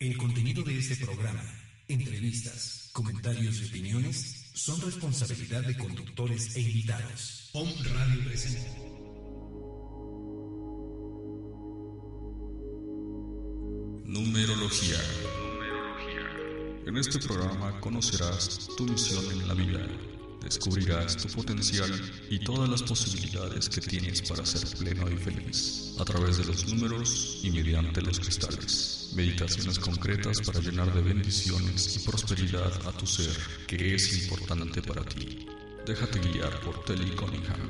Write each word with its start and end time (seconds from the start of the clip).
El 0.00 0.16
contenido 0.16 0.62
de 0.62 0.78
este 0.78 0.96
programa, 1.04 1.44
entrevistas, 1.86 2.88
comentarios 2.94 3.60
y 3.60 3.66
opiniones 3.66 4.46
son 4.54 4.80
responsabilidad 4.80 5.62
de 5.62 5.76
conductores 5.76 6.56
e 6.56 6.62
invitados. 6.62 7.50
Om 7.52 7.68
Radio 7.84 8.24
presenta. 8.24 8.70
Numerología. 14.06 14.96
En 16.86 16.96
este 16.96 17.18
programa 17.18 17.78
conocerás 17.80 18.70
tu 18.78 18.86
misión 18.86 19.22
en 19.32 19.48
la 19.48 19.52
vida, 19.52 19.86
descubrirás 20.42 21.16
tu 21.16 21.28
potencial 21.28 21.90
y 22.30 22.38
todas 22.40 22.68
las 22.68 22.82
posibilidades 22.82 23.68
que 23.68 23.80
tienes 23.80 24.22
para 24.22 24.44
ser 24.44 24.66
pleno 24.78 25.10
y 25.10 25.16
feliz 25.16 25.94
a 25.98 26.04
través 26.04 26.38
de 26.38 26.44
los 26.44 26.66
números 26.68 27.40
y 27.42 27.50
mediante 27.50 28.00
los 28.02 28.18
cristales. 28.18 29.12
Meditaciones 29.14 29.78
concretas 29.78 30.40
para 30.40 30.60
llenar 30.60 30.92
de 30.94 31.02
bendiciones 31.02 31.96
y 31.96 32.08
prosperidad 32.08 32.72
a 32.86 32.92
tu 32.92 33.06
ser, 33.06 33.36
que 33.66 33.94
es 33.94 34.22
importante 34.22 34.82
para 34.82 35.04
ti. 35.04 35.46
Déjate 35.86 36.18
guiar 36.20 36.60
por 36.60 36.84
Telly 36.84 37.10
Cunningham. 37.16 37.68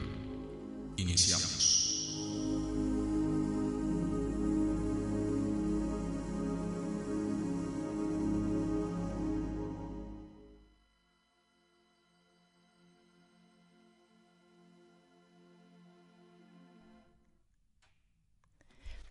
Iniciamos. 0.97 1.60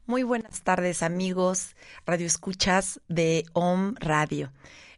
Muy 0.09 0.23
buenas 0.23 0.63
tardes 0.63 1.03
amigos, 1.03 1.75
radio 2.03 2.25
escuchas 2.25 2.99
de 3.09 3.45
OM 3.53 3.93
Radio. 3.99 4.51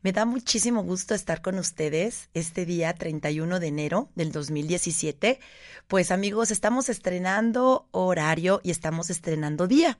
Me 0.03 0.13
da 0.13 0.23
muchísimo 0.23 0.83
gusto 0.83 1.13
estar 1.15 1.41
con 1.41 1.59
ustedes 1.59 2.29
este 2.33 2.65
día 2.65 2.93
31 2.93 3.59
de 3.59 3.67
enero 3.67 4.07
del 4.15 4.31
2017. 4.31 5.41
Pues 5.89 6.11
amigos, 6.11 6.49
estamos 6.49 6.87
estrenando 6.87 7.89
horario 7.91 8.61
y 8.63 8.71
estamos 8.71 9.09
estrenando 9.09 9.67
día. 9.67 9.99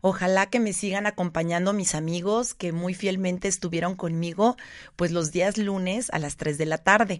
Ojalá 0.00 0.46
que 0.46 0.60
me 0.60 0.72
sigan 0.72 1.04
acompañando 1.04 1.74
mis 1.74 1.94
amigos 1.94 2.54
que 2.54 2.72
muy 2.72 2.94
fielmente 2.94 3.48
estuvieron 3.48 3.96
conmigo 3.96 4.56
pues 4.96 5.12
los 5.12 5.30
días 5.30 5.58
lunes 5.58 6.08
a 6.10 6.18
las 6.18 6.38
3 6.38 6.56
de 6.56 6.64
la 6.64 6.78
tarde. 6.78 7.18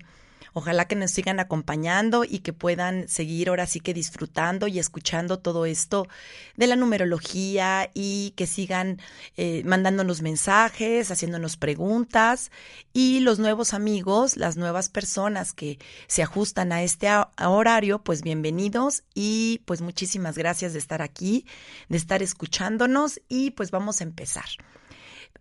Ojalá 0.53 0.87
que 0.87 0.97
nos 0.97 1.11
sigan 1.11 1.41
acompañando 1.41 2.25
y 2.25 2.41
que 2.41 2.53
puedan 2.53 3.09
seguir 3.09 3.49
ahora 3.49 3.67
sí 3.67 3.81
que 3.81 3.95
disfrutando 3.95 4.67
y 4.67 4.79
escuchando 4.79 5.39
todo 5.39 5.67
esto 5.67 6.09
de 6.57 6.67
la 6.67 6.77
numerología 6.77 7.91
y 7.95 8.33
que 8.37 8.47
sigan 8.47 9.01
eh, 9.37 9.63
mandándonos 9.65 10.23
mensajes, 10.23 11.11
haciéndonos 11.11 11.57
preguntas 11.57 12.51
y 12.93 13.21
los 13.21 13.39
nuevos 13.39 13.75
amigos, 13.75 14.37
las 14.37 14.57
nuevas 14.57 14.89
personas 14.89 15.53
que 15.53 15.79
se 16.07 16.23
ajustan 16.23 16.73
a 16.73 16.83
este 16.83 17.09
horario, 17.39 18.03
pues 18.03 18.23
bienvenidos 18.23 19.03
y 19.15 19.63
pues 19.65 19.81
muchísimas 19.81 20.37
gracias 20.37 20.73
de 20.73 20.79
estar 20.79 21.03
aquí, 21.03 21.47
de 21.89 21.97
estar 21.97 22.23
escuchándonos 22.23 23.21
y 23.29 23.51
pues 23.53 23.71
vamos 23.71 24.01
a 24.01 24.05
empezar. 24.05 24.47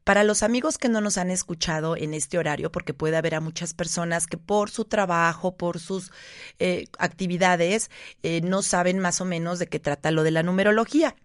Para 0.04 0.24
los 0.24 0.42
amigos 0.42 0.78
que 0.78 0.88
no 0.88 1.02
nos 1.02 1.18
han 1.18 1.30
escuchado 1.32 1.98
en 1.98 2.14
este 2.14 2.38
horario, 2.38 2.72
porque 2.72 2.94
puede 2.94 3.18
haber 3.18 3.36
a 3.36 3.42
muchas 3.42 3.74
personas 3.74 4.26
que 4.26 4.38
por 4.38 4.70
su 4.70 4.86
trabajo, 4.86 5.58
por 5.58 5.80
sus 5.80 6.12
eh, 6.60 6.86
actividades, 6.98 7.92
eh, 8.24 8.40
no 8.42 8.62
saben 8.62 9.00
más 9.00 9.20
o 9.20 9.26
menos 9.26 9.60
de 9.60 9.68
qué 9.68 9.80
trata 9.80 10.12
lo 10.12 10.24
de 10.24 10.32
la 10.32 10.44
numerología. 10.44 11.16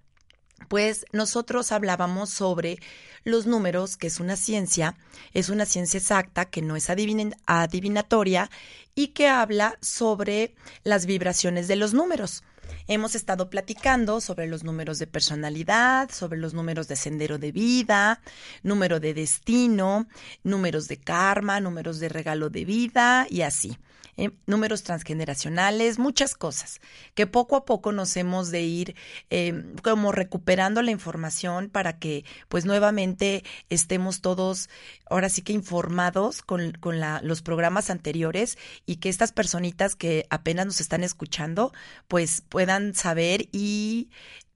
Pues 0.69 1.07
nosotros 1.13 1.71
hablábamos 1.71 2.31
sobre 2.31 2.79
los 3.25 3.47
números, 3.47 3.97
que 3.97 4.09
es 4.09 4.21
una 4.21 4.37
ciencia, 4.37 4.97
es 5.33 5.49
una 5.49 5.65
ciencia 5.65 5.99
exacta, 5.99 6.47
que 6.47 6.63
no 6.63 6.75
es 6.75 6.91
adivinatoria 6.91 8.51
y 8.95 9.09
que 9.09 9.29
habla 9.29 9.79
sobre 9.81 10.55
las 10.83 11.07
vibraciones 11.07 11.69
de 11.69 11.77
los 11.77 11.95
números. 11.95 12.43
Hemos 12.87 13.15
estado 13.15 13.51
platicando 13.51 14.21
sobre 14.21 14.47
los 14.47 14.65
números 14.65 14.99
de 14.99 15.07
personalidad, 15.07 16.11
sobre 16.11 16.39
los 16.39 16.55
números 16.55 16.89
de 16.89 16.97
sendero 16.97 17.39
de 17.39 17.53
vida, 17.53 18.21
número 18.63 19.01
de 19.01 19.15
destino, 19.15 20.07
números 20.43 20.89
de 20.89 20.97
karma, 20.97 21.61
números 21.61 22.01
de 22.01 22.09
regalo 22.09 22.51
de 22.51 22.65
vida 22.65 23.27
y 23.31 23.43
así. 23.43 23.77
Eh, 24.19 24.31
números 24.47 24.83
transgeneracionales, 24.83 25.99
muchas 25.99 26.35
cosas, 26.35 26.83
que 27.15 27.27
poco 27.27 27.57
a 27.57 27.65
poco 27.65 27.93
nos 27.93 28.15
hemos 28.19 28.51
de 28.51 28.61
ir 28.61 28.95
eh, 29.31 29.65
como 29.83 30.13
recuperando 30.13 30.83
la 30.83 30.91
información 30.91 31.71
para 31.71 31.99
que 31.99 32.27
pues 32.49 32.67
nuevamente 32.67 33.43
estemos 33.71 34.21
todos 34.21 34.69
ahora 35.09 35.31
sí 35.31 35.41
que 35.41 35.55
informados 35.55 36.43
con, 36.43 36.73
con 36.73 37.01
la, 37.01 37.23
los 37.23 37.41
programas 37.41 37.89
anteriores 37.89 38.59
y 38.85 38.97
que 38.97 39.09
estas 39.09 39.33
personitas 39.33 39.95
que 39.95 40.27
apenas 40.29 40.67
nos 40.67 40.83
están 40.83 41.05
escuchando 41.05 41.73
pues 42.07 42.43
puedan 42.43 42.95
saber 42.95 43.49
y 43.51 44.11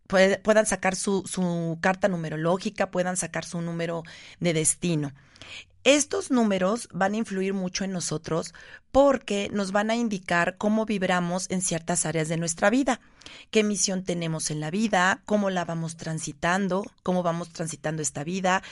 puedan 0.06 0.67
sacar 0.67 0.97
su, 0.97 1.23
su 1.27 1.78
carta 1.81 2.09
numerológica, 2.09 2.91
puedan 2.91 3.17
sacar 3.17 3.47
su 3.47 3.62
número 3.62 4.03
de 4.38 4.53
destino. 4.53 5.12
Estos 5.87 6.33
números 6.33 6.89
van 6.93 7.15
a 7.15 7.19
influir 7.19 7.55
mucho 7.55 7.85
en 7.85 7.93
nosotros 7.93 8.55
porque 8.91 9.49
nos 9.53 9.71
van 9.71 9.93
a 9.93 9.95
indicar 9.95 10.57
cómo 10.57 10.85
vibramos 10.85 11.49
en 11.49 11.63
ciertas 11.63 12.07
áreas 12.07 12.29
de 12.29 12.37
nuestra 12.37 12.71
vida, 12.71 12.99
qué 13.53 13.63
misión 13.63 14.03
tenemos 14.03 14.51
en 14.51 14.59
la 14.59 14.73
vida, 14.73 15.23
cómo 15.27 15.49
la 15.49 15.65
vamos 15.65 15.97
transitando, 15.97 16.85
cómo 17.05 17.23
vamos 17.23 17.51
transitando 17.51 18.03
esta 18.03 18.25
vida, 18.25 18.65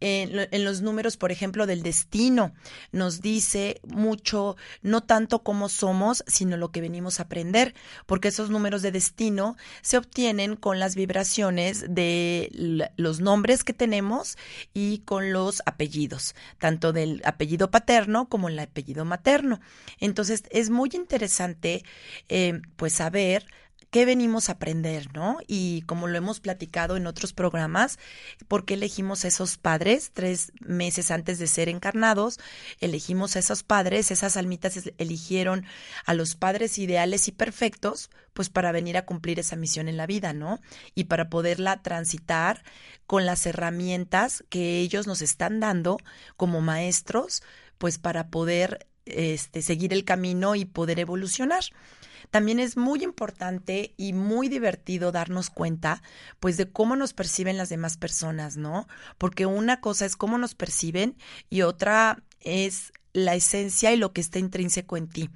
en, 0.00 0.64
los 0.64 0.80
números, 0.80 1.16
por 1.16 1.30
ejemplo, 1.30 1.66
del 1.66 1.82
destino, 1.82 2.52
nos 2.90 3.20
dice 3.20 3.80
mucho, 3.86 4.56
no 4.82 5.02
tanto 5.02 5.42
cómo 5.42 5.68
somos, 5.68 6.24
sino 6.26 6.56
lo 6.56 6.70
que 6.70 6.80
venimos 6.80 7.20
a 7.20 7.24
aprender, 7.24 7.74
porque 8.06 8.28
esos 8.28 8.50
números 8.50 8.82
de 8.82 8.92
destino 8.92 9.56
se 9.82 9.98
obtienen 9.98 10.56
con 10.56 10.78
las 10.78 10.94
vibraciones 10.94 11.84
de 11.88 12.90
los 12.96 13.20
nombres 13.20 13.62
que 13.62 13.74
tenemos 13.74 14.36
y 14.72 14.98
con 15.00 15.32
los 15.32 15.62
apellidos, 15.66 16.34
tanto 16.58 16.92
del 16.92 17.20
apellido 17.24 17.70
paterno 17.70 18.28
como 18.28 18.48
el 18.48 18.58
apellido 18.58 19.04
materno. 19.04 19.60
Entonces, 19.98 20.44
es 20.50 20.70
muy 20.70 20.90
interesante, 20.94 21.84
eh, 22.28 22.60
pues, 22.76 22.94
saber 22.94 23.46
qué 23.90 24.04
venimos 24.06 24.48
a 24.48 24.52
aprender, 24.52 25.12
¿no? 25.14 25.38
Y 25.46 25.82
como 25.82 26.06
lo 26.06 26.16
hemos 26.16 26.40
platicado 26.40 26.96
en 26.96 27.06
otros 27.06 27.32
programas, 27.32 27.98
¿por 28.46 28.64
qué 28.64 28.74
elegimos 28.74 29.24
a 29.24 29.28
esos 29.28 29.58
padres 29.58 30.12
tres 30.12 30.52
meses 30.60 31.10
antes 31.10 31.38
de 31.38 31.48
ser 31.48 31.68
encarnados? 31.68 32.38
Elegimos 32.78 33.34
a 33.34 33.40
esos 33.40 33.64
padres, 33.64 34.10
esas 34.10 34.36
almitas 34.36 34.90
eligieron 34.98 35.66
a 36.06 36.14
los 36.14 36.36
padres 36.36 36.78
ideales 36.78 37.26
y 37.26 37.32
perfectos, 37.32 38.10
pues 38.32 38.48
para 38.48 38.70
venir 38.70 38.96
a 38.96 39.04
cumplir 39.04 39.40
esa 39.40 39.56
misión 39.56 39.88
en 39.88 39.96
la 39.96 40.06
vida, 40.06 40.32
¿no? 40.32 40.60
Y 40.94 41.04
para 41.04 41.28
poderla 41.28 41.82
transitar 41.82 42.62
con 43.06 43.26
las 43.26 43.44
herramientas 43.44 44.44
que 44.48 44.78
ellos 44.78 45.08
nos 45.08 45.20
están 45.20 45.58
dando 45.58 45.98
como 46.36 46.60
maestros, 46.60 47.42
pues 47.78 47.98
para 47.98 48.28
poder 48.28 48.86
este, 49.06 49.62
seguir 49.62 49.92
el 49.92 50.04
camino 50.04 50.54
y 50.54 50.64
poder 50.64 51.00
evolucionar 51.00 51.64
también 52.30 52.60
es 52.60 52.76
muy 52.76 53.02
importante 53.02 53.94
y 53.96 54.12
muy 54.12 54.48
divertido 54.48 55.12
darnos 55.12 55.50
cuenta, 55.50 56.02
pues, 56.38 56.56
de 56.56 56.70
cómo 56.70 56.96
nos 56.96 57.12
perciben 57.12 57.56
las 57.56 57.68
demás 57.68 57.96
personas, 57.96 58.56
¿no? 58.56 58.86
Porque 59.18 59.46
una 59.46 59.80
cosa 59.80 60.06
es 60.06 60.16
cómo 60.16 60.38
nos 60.38 60.54
perciben 60.54 61.16
y 61.48 61.62
otra 61.62 62.22
es 62.40 62.92
la 63.12 63.34
esencia 63.34 63.92
y 63.92 63.96
lo 63.96 64.12
que 64.12 64.20
está 64.20 64.38
intrínseco 64.38 64.96
en 64.96 65.08
ti. 65.08 65.30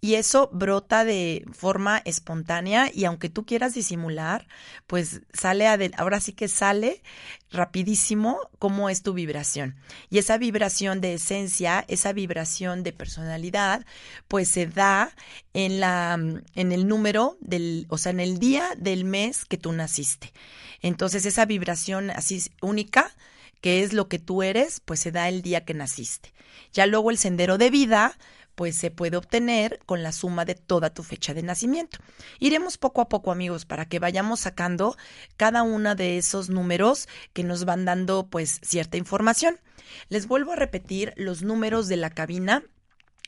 Y 0.00 0.14
eso 0.14 0.48
brota 0.52 1.04
de 1.04 1.44
forma 1.52 2.00
espontánea 2.04 2.90
y 2.92 3.04
aunque 3.04 3.28
tú 3.28 3.44
quieras 3.44 3.74
disimular, 3.74 4.46
pues 4.86 5.22
sale, 5.32 5.66
ahora 5.96 6.20
sí 6.20 6.32
que 6.32 6.48
sale 6.48 7.02
rapidísimo 7.50 8.38
cómo 8.58 8.88
es 8.90 9.02
tu 9.02 9.12
vibración. 9.12 9.76
Y 10.10 10.18
esa 10.18 10.38
vibración 10.38 11.00
de 11.00 11.14
esencia, 11.14 11.84
esa 11.88 12.12
vibración 12.12 12.82
de 12.82 12.92
personalidad, 12.92 13.84
pues 14.28 14.48
se 14.48 14.66
da 14.66 15.14
en 15.52 15.80
la, 15.80 16.14
en 16.14 16.72
el 16.72 16.86
número 16.86 17.36
del, 17.40 17.86
o 17.88 17.98
sea, 17.98 18.10
en 18.10 18.20
el 18.20 18.38
día 18.38 18.68
del 18.76 19.04
mes 19.04 19.44
que 19.44 19.58
tú 19.58 19.72
naciste. 19.72 20.32
Entonces 20.80 21.26
esa 21.26 21.44
vibración 21.44 22.10
así 22.10 22.42
única, 22.62 23.14
que 23.60 23.82
es 23.82 23.92
lo 23.92 24.08
que 24.08 24.18
tú 24.18 24.42
eres, 24.42 24.80
pues 24.80 25.00
se 25.00 25.10
da 25.10 25.28
el 25.28 25.42
día 25.42 25.64
que 25.64 25.74
naciste. 25.74 26.32
Ya 26.72 26.86
luego 26.86 27.10
el 27.10 27.18
sendero 27.18 27.58
de 27.58 27.70
vida, 27.70 28.16
pues 28.54 28.76
se 28.76 28.90
puede 28.90 29.16
obtener 29.16 29.78
con 29.86 30.02
la 30.02 30.10
suma 30.10 30.44
de 30.44 30.56
toda 30.56 30.90
tu 30.90 31.04
fecha 31.04 31.32
de 31.32 31.42
nacimiento. 31.42 31.98
Iremos 32.40 32.76
poco 32.76 33.00
a 33.00 33.08
poco, 33.08 33.30
amigos, 33.30 33.64
para 33.64 33.84
que 33.84 34.00
vayamos 34.00 34.40
sacando 34.40 34.96
cada 35.36 35.62
uno 35.62 35.94
de 35.94 36.18
esos 36.18 36.50
números 36.50 37.08
que 37.32 37.44
nos 37.44 37.64
van 37.64 37.84
dando 37.84 38.26
pues 38.26 38.60
cierta 38.62 38.96
información. 38.96 39.60
Les 40.08 40.26
vuelvo 40.26 40.52
a 40.52 40.56
repetir 40.56 41.14
los 41.16 41.42
números 41.42 41.86
de 41.86 41.98
la 41.98 42.10
cabina 42.10 42.64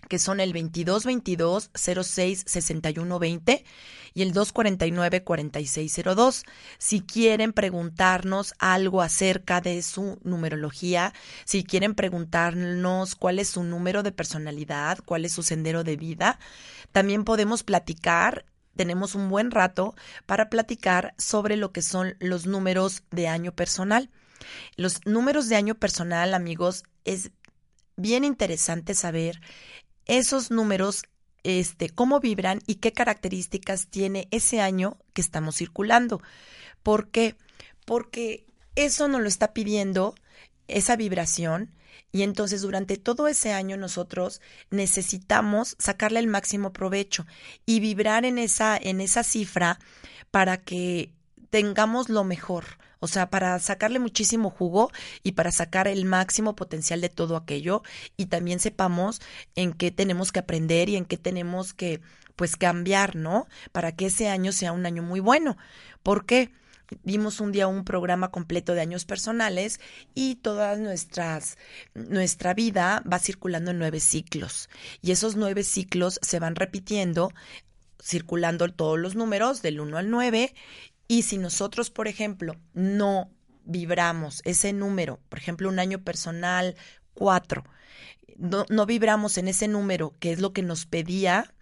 que 0.08 0.18
son 0.18 0.40
el 0.40 0.52
2222 0.52 1.70
06 1.74 2.44
61 2.46 3.18
20 3.18 3.64
y 4.14 4.22
el 4.22 4.32
249 4.32 5.24
4602. 5.24 6.44
Si 6.78 7.00
quieren 7.00 7.52
preguntarnos 7.52 8.54
algo 8.58 9.02
acerca 9.02 9.60
de 9.60 9.82
su 9.82 10.18
numerología, 10.22 11.12
si 11.44 11.64
quieren 11.64 11.94
preguntarnos 11.94 13.14
cuál 13.14 13.38
es 13.38 13.48
su 13.50 13.64
número 13.64 14.02
de 14.02 14.12
personalidad, 14.12 14.98
cuál 15.04 15.24
es 15.24 15.32
su 15.32 15.42
sendero 15.42 15.84
de 15.84 15.96
vida, 15.96 16.38
también 16.92 17.24
podemos 17.24 17.62
platicar 17.62 18.44
tenemos 18.76 19.14
un 19.14 19.28
buen 19.28 19.50
rato 19.50 19.94
para 20.24 20.48
platicar 20.48 21.12
sobre 21.18 21.56
lo 21.56 21.70
que 21.70 21.82
son 21.82 22.16
los 22.18 22.46
números 22.46 23.02
de 23.10 23.28
año 23.28 23.52
personal. 23.52 24.08
Los 24.76 25.04
números 25.04 25.50
de 25.50 25.56
año 25.56 25.74
personal, 25.74 26.32
amigos, 26.32 26.84
es 27.04 27.30
bien 27.96 28.24
interesante 28.24 28.94
saber 28.94 29.40
esos 30.06 30.50
números, 30.50 31.04
este, 31.42 31.88
cómo 31.90 32.20
vibran 32.20 32.60
y 32.66 32.76
qué 32.76 32.92
características 32.92 33.88
tiene 33.88 34.28
ese 34.30 34.60
año 34.60 34.98
que 35.12 35.20
estamos 35.20 35.56
circulando. 35.56 36.20
¿Por 36.82 37.08
qué? 37.08 37.36
Porque 37.84 38.46
eso 38.74 39.08
nos 39.08 39.20
lo 39.20 39.28
está 39.28 39.52
pidiendo 39.52 40.14
esa 40.68 40.96
vibración 40.96 41.74
y 42.12 42.22
entonces 42.22 42.62
durante 42.62 42.96
todo 42.96 43.28
ese 43.28 43.52
año 43.52 43.76
nosotros 43.76 44.40
necesitamos 44.70 45.76
sacarle 45.78 46.20
el 46.20 46.26
máximo 46.26 46.72
provecho 46.72 47.26
y 47.66 47.80
vibrar 47.80 48.24
en 48.24 48.38
esa 48.38 48.76
en 48.76 49.00
esa 49.00 49.22
cifra 49.22 49.78
para 50.30 50.56
que 50.58 51.12
tengamos 51.50 52.08
lo 52.08 52.24
mejor, 52.24 52.64
o 53.00 53.08
sea, 53.08 53.30
para 53.30 53.58
sacarle 53.58 53.98
muchísimo 53.98 54.50
jugo 54.50 54.90
y 55.22 55.32
para 55.32 55.50
sacar 55.50 55.88
el 55.88 56.04
máximo 56.04 56.54
potencial 56.54 57.00
de 57.00 57.08
todo 57.08 57.36
aquello 57.36 57.82
y 58.16 58.26
también 58.26 58.60
sepamos 58.60 59.20
en 59.56 59.72
qué 59.72 59.90
tenemos 59.90 60.32
que 60.32 60.40
aprender 60.40 60.88
y 60.88 60.96
en 60.96 61.06
qué 61.06 61.16
tenemos 61.16 61.74
que 61.74 62.00
pues 62.36 62.56
cambiar, 62.56 63.16
¿no? 63.16 63.46
Para 63.72 63.92
que 63.92 64.06
ese 64.06 64.28
año 64.28 64.52
sea 64.52 64.72
un 64.72 64.86
año 64.86 65.02
muy 65.02 65.20
bueno. 65.20 65.56
¿Por 66.02 66.24
qué? 66.24 66.52
vimos 67.04 67.40
un 67.40 67.52
día 67.52 67.68
un 67.68 67.84
programa 67.84 68.30
completo 68.30 68.74
de 68.74 68.80
años 68.80 69.04
personales 69.04 69.80
y 70.14 70.36
toda 70.36 70.76
nuestras, 70.76 71.56
nuestra 71.94 72.54
vida 72.54 73.02
va 73.10 73.18
circulando 73.18 73.70
en 73.70 73.78
nueve 73.78 74.00
ciclos. 74.00 74.68
Y 75.00 75.12
esos 75.12 75.36
nueve 75.36 75.62
ciclos 75.62 76.18
se 76.22 76.40
van 76.40 76.56
repitiendo, 76.56 77.32
circulando 78.02 78.68
todos 78.68 78.98
los 78.98 79.14
números 79.14 79.62
del 79.62 79.80
1 79.80 79.98
al 79.98 80.10
9 80.10 80.54
y 81.10 81.22
si 81.22 81.38
nosotros, 81.38 81.90
por 81.90 82.06
ejemplo, 82.06 82.54
no 82.72 83.32
vibramos 83.64 84.42
ese 84.44 84.72
número, 84.72 85.18
por 85.28 85.40
ejemplo, 85.40 85.68
un 85.68 85.80
año 85.80 86.04
personal 86.04 86.76
4, 87.14 87.64
no, 88.36 88.64
no 88.68 88.86
vibramos 88.86 89.36
en 89.36 89.48
ese 89.48 89.66
número, 89.66 90.14
que 90.20 90.30
es 90.30 90.38
lo 90.38 90.52
que 90.52 90.62
nos 90.62 90.86
pedía, 90.86 91.52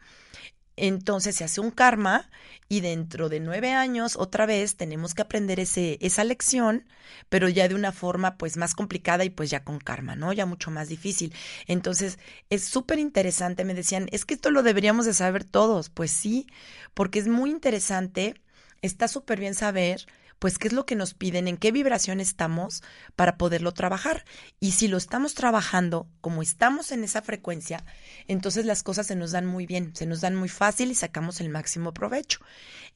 entonces 0.77 1.35
se 1.37 1.45
hace 1.45 1.63
un 1.63 1.71
karma 1.71 2.29
y 2.69 2.81
dentro 2.81 3.31
de 3.31 3.41
nueve 3.41 3.73
años 3.73 4.17
otra 4.17 4.45
vez 4.45 4.77
tenemos 4.77 5.15
que 5.15 5.23
aprender 5.23 5.61
ese, 5.61 5.97
esa 6.03 6.25
lección, 6.25 6.85
pero 7.31 7.49
ya 7.49 7.69
de 7.69 7.75
una 7.75 7.93
forma 7.93 8.37
pues 8.37 8.59
más 8.59 8.75
complicada 8.75 9.25
y 9.25 9.31
pues 9.31 9.49
ya 9.49 9.65
con 9.65 9.79
karma, 9.79 10.15
¿no? 10.15 10.35
Ya 10.35 10.45
mucho 10.45 10.71
más 10.71 10.89
difícil. 10.89 11.33
Entonces 11.67 12.19
es 12.51 12.65
súper 12.65 12.99
interesante, 12.99 13.65
me 13.65 13.73
decían, 13.73 14.09
es 14.13 14.27
que 14.27 14.35
esto 14.35 14.51
lo 14.51 14.63
deberíamos 14.63 15.07
de 15.07 15.15
saber 15.15 15.45
todos. 15.45 15.89
Pues 15.89 16.11
sí, 16.11 16.47
porque 16.93 17.19
es 17.19 17.29
muy 17.29 17.51
interesante 17.51 18.43
está 18.83 19.09
súper 19.09 19.41
bien 19.41 19.55
saber 19.55 20.07
pues 20.39 20.59
qué 20.59 20.69
es 20.69 20.73
lo 20.73 20.87
que 20.87 20.95
nos 20.95 21.15
piden, 21.15 21.49
en 21.49 21.57
qué 21.57 21.73
vibración 21.73 22.21
estamos 22.21 22.83
para 23.17 23.37
poderlo 23.37 23.73
trabajar. 23.73 24.25
Y 24.61 24.73
si 24.73 24.89
lo 24.89 24.97
estamos 24.97 25.35
trabajando 25.35 26.09
como 26.21 26.43
estamos 26.43 26.93
en 26.93 27.05
esa 27.05 27.23
frecuencia, 27.23 27.85
entonces 28.29 28.65
las 28.65 28.83
cosas 28.83 29.07
se 29.07 29.17
nos 29.17 29.33
dan 29.33 29.47
muy 29.47 29.67
bien, 29.67 29.95
se 29.97 30.07
nos 30.07 30.21
dan 30.21 30.35
muy 30.35 30.49
fácil 30.49 30.91
y 30.91 30.95
sacamos 30.95 31.41
el 31.41 31.49
máximo 31.49 31.93
provecho. 31.93 32.39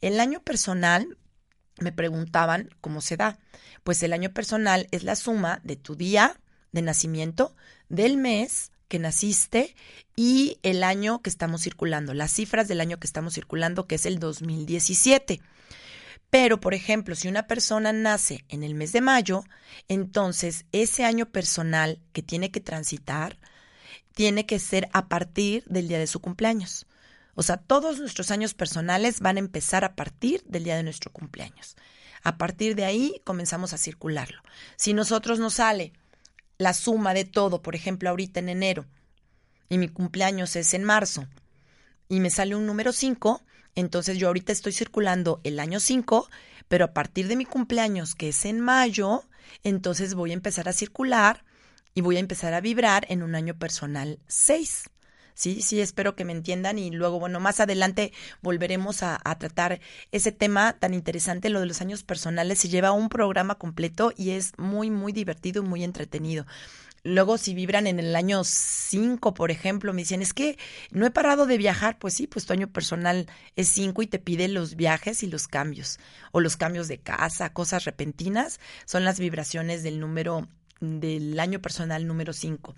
El 0.00 0.20
año 0.20 0.40
personal, 0.40 1.18
me 1.80 1.92
preguntaban 1.92 2.70
cómo 2.80 3.00
se 3.00 3.16
da. 3.16 3.38
Pues 3.82 4.02
el 4.02 4.12
año 4.12 4.32
personal 4.32 4.86
es 4.90 5.02
la 5.02 5.16
suma 5.16 5.60
de 5.64 5.76
tu 5.76 5.96
día 5.96 6.38
de 6.70 6.82
nacimiento, 6.82 7.54
del 7.88 8.16
mes 8.16 8.70
que 8.88 8.98
naciste 8.98 9.74
y 10.16 10.58
el 10.62 10.84
año 10.84 11.22
que 11.22 11.30
estamos 11.30 11.62
circulando, 11.62 12.14
las 12.14 12.30
cifras 12.30 12.68
del 12.68 12.80
año 12.80 12.98
que 12.98 13.06
estamos 13.06 13.34
circulando, 13.34 13.86
que 13.86 13.94
es 13.94 14.06
el 14.06 14.18
2017. 14.18 15.40
Pero, 16.32 16.60
por 16.60 16.72
ejemplo, 16.72 17.14
si 17.14 17.28
una 17.28 17.46
persona 17.46 17.92
nace 17.92 18.46
en 18.48 18.62
el 18.62 18.74
mes 18.74 18.92
de 18.92 19.02
mayo, 19.02 19.44
entonces 19.86 20.64
ese 20.72 21.04
año 21.04 21.26
personal 21.26 22.00
que 22.14 22.22
tiene 22.22 22.50
que 22.50 22.60
transitar 22.60 23.38
tiene 24.14 24.46
que 24.46 24.58
ser 24.58 24.88
a 24.94 25.08
partir 25.08 25.62
del 25.66 25.88
día 25.88 25.98
de 25.98 26.06
su 26.06 26.20
cumpleaños. 26.20 26.86
O 27.34 27.42
sea, 27.42 27.58
todos 27.58 28.00
nuestros 28.00 28.30
años 28.30 28.54
personales 28.54 29.20
van 29.20 29.36
a 29.36 29.40
empezar 29.40 29.84
a 29.84 29.94
partir 29.94 30.42
del 30.46 30.64
día 30.64 30.74
de 30.74 30.82
nuestro 30.82 31.12
cumpleaños. 31.12 31.76
A 32.22 32.38
partir 32.38 32.76
de 32.76 32.86
ahí 32.86 33.20
comenzamos 33.24 33.74
a 33.74 33.78
circularlo. 33.78 34.40
Si 34.76 34.94
nosotros 34.94 35.38
nos 35.38 35.52
sale 35.52 35.92
la 36.56 36.72
suma 36.72 37.12
de 37.12 37.26
todo, 37.26 37.60
por 37.60 37.74
ejemplo, 37.74 38.08
ahorita 38.08 38.40
en 38.40 38.48
enero, 38.48 38.86
y 39.68 39.76
mi 39.76 39.88
cumpleaños 39.88 40.56
es 40.56 40.72
en 40.72 40.84
marzo, 40.84 41.26
y 42.08 42.20
me 42.20 42.30
sale 42.30 42.56
un 42.56 42.64
número 42.64 42.92
5, 42.92 43.42
entonces 43.74 44.18
yo 44.18 44.28
ahorita 44.28 44.52
estoy 44.52 44.72
circulando 44.72 45.40
el 45.44 45.60
año 45.60 45.80
5, 45.80 46.28
pero 46.68 46.86
a 46.86 46.92
partir 46.92 47.28
de 47.28 47.36
mi 47.36 47.44
cumpleaños, 47.44 48.14
que 48.14 48.30
es 48.30 48.44
en 48.44 48.60
mayo, 48.60 49.24
entonces 49.64 50.14
voy 50.14 50.30
a 50.30 50.34
empezar 50.34 50.68
a 50.68 50.72
circular 50.72 51.44
y 51.94 52.00
voy 52.00 52.16
a 52.16 52.20
empezar 52.20 52.54
a 52.54 52.60
vibrar 52.60 53.06
en 53.08 53.22
un 53.22 53.34
año 53.34 53.54
personal 53.58 54.18
6. 54.28 54.84
Sí, 55.34 55.62
sí, 55.62 55.80
espero 55.80 56.14
que 56.14 56.26
me 56.26 56.32
entiendan 56.32 56.78
y 56.78 56.90
luego, 56.90 57.18
bueno, 57.18 57.40
más 57.40 57.58
adelante 57.60 58.12
volveremos 58.42 59.02
a, 59.02 59.18
a, 59.24 59.38
tratar 59.38 59.80
ese 60.10 60.30
tema 60.30 60.74
tan 60.74 60.92
interesante, 60.92 61.48
lo 61.48 61.60
de 61.60 61.66
los 61.66 61.80
años 61.80 62.02
personales. 62.02 62.58
Se 62.58 62.68
lleva 62.68 62.92
un 62.92 63.08
programa 63.08 63.54
completo 63.54 64.12
y 64.14 64.30
es 64.30 64.52
muy, 64.58 64.90
muy 64.90 65.12
divertido 65.12 65.62
y 65.62 65.66
muy 65.66 65.84
entretenido. 65.84 66.46
Luego, 67.04 67.36
si 67.36 67.52
vibran 67.54 67.88
en 67.88 67.98
el 67.98 68.14
año 68.14 68.44
5, 68.44 69.34
por 69.34 69.50
ejemplo, 69.50 69.92
me 69.92 70.02
dicen, 70.02 70.22
es 70.22 70.32
que 70.32 70.56
no 70.92 71.04
he 71.04 71.10
parado 71.10 71.46
de 71.46 71.58
viajar. 71.58 71.98
Pues 71.98 72.14
sí, 72.14 72.28
pues 72.28 72.46
tu 72.46 72.52
año 72.52 72.68
personal 72.68 73.26
es 73.56 73.68
5 73.70 74.02
y 74.02 74.06
te 74.06 74.20
pide 74.20 74.46
los 74.46 74.76
viajes 74.76 75.24
y 75.24 75.26
los 75.26 75.48
cambios. 75.48 75.98
O 76.30 76.40
los 76.40 76.56
cambios 76.56 76.86
de 76.86 76.98
casa, 76.98 77.52
cosas 77.52 77.84
repentinas, 77.84 78.60
son 78.84 79.04
las 79.04 79.18
vibraciones 79.18 79.82
del 79.82 79.98
número, 79.98 80.46
del 80.80 81.40
año 81.40 81.60
personal 81.60 82.06
número 82.06 82.32
5. 82.32 82.76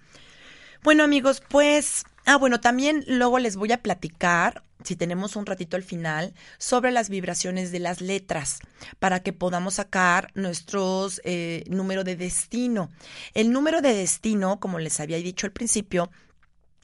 Bueno, 0.82 1.04
amigos, 1.04 1.42
pues, 1.46 2.04
ah, 2.24 2.36
bueno, 2.36 2.60
también 2.60 3.04
luego 3.06 3.38
les 3.38 3.56
voy 3.56 3.72
a 3.72 3.82
platicar 3.82 4.62
si 4.84 4.96
tenemos 4.96 5.34
un 5.34 5.46
ratito 5.46 5.76
al 5.76 5.82
final, 5.82 6.34
sobre 6.58 6.92
las 6.92 7.08
vibraciones 7.08 7.72
de 7.72 7.80
las 7.80 8.00
letras 8.00 8.60
para 8.98 9.20
que 9.20 9.32
podamos 9.32 9.74
sacar 9.74 10.30
nuestro 10.34 11.08
eh, 11.24 11.64
número 11.68 12.04
de 12.04 12.16
destino. 12.16 12.90
El 13.32 13.50
número 13.50 13.80
de 13.80 13.94
destino, 13.94 14.60
como 14.60 14.78
les 14.78 15.00
había 15.00 15.16
dicho 15.16 15.46
al 15.46 15.52
principio, 15.52 16.10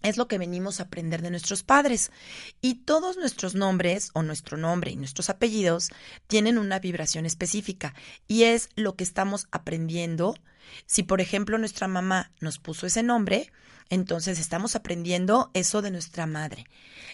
es 0.02 0.16
lo 0.16 0.28
que 0.28 0.38
venimos 0.38 0.80
a 0.80 0.85
aprender 0.85 1.23
de 1.23 1.30
nuestros 1.30 1.62
padres. 1.62 2.11
Y 2.61 2.76
todos 2.76 3.16
nuestros 3.16 3.54
nombres, 3.54 4.11
o 4.14 4.23
nuestro 4.23 4.57
nombre 4.57 4.90
y 4.90 4.97
nuestros 4.97 5.30
apellidos, 5.30 5.90
tienen 6.26 6.59
una 6.59 6.78
vibración 6.78 7.26
específica. 7.26 7.95
Y 8.26 8.45
es 8.45 8.69
lo 8.76 8.97
que 8.97 9.04
estamos 9.04 9.47
aprendiendo. 9.50 10.35
Si, 10.87 11.02
por 11.02 11.21
ejemplo, 11.21 11.59
nuestra 11.59 11.88
mamá 11.88 12.33
nos 12.40 12.59
puso 12.59 12.87
ese 12.87 13.02
nombre, 13.02 13.52
entonces 13.88 14.38
estamos 14.38 14.76
aprendiendo 14.76 15.50
eso 15.52 15.83
de 15.83 15.90
nuestra 15.90 16.26
madre. 16.26 16.64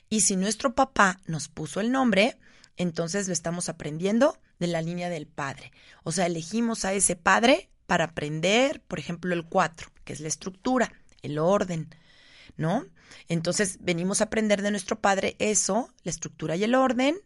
Y 0.08 0.20
si 0.20 0.36
nuestro 0.36 0.74
papá 0.74 1.20
nos 1.26 1.48
puso 1.48 1.80
el 1.80 1.90
nombre, 1.90 2.38
entonces 2.76 3.26
lo 3.26 3.32
estamos 3.32 3.68
aprendiendo 3.68 4.38
de 4.58 4.66
la 4.66 4.82
línea 4.82 5.08
del 5.08 5.26
padre. 5.26 5.72
O 6.04 6.12
sea, 6.12 6.26
elegimos 6.26 6.84
a 6.84 6.92
ese 6.92 7.16
padre 7.16 7.70
para 7.86 8.04
aprender, 8.04 8.82
por 8.82 8.98
ejemplo, 8.98 9.32
el 9.34 9.46
4, 9.46 9.90
que 10.04 10.12
es 10.12 10.20
la 10.20 10.28
estructura, 10.28 10.92
el 11.22 11.38
orden, 11.38 11.88
¿no? 12.56 12.86
Entonces 13.28 13.78
venimos 13.80 14.20
a 14.20 14.24
aprender 14.24 14.62
de 14.62 14.70
nuestro 14.70 15.00
padre 15.00 15.36
eso, 15.38 15.90
la 16.02 16.10
estructura 16.10 16.56
y 16.56 16.64
el 16.64 16.74
orden. 16.74 17.16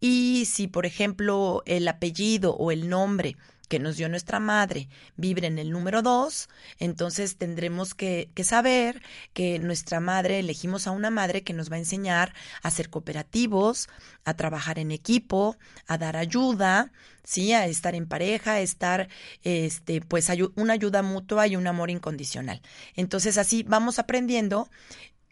Y 0.00 0.44
si, 0.46 0.66
por 0.66 0.86
ejemplo, 0.86 1.62
el 1.66 1.88
apellido 1.88 2.54
o 2.54 2.70
el 2.70 2.88
nombre 2.88 3.36
que 3.68 3.78
nos 3.78 3.96
dio 3.96 4.08
nuestra 4.08 4.40
madre 4.40 4.88
vibre 5.16 5.46
en 5.46 5.58
el 5.58 5.70
número 5.70 6.02
2, 6.02 6.48
entonces 6.78 7.36
tendremos 7.36 7.94
que, 7.94 8.28
que, 8.34 8.44
saber 8.44 9.02
que 9.32 9.58
nuestra 9.58 10.00
madre, 10.00 10.38
elegimos 10.38 10.86
a 10.86 10.90
una 10.90 11.10
madre 11.10 11.42
que 11.42 11.52
nos 11.52 11.70
va 11.70 11.76
a 11.76 11.80
enseñar 11.80 12.34
a 12.62 12.70
ser 12.70 12.90
cooperativos, 12.90 13.88
a 14.24 14.34
trabajar 14.34 14.78
en 14.78 14.90
equipo, 14.90 15.56
a 15.86 15.98
dar 15.98 16.16
ayuda, 16.16 16.92
sí, 17.24 17.52
a 17.52 17.66
estar 17.66 17.94
en 17.94 18.06
pareja, 18.06 18.52
a 18.52 18.60
estar, 18.60 19.08
este, 19.42 20.00
pues, 20.00 20.28
una 20.54 20.74
ayuda 20.74 21.02
mutua 21.02 21.46
y 21.46 21.56
un 21.56 21.66
amor 21.66 21.90
incondicional. 21.90 22.60
Entonces 22.94 23.38
así 23.38 23.64
vamos 23.64 23.98
aprendiendo 23.98 24.70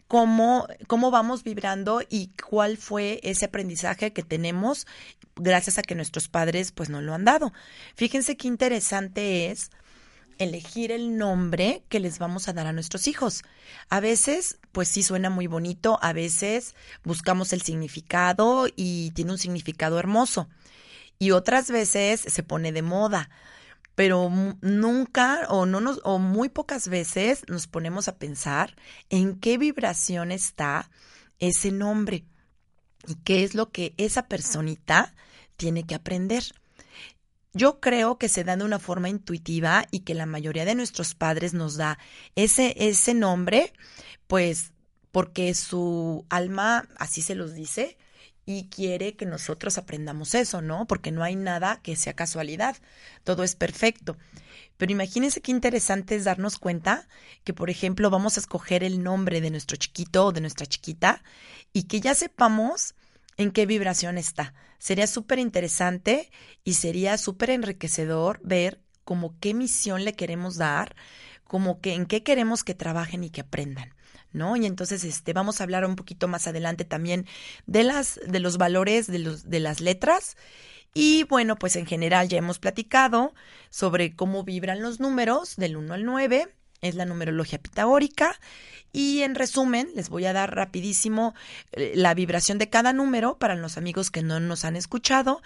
cómo, 0.07 0.67
cómo 0.87 1.11
vamos 1.11 1.43
vibrando 1.43 2.01
y 2.09 2.31
cuál 2.49 2.77
fue 2.77 3.19
ese 3.23 3.45
aprendizaje 3.45 4.13
que 4.13 4.23
tenemos 4.23 4.87
gracias 5.35 5.77
a 5.77 5.81
que 5.81 5.95
nuestros 5.95 6.27
padres 6.27 6.71
pues 6.71 6.89
nos 6.89 7.03
lo 7.03 7.13
han 7.13 7.25
dado. 7.25 7.53
Fíjense 7.95 8.37
qué 8.37 8.47
interesante 8.47 9.49
es 9.51 9.71
elegir 10.37 10.91
el 10.91 11.17
nombre 11.17 11.83
que 11.89 11.99
les 11.99 12.19
vamos 12.19 12.47
a 12.47 12.53
dar 12.53 12.67
a 12.67 12.73
nuestros 12.73 13.07
hijos. 13.07 13.43
A 13.89 13.99
veces, 13.99 14.59
pues 14.71 14.87
sí 14.87 15.03
suena 15.03 15.29
muy 15.29 15.47
bonito, 15.47 15.99
a 16.01 16.13
veces 16.13 16.75
buscamos 17.03 17.53
el 17.53 17.61
significado 17.61 18.67
y 18.75 19.11
tiene 19.11 19.31
un 19.31 19.37
significado 19.37 19.99
hermoso. 19.99 20.49
Y 21.19 21.31
otras 21.31 21.71
veces 21.71 22.21
se 22.21 22.43
pone 22.43 22.71
de 22.71 22.81
moda, 22.81 23.29
pero 23.95 24.29
nunca 24.61 25.45
o 25.49 25.65
no 25.65 25.79
nos 25.79 26.01
o 26.03 26.19
muy 26.19 26.49
pocas 26.49 26.87
veces 26.87 27.43
nos 27.47 27.67
ponemos 27.67 28.07
a 28.07 28.17
pensar 28.17 28.75
en 29.09 29.39
qué 29.39 29.57
vibración 29.57 30.31
está 30.31 30.89
ese 31.39 31.71
nombre 31.71 32.25
y 33.07 33.15
qué 33.15 33.43
es 33.43 33.53
lo 33.53 33.71
que 33.71 33.93
esa 33.97 34.27
personita 34.27 35.13
tiene 35.57 35.83
que 35.83 35.95
aprender. 35.95 36.43
Yo 37.53 37.79
creo 37.79 38.17
que 38.17 38.29
se 38.29 38.43
da 38.43 38.57
de 38.57 38.63
una 38.63 38.79
forma 38.79 39.09
intuitiva 39.09 39.85
y 39.91 39.99
que 39.99 40.15
la 40.15 40.25
mayoría 40.25 40.65
de 40.65 40.73
nuestros 40.73 41.13
padres 41.13 41.53
nos 41.53 41.75
da 41.75 41.99
ese, 42.35 42.73
ese 42.77 43.13
nombre, 43.13 43.73
pues 44.25 44.71
porque 45.11 45.53
su 45.53 46.25
alma 46.29 46.87
así 46.97 47.21
se 47.21 47.35
los 47.35 47.53
dice 47.53 47.97
y 48.45 48.67
quiere 48.69 49.15
que 49.15 49.25
nosotros 49.25 49.77
aprendamos 49.77 50.35
eso, 50.35 50.61
¿no? 50.61 50.85
Porque 50.85 51.11
no 51.11 51.23
hay 51.23 51.35
nada 51.35 51.79
que 51.81 51.95
sea 51.95 52.13
casualidad, 52.13 52.75
todo 53.23 53.43
es 53.43 53.55
perfecto. 53.55 54.17
Pero 54.77 54.91
imagínense 54.91 55.41
qué 55.41 55.51
interesante 55.51 56.15
es 56.15 56.25
darnos 56.25 56.57
cuenta 56.57 57.07
que, 57.43 57.53
por 57.53 57.69
ejemplo, 57.69 58.09
vamos 58.09 58.37
a 58.37 58.39
escoger 58.39 58.83
el 58.83 59.03
nombre 59.03 59.39
de 59.39 59.51
nuestro 59.51 59.77
chiquito 59.77 60.25
o 60.25 60.31
de 60.31 60.41
nuestra 60.41 60.65
chiquita 60.65 61.23
y 61.71 61.83
que 61.83 62.01
ya 62.01 62.15
sepamos 62.15 62.95
en 63.37 63.51
qué 63.51 63.65
vibración 63.65 64.17
está. 64.17 64.53
Sería 64.79 65.07
súper 65.07 65.39
interesante 65.39 66.29
y 66.63 66.73
sería 66.73 67.17
súper 67.17 67.51
enriquecedor 67.51 68.41
ver 68.43 68.81
como 69.05 69.39
qué 69.39 69.53
misión 69.53 70.03
le 70.03 70.13
queremos 70.13 70.57
dar, 70.57 70.95
como 71.45 71.79
que 71.79 71.93
en 71.93 72.05
qué 72.05 72.23
queremos 72.23 72.63
que 72.63 72.73
trabajen 72.73 73.23
y 73.23 73.29
que 73.29 73.41
aprendan. 73.41 73.93
¿No? 74.33 74.55
Y 74.55 74.65
entonces 74.65 75.03
este 75.03 75.31
vamos 75.31 75.61
a 75.61 75.63
hablar 75.63 75.85
un 75.85 75.95
poquito 75.95 76.27
más 76.27 76.47
adelante 76.47 76.85
también 76.85 77.27
de 77.67 77.83
las 77.83 78.19
de 78.25 78.39
los 78.39 78.57
valores 78.57 79.05
de 79.05 79.19
los 79.19 79.47
de 79.47 79.59
las 79.59 79.79
letras 79.79 80.35
y 80.93 81.23
bueno, 81.23 81.55
pues 81.55 81.75
en 81.75 81.85
general 81.85 82.29
ya 82.29 82.37
hemos 82.37 82.59
platicado 82.59 83.33
sobre 83.69 84.15
cómo 84.15 84.43
vibran 84.43 84.81
los 84.81 84.99
números 84.99 85.55
del 85.55 85.75
1 85.77 85.93
al 85.93 86.05
9, 86.05 86.49
es 86.81 86.95
la 86.95 87.05
numerología 87.05 87.59
pitagórica 87.59 88.39
y 88.91 89.21
en 89.23 89.33
resumen, 89.33 89.89
les 89.95 90.09
voy 90.09 90.25
a 90.25 90.33
dar 90.33 90.55
rapidísimo 90.55 91.33
eh, 91.71 91.93
la 91.95 92.13
vibración 92.13 92.59
de 92.59 92.69
cada 92.69 92.93
número 92.93 93.39
para 93.39 93.55
los 93.55 93.77
amigos 93.77 94.11
que 94.11 94.21
no 94.21 94.39
nos 94.39 94.65
han 94.65 94.75
escuchado. 94.75 95.41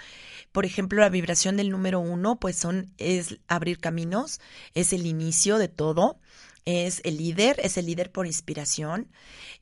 Por 0.51 0.65
ejemplo, 0.65 0.99
la 0.99 1.09
vibración 1.09 1.55
del 1.55 1.69
número 1.69 2.01
uno, 2.01 2.37
pues 2.39 2.57
son, 2.57 2.91
es 2.97 3.39
abrir 3.47 3.79
caminos, 3.79 4.41
es 4.73 4.91
el 4.91 5.05
inicio 5.05 5.59
de 5.59 5.69
todo 5.69 6.19
es 6.67 6.99
el 7.05 7.15
líder, 7.15 7.61
es 7.63 7.77
el 7.77 7.85
líder 7.85 8.11
por 8.11 8.27
inspiración, 8.27 9.07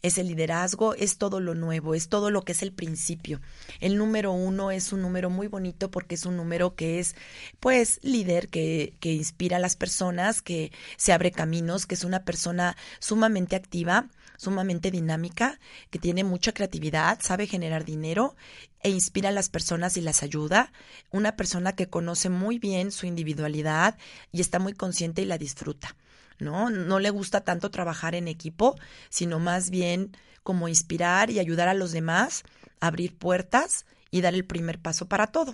es 0.01 0.17
el 0.17 0.27
liderazgo, 0.27 0.95
es 0.95 1.19
todo 1.19 1.39
lo 1.39 1.53
nuevo, 1.53 1.93
es 1.93 2.09
todo 2.09 2.31
lo 2.31 2.41
que 2.41 2.53
es 2.53 2.63
el 2.63 2.74
principio. 2.74 3.41
El 3.79 3.95
número 3.95 4.31
uno 4.31 4.71
es 4.71 4.91
un 4.91 5.03
número 5.03 5.29
muy 5.29 5.45
bonito 5.45 5.91
porque 5.91 6.15
es 6.15 6.25
un 6.25 6.35
número 6.35 6.74
que 6.74 7.00
es, 7.00 7.15
pues, 7.59 8.00
líder, 8.01 8.47
que, 8.47 8.95
que 9.00 9.13
inspira 9.13 9.57
a 9.57 9.59
las 9.59 9.75
personas, 9.75 10.41
que 10.41 10.71
se 10.97 11.13
abre 11.13 11.31
caminos, 11.31 11.85
que 11.85 11.93
es 11.93 12.03
una 12.03 12.24
persona 12.24 12.75
sumamente 12.97 13.55
activa, 13.55 14.09
sumamente 14.38 14.89
dinámica, 14.89 15.59
que 15.91 16.00
tiene 16.00 16.24
mucha 16.24 16.53
creatividad, 16.53 17.19
sabe 17.21 17.45
generar 17.45 17.85
dinero 17.85 18.35
e 18.81 18.89
inspira 18.89 19.29
a 19.29 19.31
las 19.31 19.50
personas 19.50 19.95
y 19.97 20.01
las 20.01 20.24
ayuda. 20.24 20.74
Una 21.12 21.35
persona 21.35 21.74
que 21.74 21.88
conoce 21.88 22.29
muy 22.29 22.57
bien 22.57 22.91
su 22.91 23.05
individualidad 23.05 23.95
y 24.31 24.41
está 24.41 24.57
muy 24.57 24.74
consciente 24.74 25.21
y 25.21 25.25
la 25.25 25.38
disfruta. 25.38 25.95
¿No? 26.39 26.69
No 26.69 26.99
le 26.99 27.09
gusta 27.09 27.41
tanto 27.41 27.71
trabajar 27.71 28.15
en 28.15 28.27
equipo, 28.27 28.75
sino 29.09 29.39
más 29.39 29.69
bien 29.69 30.15
como 30.43 30.67
inspirar 30.67 31.29
y 31.29 31.39
ayudar 31.39 31.67
a 31.67 31.73
los 31.73 31.91
demás, 31.91 32.43
abrir 32.79 33.17
puertas 33.17 33.85
y 34.11 34.21
dar 34.21 34.33
el 34.33 34.45
primer 34.45 34.79
paso 34.79 35.07
para 35.07 35.27
todo. 35.27 35.53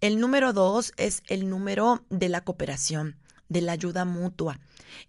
El 0.00 0.18
número 0.18 0.52
dos 0.52 0.92
es 0.96 1.22
el 1.28 1.48
número 1.48 2.04
de 2.10 2.28
la 2.28 2.42
cooperación, 2.42 3.16
de 3.48 3.60
la 3.60 3.72
ayuda 3.72 4.04
mutua. 4.04 4.58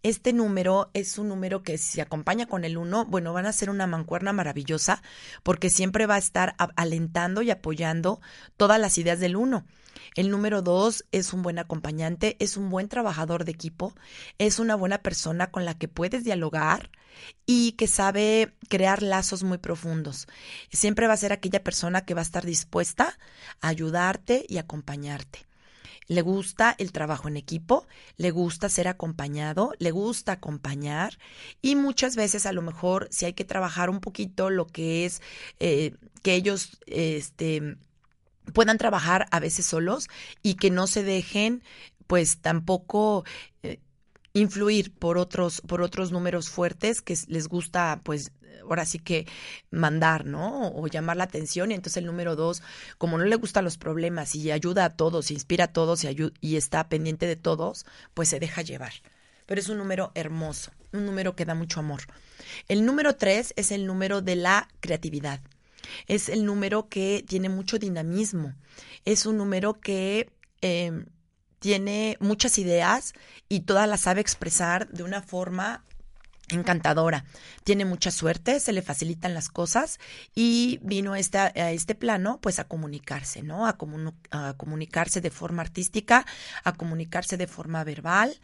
Este 0.03 0.34
número 0.34 0.89
es 0.94 1.18
un 1.18 1.30
número 1.30 1.63
que 1.63 1.77
si 1.77 1.94
se 1.94 2.01
acompaña 2.01 2.46
con 2.46 2.65
el 2.65 2.77
uno, 2.77 3.06
bueno, 3.06 3.34
van 3.34 3.46
a 3.46 3.53
ser 3.53 3.70
una 3.70 3.88
mancuerna 3.88 4.34
maravillosa 4.34 5.01
porque 5.44 5.70
siempre 5.70 6.06
va 6.06 6.15
a 6.15 6.20
estar 6.20 6.56
alentando 6.75 7.42
y 7.42 7.51
apoyando 7.51 8.22
todas 8.58 8.80
las 8.80 8.98
ideas 8.98 9.20
del 9.20 9.36
uno. 9.36 9.65
El 10.15 10.30
número 10.30 10.62
dos 10.62 11.06
es 11.12 11.34
un 11.34 11.42
buen 11.42 11.60
acompañante, 11.60 12.36
es 12.39 12.58
un 12.58 12.70
buen 12.70 12.88
trabajador 12.88 13.46
de 13.46 13.51
equipo, 13.51 13.96
es 14.38 14.60
una 14.60 14.75
buena 14.75 15.00
persona 15.00 15.50
con 15.50 15.65
la 15.65 15.77
que 15.77 15.88
puedes 15.88 16.24
dialogar 16.24 16.92
y 17.46 17.74
que 17.74 17.88
sabe 17.88 18.53
crear 18.70 19.01
lazos 19.01 19.44
muy 19.44 19.58
profundos. 19.58 20.27
Siempre 20.72 21.08
va 21.08 21.13
a 21.13 21.18
ser 21.18 21.34
aquella 21.34 21.63
persona 21.63 22.06
que 22.06 22.13
va 22.13 22.22
a 22.22 22.24
estar 22.24 22.46
dispuesta 22.46 23.18
a 23.62 23.68
ayudarte 23.68 24.46
y 24.48 24.58
acompañarte. 24.58 25.46
Le 26.07 26.22
gusta 26.22 26.75
el 26.77 26.91
trabajo 26.91 27.27
en 27.27 27.38
equipo, 27.38 27.88
le 28.17 28.31
gusta 28.31 28.69
ser 28.69 28.88
acompañado, 28.88 29.74
le 29.79 29.91
gusta 29.91 30.33
acompañar 30.33 31.17
y 31.62 31.75
muchas 31.75 32.15
veces 32.15 32.45
a 32.45 32.53
lo 32.53 32.62
mejor 32.62 33.07
si 33.12 33.25
hay 33.25 33.33
que 33.33 33.45
trabajar 33.45 33.89
un 33.89 34.00
poquito 34.00 34.50
lo 34.50 34.67
que 34.67 35.05
es 35.05 35.22
eh, 35.60 35.95
que 36.22 36.36
ellos 36.36 36.79
este, 36.88 37.77
puedan 38.53 38.77
trabajar 38.77 39.27
a 39.31 39.39
veces 39.39 39.65
solos 39.65 40.07
y 40.41 40.55
que 40.55 40.69
no 40.69 40.88
se 40.88 41.03
dejen 41.03 41.63
pues 42.07 42.39
tampoco 42.39 43.24
eh, 43.63 43.79
influir 44.33 44.93
por 44.93 45.17
otros 45.17 45.62
por 45.62 45.81
otros 45.81 46.12
números 46.12 46.50
fuertes 46.50 47.01
que 47.01 47.17
les 47.27 47.48
gusta 47.48 48.01
pues 48.03 48.31
ahora 48.62 48.86
sí 48.86 49.00
que 49.00 49.27
mandar, 49.72 50.25
¿no? 50.25 50.69
O 50.69 50.88
llamar 50.88 51.17
la 51.17 51.25
atención 51.25 51.72
y 51.72 51.75
entonces 51.75 51.98
el 51.98 52.05
número 52.05 52.36
dos, 52.36 52.62
como 52.98 53.17
no 53.17 53.25
le 53.25 53.36
gustan 53.36 53.63
los 53.63 53.77
problemas 53.77 54.36
y 54.36 54.51
ayuda 54.51 54.86
a 54.86 54.89
todos, 54.95 55.31
inspira 55.31 55.65
a 55.65 55.74
todos 55.74 56.03
y, 56.03 56.57
está 56.57 56.88
pendiente 56.89 57.27
de 57.27 57.36
todos, 57.36 57.86
pues 58.13 58.29
se 58.29 58.39
deja 58.39 58.62
llevar. 58.62 58.93
Pero 59.45 59.60
es 59.60 59.69
un 59.69 59.77
número 59.77 60.12
hermoso, 60.15 60.72
un 60.91 61.05
número 61.05 61.36
que 61.36 61.45
da 61.45 61.55
mucho 61.55 61.79
amor. 61.79 62.01
El 62.67 62.86
número 62.86 63.15
tres 63.15 63.53
es 63.57 63.72
el 63.72 63.86
número 63.86 64.22
de 64.22 64.36
la 64.36 64.69
creatividad. 64.79 65.41
Es 66.07 66.29
el 66.29 66.45
número 66.45 66.88
que 66.88 67.25
tiene 67.27 67.50
mucho 67.50 67.77
dinamismo. 67.77 68.53
Es 69.03 69.25
un 69.25 69.38
número 69.38 69.79
que 69.81 70.31
em, 70.62 71.05
tiene 71.60 72.17
muchas 72.19 72.57
ideas 72.57 73.13
y 73.50 73.62
todas 73.62 73.88
las 73.88 74.01
sabe 74.01 74.22
expresar 74.22 74.89
de 74.89 75.03
una 75.03 75.22
forma 75.22 75.86
encantadora. 76.53 77.25
Tiene 77.63 77.86
mucha 77.86 78.12
suerte, 78.12 78.60
se 78.60 78.74
le 78.74 78.81
facilitan 78.81 79.33
las 79.33 79.50
cosas 79.50 80.00
y 80.36 80.79
vino 80.81 81.13
a 81.13 81.19
este, 81.19 81.38
a 81.38 81.72
este 81.72 81.95
plano 81.95 82.39
pues 82.41 82.60
a 82.60 82.67
comunicarse, 82.67 83.43
¿no? 83.43 83.65
A, 83.65 83.77
a, 84.31 84.53
comunicarse 84.53 85.22
de 85.22 85.29
forma 85.29 85.62
artística, 85.62 86.25
a 86.63 86.74
comunicarse 86.74 87.38
de 87.38 87.48
forma 87.48 87.83
verbal. 87.83 88.39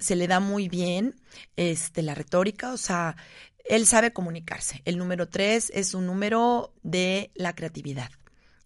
se 0.00 0.16
le 0.16 0.26
da 0.26 0.40
muy 0.40 0.68
bien 0.68 1.16
este, 1.56 2.02
la 2.02 2.14
retórica, 2.14 2.72
o 2.72 2.76
sea, 2.76 3.16
él 3.64 3.86
sabe 3.86 4.12
comunicarse. 4.12 4.82
El 4.84 4.98
número 4.98 5.28
tres 5.28 5.70
es 5.74 5.94
un 5.94 6.06
número 6.06 6.72
de 6.82 7.30
la 7.34 7.54
creatividad, 7.54 8.10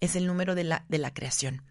es 0.00 0.16
el 0.16 0.26
número 0.26 0.54
de 0.54 0.64
la, 0.64 0.85
de 0.88 0.99
la 0.99 1.12
creación. 1.12 1.62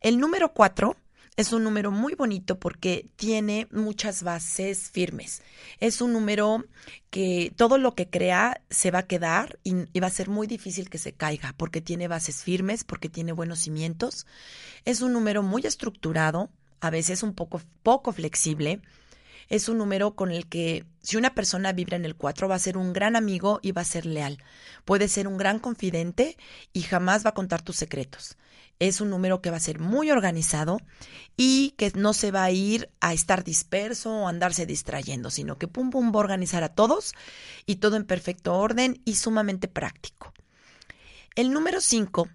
El 0.00 0.18
número 0.18 0.52
cuatro 0.52 0.96
es 1.36 1.52
un 1.52 1.64
número 1.64 1.90
muy 1.90 2.14
bonito 2.14 2.58
porque 2.58 3.08
tiene 3.16 3.66
muchas 3.72 4.22
bases 4.22 4.90
firmes. 4.90 5.42
Es 5.80 6.00
un 6.00 6.12
número 6.12 6.64
que 7.10 7.52
todo 7.56 7.76
lo 7.76 7.94
que 7.94 8.08
crea 8.08 8.62
se 8.70 8.90
va 8.90 9.00
a 9.00 9.06
quedar 9.06 9.58
y, 9.64 9.98
va 9.98 10.06
a 10.06 10.10
ser 10.10 10.28
muy 10.28 10.46
difícil 10.46 10.88
que 10.88 10.98
se 10.98 11.12
caiga 11.12 11.54
porque 11.56 11.80
tiene 11.80 12.06
bases 12.06 12.44
firmes, 12.44 12.84
porque 12.84 13.08
tiene 13.08 13.32
buenos 13.32 13.60
cimientos. 13.60 14.26
Es 14.84 15.00
un 15.00 15.12
número 15.12 15.42
muy 15.42 15.62
estructurado, 15.62 16.50
a 16.80 16.90
veces 16.90 17.22
un 17.22 17.34
poco, 17.34 17.60
poco 17.82 18.12
flexible, 18.12 18.80
es 19.48 19.68
un 19.68 19.78
número 19.78 20.14
con 20.14 20.30
el 20.30 20.46
que 20.46 20.84
si 21.02 21.16
una 21.16 21.34
persona 21.34 21.72
vibra 21.72 21.96
en 21.96 22.04
el 22.04 22.16
4 22.16 22.48
va 22.48 22.54
a 22.54 22.60
ser 22.60 22.78
un 22.78 22.92
gran 22.92 23.16
amigo 23.16 23.58
y 23.62 23.72
va 23.72 23.82
a 23.82 23.86
ser 23.86 24.06
leal. 24.06 24.38
Puede 24.84 25.08
ser 25.08 25.28
un 25.28 25.36
gran 25.36 25.58
confidente 25.58 26.36
y 26.72 26.82
jamás 26.82 27.24
va 27.24 27.30
a 27.30 27.34
contar 27.34 27.62
tus 27.62 27.76
secretos. 27.76 28.36
Es 28.78 29.00
un 29.00 29.10
número 29.10 29.40
que 29.40 29.50
va 29.50 29.56
a 29.56 29.60
ser 29.60 29.78
muy 29.78 30.10
organizado 30.10 30.78
y 31.36 31.70
que 31.76 31.92
no 31.94 32.12
se 32.12 32.30
va 32.30 32.44
a 32.44 32.50
ir 32.50 32.90
a 33.00 33.12
estar 33.12 33.44
disperso 33.44 34.12
o 34.12 34.28
andarse 34.28 34.66
distrayendo, 34.66 35.30
sino 35.30 35.58
que 35.58 35.68
pum 35.68 35.90
pum 35.90 36.12
va 36.12 36.16
a 36.16 36.24
organizar 36.24 36.64
a 36.64 36.74
todos 36.74 37.12
y 37.66 37.76
todo 37.76 37.96
en 37.96 38.04
perfecto 38.04 38.54
orden 38.54 39.00
y 39.04 39.16
sumamente 39.16 39.68
práctico. 39.68 40.32
El 41.34 41.52
número 41.52 41.80
5 41.80 42.28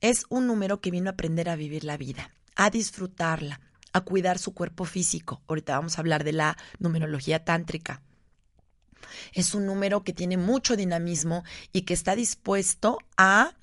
es 0.00 0.24
un 0.28 0.46
número 0.46 0.80
que 0.80 0.90
vino 0.90 1.10
a 1.10 1.12
aprender 1.12 1.48
a 1.48 1.56
vivir 1.56 1.84
la 1.84 1.96
vida, 1.96 2.30
a 2.54 2.70
disfrutarla, 2.70 3.60
a 3.92 4.00
cuidar 4.02 4.38
su 4.38 4.54
cuerpo 4.54 4.84
físico. 4.84 5.42
Ahorita 5.48 5.76
vamos 5.76 5.96
a 5.96 6.00
hablar 6.00 6.24
de 6.24 6.32
la 6.32 6.56
numerología 6.78 7.44
tántrica. 7.44 8.02
Es 9.32 9.54
un 9.54 9.66
número 9.66 10.04
que 10.04 10.12
tiene 10.12 10.36
mucho 10.36 10.76
dinamismo 10.76 11.44
y 11.72 11.82
que 11.82 11.94
está 11.94 12.14
dispuesto 12.14 12.98
a 13.16 13.54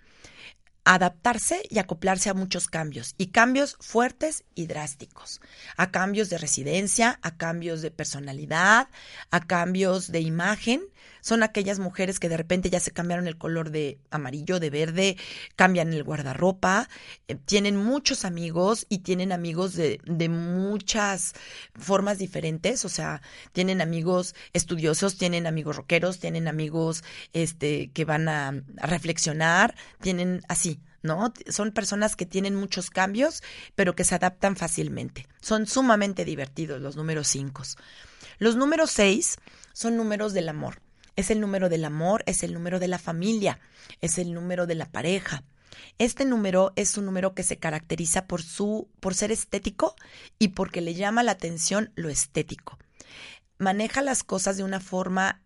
adaptarse 0.85 1.63
y 1.69 1.79
acoplarse 1.79 2.29
a 2.29 2.33
muchos 2.33 2.67
cambios, 2.67 3.15
y 3.17 3.27
cambios 3.27 3.77
fuertes 3.79 4.43
y 4.55 4.67
drásticos, 4.67 5.41
a 5.77 5.91
cambios 5.91 6.29
de 6.29 6.37
residencia, 6.37 7.19
a 7.21 7.37
cambios 7.37 7.81
de 7.81 7.91
personalidad, 7.91 8.87
a 9.31 9.47
cambios 9.47 10.11
de 10.11 10.21
imagen. 10.21 10.81
Son 11.23 11.41
aquellas 11.41 11.79
mujeres 11.79 12.19
que 12.19 12.27
de 12.27 12.35
repente 12.35 12.69
ya 12.69 12.81
se 12.81 12.91
cambiaron 12.91 13.27
el 13.27 13.37
color 13.37 13.69
de 13.69 13.97
amarillo, 14.11 14.59
de 14.59 14.69
verde, 14.69 15.17
cambian 15.55 15.93
el 15.93 16.03
guardarropa, 16.03 16.89
eh, 17.29 17.35
tienen 17.35 17.77
muchos 17.77 18.25
amigos 18.25 18.85
y 18.89 18.99
tienen 18.99 19.31
amigos 19.31 19.73
de, 19.73 20.01
de 20.03 20.27
muchas 20.27 21.33
formas 21.75 22.17
diferentes, 22.17 22.83
o 22.83 22.89
sea, 22.89 23.21
tienen 23.53 23.79
amigos 23.79 24.35
estudiosos, 24.51 25.17
tienen 25.17 25.47
amigos 25.47 25.77
rockeros, 25.77 26.19
tienen 26.19 26.49
amigos 26.49 27.05
este, 27.31 27.89
que 27.91 28.03
van 28.03 28.27
a, 28.27 28.61
reflexionar, 28.75 29.75
tienen 30.01 30.41
así, 30.49 30.81
¿no? 31.03 31.33
Son 31.47 31.71
personas 31.71 32.17
que 32.17 32.25
tienen 32.25 32.53
muchos 32.53 32.89
cambios, 32.89 33.43
pero 33.75 33.95
que 33.95 34.03
se 34.03 34.15
adaptan 34.15 34.57
fácilmente. 34.57 35.25
Son 35.41 35.67
sumamente 35.67 36.25
divertidos 36.25 36.81
los 36.81 36.97
números 36.97 37.29
5. 37.29 37.63
Los 38.39 38.57
números 38.57 38.91
6 38.91 39.37
son 39.71 39.95
números 39.95 40.33
del 40.33 40.49
amor. 40.49 40.82
Es 41.15 41.31
el 41.31 41.39
número 41.39 41.69
del 41.69 41.85
amor, 41.85 42.23
es 42.25 42.43
el 42.43 42.53
número 42.53 42.79
de 42.79 42.87
la 42.87 42.99
familia, 42.99 43.59
es 44.01 44.17
el 44.17 44.33
número 44.33 44.65
de 44.65 44.75
la 44.75 44.85
pareja. 44.85 45.43
Este 45.97 46.25
número 46.25 46.73
es 46.75 46.97
un 46.97 47.05
número 47.05 47.33
que 47.33 47.43
se 47.43 47.57
caracteriza 47.57 48.25
por 48.25 48.41
su 48.41 48.87
por 48.99 49.15
ser 49.15 49.31
estético 49.31 49.95
y 50.39 50.49
porque 50.49 50.81
le 50.81 50.93
llama 50.93 51.23
la 51.23 51.33
atención 51.33 51.91
lo 51.95 52.09
estético. 52.09 52.77
Maneja 53.57 54.01
las 54.01 54.23
cosas 54.23 54.57
de 54.57 54.63
una 54.63 54.79
forma 54.79 55.41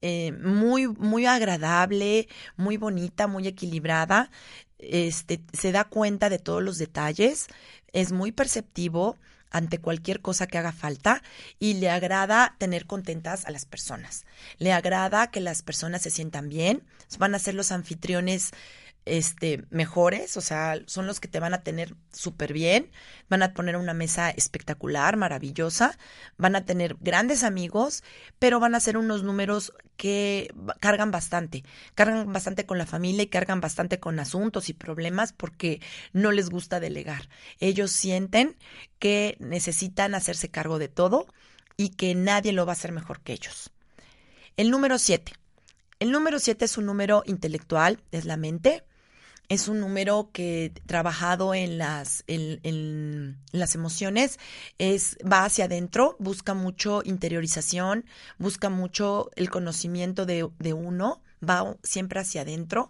eh, 0.00 0.32
muy, 0.32 0.88
muy 0.88 1.26
agradable, 1.26 2.28
muy 2.56 2.76
bonita, 2.76 3.28
muy 3.28 3.46
equilibrada. 3.46 4.30
Este, 4.78 5.40
se 5.52 5.70
da 5.70 5.84
cuenta 5.84 6.28
de 6.28 6.40
todos 6.40 6.62
los 6.62 6.76
detalles, 6.78 7.46
es 7.92 8.10
muy 8.10 8.32
perceptivo 8.32 9.16
ante 9.52 9.78
cualquier 9.78 10.20
cosa 10.20 10.46
que 10.46 10.58
haga 10.58 10.72
falta 10.72 11.22
y 11.60 11.74
le 11.74 11.90
agrada 11.90 12.56
tener 12.58 12.86
contentas 12.86 13.44
a 13.44 13.50
las 13.50 13.66
personas. 13.66 14.24
Le 14.58 14.72
agrada 14.72 15.30
que 15.30 15.40
las 15.40 15.62
personas 15.62 16.02
se 16.02 16.10
sientan 16.10 16.48
bien, 16.48 16.82
van 17.18 17.34
a 17.34 17.38
ser 17.38 17.54
los 17.54 17.70
anfitriones 17.70 18.50
este, 19.04 19.64
mejores, 19.70 20.36
o 20.36 20.40
sea, 20.40 20.80
son 20.86 21.06
los 21.06 21.18
que 21.18 21.26
te 21.26 21.40
van 21.40 21.54
a 21.54 21.62
tener 21.62 21.94
súper 22.12 22.52
bien, 22.52 22.90
van 23.28 23.42
a 23.42 23.52
poner 23.52 23.76
una 23.76 23.94
mesa 23.94 24.30
espectacular, 24.30 25.16
maravillosa, 25.16 25.98
van 26.36 26.54
a 26.54 26.64
tener 26.64 26.96
grandes 27.00 27.42
amigos, 27.42 28.04
pero 28.38 28.60
van 28.60 28.74
a 28.74 28.80
ser 28.80 28.96
unos 28.96 29.24
números 29.24 29.72
que 29.96 30.54
cargan 30.80 31.10
bastante, 31.10 31.64
cargan 31.94 32.32
bastante 32.32 32.64
con 32.64 32.78
la 32.78 32.86
familia 32.86 33.24
y 33.24 33.28
cargan 33.28 33.60
bastante 33.60 33.98
con 33.98 34.20
asuntos 34.20 34.68
y 34.68 34.72
problemas 34.72 35.32
porque 35.32 35.80
no 36.12 36.30
les 36.30 36.48
gusta 36.48 36.78
delegar. 36.78 37.28
Ellos 37.58 37.90
sienten 37.90 38.56
que 38.98 39.36
necesitan 39.40 40.14
hacerse 40.14 40.48
cargo 40.48 40.78
de 40.78 40.88
todo 40.88 41.26
y 41.76 41.90
que 41.90 42.14
nadie 42.14 42.52
lo 42.52 42.66
va 42.66 42.72
a 42.72 42.74
hacer 42.74 42.92
mejor 42.92 43.20
que 43.20 43.32
ellos. 43.32 43.72
El 44.56 44.70
número 44.70 44.98
7. 44.98 45.32
El 45.98 46.12
número 46.12 46.38
7 46.38 46.64
es 46.64 46.78
un 46.78 46.86
número 46.86 47.22
intelectual, 47.26 48.00
es 48.12 48.24
la 48.24 48.36
mente 48.36 48.84
es 49.48 49.68
un 49.68 49.80
número 49.80 50.30
que 50.32 50.72
trabajado 50.86 51.54
en 51.54 51.78
las, 51.78 52.24
en, 52.26 53.38
las 53.52 53.74
emociones 53.74 54.38
es, 54.78 55.18
va 55.30 55.44
hacia 55.44 55.66
adentro, 55.66 56.16
busca 56.18 56.54
mucho 56.54 57.02
interiorización, 57.04 58.06
busca 58.38 58.70
mucho 58.70 59.30
el 59.36 59.50
conocimiento 59.50 60.26
de, 60.26 60.48
de 60.58 60.72
uno, 60.72 61.20
va 61.42 61.76
siempre 61.82 62.20
hacia 62.20 62.42
adentro 62.42 62.88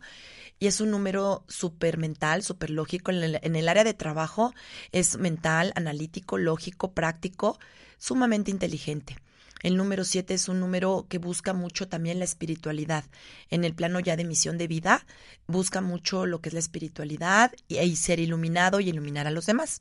y 0.63 0.69
es 0.69 0.81
un 0.81 0.93
número 0.93 1.45
súper 1.49 1.99
mental, 1.99 2.45
súper 2.45 2.71
lógico. 2.71 3.11
En 3.11 3.23
el, 3.25 3.41
en 3.43 3.57
el, 3.57 3.69
área 3.69 3.83
de 3.83 3.95
trabajo 3.95 4.55
es 4.93 5.19
mental, 5.19 5.73
analítico, 5.75 6.39
lógico, 6.39 6.93
práctico, 6.93 7.59
sumamente 7.99 8.53
inteligente. 8.53 9.17
El 9.63 9.77
número 9.77 10.05
7 10.05 10.35
es 10.35 10.49
un 10.49 10.61
número 10.61 11.07
que 11.09 11.19
busca 11.19 11.53
mucho 11.53 11.89
también 11.89 12.19
la 12.19 12.25
espiritualidad. 12.25 13.05
En 13.49 13.65
el 13.65 13.75
plano 13.75 14.01
ya 14.01 14.17
de 14.17 14.25
misión 14.25 14.59
de 14.59 14.67
vida, 14.67 15.07
busca 15.47 15.81
mucho 15.81 16.27
lo 16.27 16.41
que 16.41 16.49
es 16.49 16.53
la 16.53 16.61
espiritualidad 16.61 17.53
y, 17.69 17.97
ser 17.97 18.19
iluminado 18.19 18.81
y 18.81 18.89
iluminar 18.89 19.27
a 19.27 19.31
los 19.31 19.47
demás. 19.47 19.81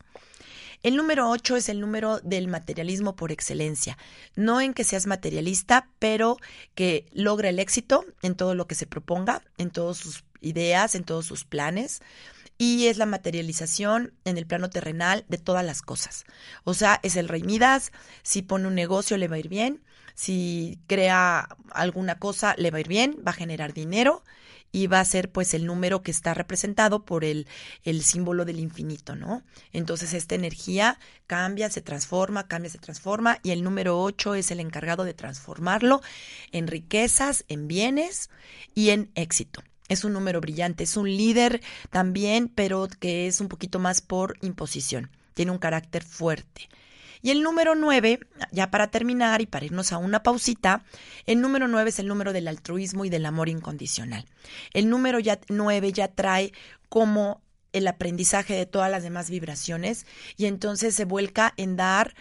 El 0.83 0.95
número 0.95 1.29
8 1.29 1.57
es 1.57 1.69
el 1.69 1.79
número 1.79 2.19
del 2.19 2.47
materialismo 2.47 3.15
por 3.15 3.31
excelencia. 3.31 3.97
No 4.35 4.61
en 4.61 4.73
que 4.73 4.83
seas 4.83 5.05
materialista, 5.05 5.87
pero 5.99 6.37
que 6.73 7.05
logra 7.13 7.49
el 7.49 7.59
éxito 7.59 8.05
en 8.21 8.35
todo 8.35 8.55
lo 8.55 8.67
que 8.67 8.75
se 8.75 8.87
proponga, 8.87 9.43
en 9.57 9.69
todas 9.69 9.97
sus 9.97 10.23
ideas, 10.41 10.95
en 10.95 11.03
todos 11.03 11.25
sus 11.25 11.45
planes 11.45 12.01
y 12.61 12.85
es 12.85 12.97
la 12.99 13.07
materialización 13.07 14.13
en 14.23 14.37
el 14.37 14.45
plano 14.45 14.69
terrenal 14.69 15.25
de 15.27 15.39
todas 15.39 15.65
las 15.65 15.81
cosas. 15.81 16.25
O 16.63 16.75
sea, 16.75 16.99
es 17.01 17.15
el 17.15 17.27
rey 17.27 17.41
Midas, 17.41 17.91
si 18.21 18.43
pone 18.43 18.67
un 18.67 18.75
negocio 18.75 19.17
le 19.17 19.27
va 19.27 19.37
a 19.37 19.39
ir 19.39 19.49
bien, 19.49 19.81
si 20.13 20.77
crea 20.85 21.57
alguna 21.71 22.19
cosa 22.19 22.53
le 22.59 22.69
va 22.69 22.77
a 22.77 22.81
ir 22.81 22.87
bien, 22.87 23.17
va 23.25 23.31
a 23.31 23.33
generar 23.33 23.73
dinero 23.73 24.23
y 24.71 24.85
va 24.85 24.99
a 24.99 25.05
ser 25.05 25.31
pues 25.31 25.55
el 25.55 25.65
número 25.65 26.03
que 26.03 26.11
está 26.11 26.35
representado 26.35 27.03
por 27.03 27.25
el, 27.25 27.47
el 27.83 28.03
símbolo 28.03 28.45
del 28.45 28.59
infinito, 28.59 29.15
¿no? 29.15 29.41
Entonces 29.73 30.13
esta 30.13 30.35
energía 30.35 30.99
cambia, 31.25 31.67
se 31.71 31.81
transforma, 31.81 32.47
cambia, 32.47 32.69
se 32.69 32.77
transforma 32.77 33.39
y 33.41 33.49
el 33.49 33.63
número 33.63 33.99
8 33.99 34.35
es 34.35 34.51
el 34.51 34.59
encargado 34.59 35.03
de 35.03 35.15
transformarlo 35.15 36.01
en 36.51 36.67
riquezas, 36.67 37.43
en 37.47 37.67
bienes 37.67 38.29
y 38.75 38.91
en 38.91 39.09
éxito. 39.15 39.63
Es 39.91 40.05
un 40.05 40.13
número 40.13 40.39
brillante, 40.39 40.85
es 40.85 40.95
un 40.95 41.09
líder 41.09 41.59
también, 41.89 42.47
pero 42.47 42.87
que 42.87 43.27
es 43.27 43.41
un 43.41 43.49
poquito 43.49 43.77
más 43.77 43.99
por 43.99 44.37
imposición. 44.41 45.11
Tiene 45.33 45.51
un 45.51 45.57
carácter 45.57 46.01
fuerte. 46.05 46.69
Y 47.21 47.31
el 47.31 47.43
número 47.43 47.75
nueve, 47.75 48.21
ya 48.53 48.71
para 48.71 48.87
terminar 48.87 49.41
y 49.41 49.47
para 49.47 49.65
irnos 49.65 49.91
a 49.91 49.97
una 49.97 50.23
pausita, 50.23 50.85
el 51.25 51.41
número 51.41 51.67
nueve 51.67 51.89
es 51.89 51.99
el 51.99 52.07
número 52.07 52.31
del 52.31 52.47
altruismo 52.47 53.03
y 53.03 53.09
del 53.09 53.25
amor 53.25 53.49
incondicional. 53.49 54.25
El 54.73 54.89
número 54.89 55.19
ya, 55.19 55.41
nueve 55.49 55.91
ya 55.91 56.07
trae 56.07 56.53
como 56.87 57.41
el 57.73 57.85
aprendizaje 57.85 58.53
de 58.53 58.65
todas 58.65 58.89
las 58.89 59.03
demás 59.03 59.29
vibraciones 59.29 60.05
y 60.37 60.45
entonces 60.45 60.95
se 60.95 61.03
vuelca 61.03 61.53
en 61.57 61.75
dar 61.75 62.15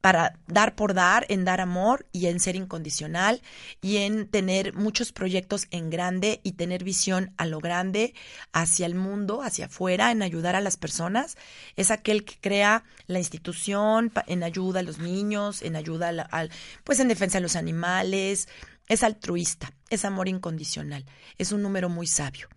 para 0.00 0.38
dar 0.46 0.74
por 0.74 0.94
dar, 0.94 1.26
en 1.28 1.44
dar 1.44 1.60
amor 1.60 2.06
y 2.12 2.26
en 2.26 2.40
ser 2.40 2.56
incondicional 2.56 3.42
y 3.80 3.98
en 3.98 4.28
tener 4.28 4.74
muchos 4.74 5.12
proyectos 5.12 5.66
en 5.70 5.90
grande 5.90 6.40
y 6.44 6.52
tener 6.52 6.84
visión 6.84 7.32
a 7.36 7.46
lo 7.46 7.58
grande 7.60 8.14
hacia 8.52 8.86
el 8.86 8.94
mundo, 8.94 9.42
hacia 9.42 9.66
afuera, 9.66 10.10
en 10.10 10.22
ayudar 10.22 10.54
a 10.56 10.60
las 10.60 10.76
personas. 10.76 11.36
Es 11.76 11.90
aquel 11.90 12.24
que 12.24 12.38
crea 12.40 12.84
la 13.06 13.18
institución 13.18 14.12
en 14.26 14.42
ayuda 14.42 14.80
a 14.80 14.84
los 14.84 14.98
niños, 14.98 15.62
en 15.62 15.76
ayuda 15.76 16.08
al, 16.30 16.50
pues 16.84 17.00
en 17.00 17.08
defensa 17.08 17.38
de 17.38 17.42
los 17.42 17.56
animales. 17.56 18.48
Es 18.88 19.02
altruista, 19.02 19.72
es 19.90 20.04
amor 20.04 20.28
incondicional, 20.28 21.04
es 21.36 21.52
un 21.52 21.62
número 21.62 21.88
muy 21.88 22.06
sabio. 22.06 22.48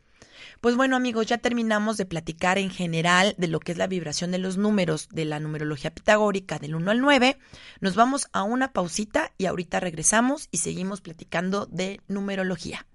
Pues 0.59 0.75
bueno 0.75 0.95
amigos, 0.95 1.27
ya 1.27 1.37
terminamos 1.37 1.97
de 1.97 2.05
platicar 2.05 2.57
en 2.57 2.69
general 2.69 3.35
de 3.37 3.47
lo 3.47 3.59
que 3.59 3.71
es 3.71 3.77
la 3.77 3.87
vibración 3.87 4.31
de 4.31 4.37
los 4.37 4.57
números 4.57 5.09
de 5.11 5.25
la 5.25 5.39
numerología 5.39 5.93
pitagórica 5.93 6.59
del 6.59 6.75
1 6.75 6.91
al 6.91 7.01
9. 7.01 7.37
Nos 7.79 7.95
vamos 7.95 8.27
a 8.33 8.43
una 8.43 8.73
pausita 8.73 9.31
y 9.37 9.45
ahorita 9.45 9.79
regresamos 9.79 10.47
y 10.51 10.57
seguimos 10.57 11.01
platicando 11.01 11.65
de 11.65 12.01
numerología. 12.07 12.85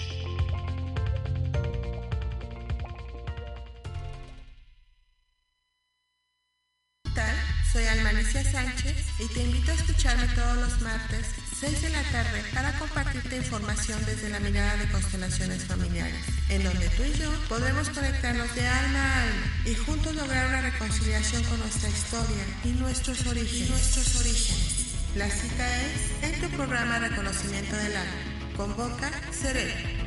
Soy 7.71 7.85
Almanicia 7.85 8.43
Sánchez 8.43 9.05
y 9.19 9.27
te 9.33 9.43
invito 9.43 9.71
a 9.71 9.75
escucharme 9.75 10.27
todos 10.35 10.57
los 10.57 10.81
martes, 10.81 11.25
6 11.61 11.79
de 11.83 11.89
la 11.91 12.01
tarde, 12.11 12.43
para 12.55 12.73
compartirte 12.79 13.37
información 13.37 14.03
desde 14.07 14.29
la 14.29 14.39
mirada 14.39 14.77
de 14.77 14.89
constelaciones 14.89 15.63
familiares, 15.65 16.19
en 16.49 16.63
donde 16.63 16.89
tú 16.89 17.03
y 17.03 17.13
yo 17.13 17.29
podremos 17.47 17.87
conectarnos 17.89 18.55
de 18.55 18.67
alma 18.67 18.99
a 18.99 19.21
alma 19.21 19.45
y 19.65 19.75
juntos 19.75 20.15
lograr 20.15 20.47
una 20.47 20.61
reconciliación 20.61 21.43
con 21.43 21.59
nuestra 21.59 21.87
historia 21.87 22.43
y 22.63 22.69
nuestros 22.69 23.27
orígenes. 23.27 23.69
nuestros 23.69 24.15
orígenes. 24.21 25.15
La 25.15 25.29
cita 25.29 25.81
es 25.83 26.33
en 26.33 26.41
tu 26.41 26.49
programa 26.57 26.97
Reconocimiento 26.97 27.75
del 27.75 27.95
Alma. 27.95 28.55
Convoca 28.57 29.11
Cerebro. 29.31 30.00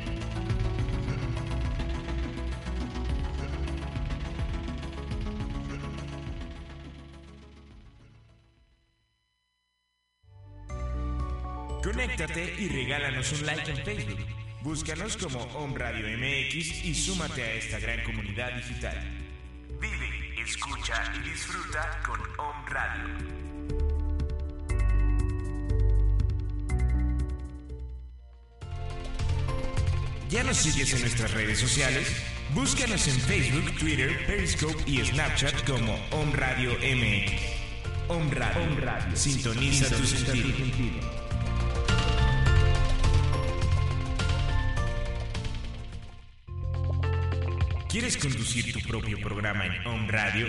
Conéctate 12.17 12.55
y 12.61 12.69
regálanos 12.69 13.33
un 13.33 13.47
like 13.47 13.71
en 13.73 13.85
Facebook. 13.85 14.25
Búscanos 14.63 15.17
como 15.17 15.41
Om 15.41 15.75
Radio 15.75 16.07
MX 16.17 16.85
y 16.85 16.95
súmate 16.95 17.43
a 17.43 17.55
esta 17.55 17.81
gran 17.81 18.05
comunidad 18.05 18.55
digital. 18.55 18.97
Vive, 19.81 20.41
escucha 20.41 21.13
y 21.17 21.29
disfruta 21.29 22.01
con 22.07 22.21
Om 22.21 22.67
Radio. 22.69 23.05
¿Ya 30.31 30.45
nos 30.45 30.57
sigues 30.59 30.95
en 30.95 31.01
nuestras 31.01 31.33
redes 31.33 31.59
sociales? 31.59 32.23
Búscanos 32.55 33.09
en 33.09 33.21
Facebook, 33.23 33.77
Twitter, 33.77 34.25
Periscope 34.25 34.81
y 34.87 35.05
Snapchat 35.05 35.69
como 35.69 35.95
Om 36.13 36.33
Radio 36.33 36.75
MX. 36.75 37.43
Om 38.07 38.31
Radio. 38.31 39.17
Sintoniza, 39.17 39.89
tu 39.97 40.07
sentido. 40.07 41.24
¿Quieres 47.95 48.17
conducir 48.17 48.73
tu 48.73 48.81
propio 48.81 49.21
programa 49.21 49.67
en 49.67 49.87
Home 49.87 50.11
Radio? 50.11 50.49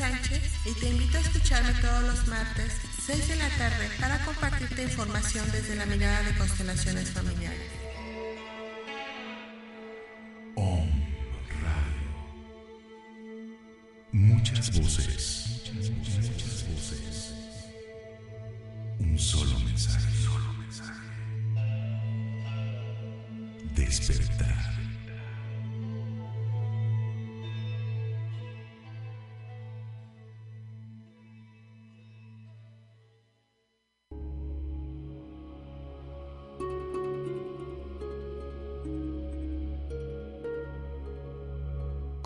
Sánchez 0.00 0.40
y 0.64 0.72
te 0.80 0.88
invito 0.88 1.18
a 1.18 1.20
escucharme 1.20 1.74
todos 1.74 2.02
los 2.04 2.26
martes, 2.28 2.72
6 3.04 3.28
de 3.28 3.36
la 3.36 3.50
tarde, 3.58 3.86
para 4.00 4.24
compartirte 4.24 4.82
información 4.84 5.44
desde 5.52 5.74
la 5.74 5.84
mirada 5.84 6.22
de 6.22 6.38
constelaciones 6.38 7.10
familiares. 7.10 7.70
Om 10.54 10.88
Radio. 11.62 12.10
Muchas 14.12 14.80
voces. 14.80 15.60
Muchas 15.74 16.66
voces. 16.66 17.34
Un 19.00 19.18
solo 19.18 19.58
mensaje. 19.60 20.08
Solo 20.24 20.50
mensaje. 20.54 21.08
Despertar. 23.74 24.79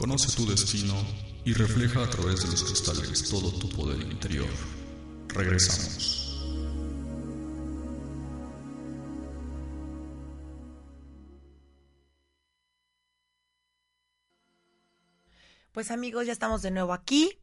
Conoce 0.05 0.37
tu 0.37 0.45
destino 0.45 0.93
y 1.47 1.55
refleja 1.55 2.03
a 2.03 2.11
través 2.11 2.43
de 2.43 2.51
los 2.51 2.63
cristales 2.63 3.27
todo 3.31 3.51
tu 3.53 3.71
poder 3.71 3.99
interior. 4.03 4.47
Regresamos. 5.29 6.45
Pues 15.73 15.91
amigos, 15.91 16.27
ya 16.27 16.35
estamos 16.35 16.61
de 16.61 16.71
nuevo 16.71 16.93
aquí. 16.93 17.39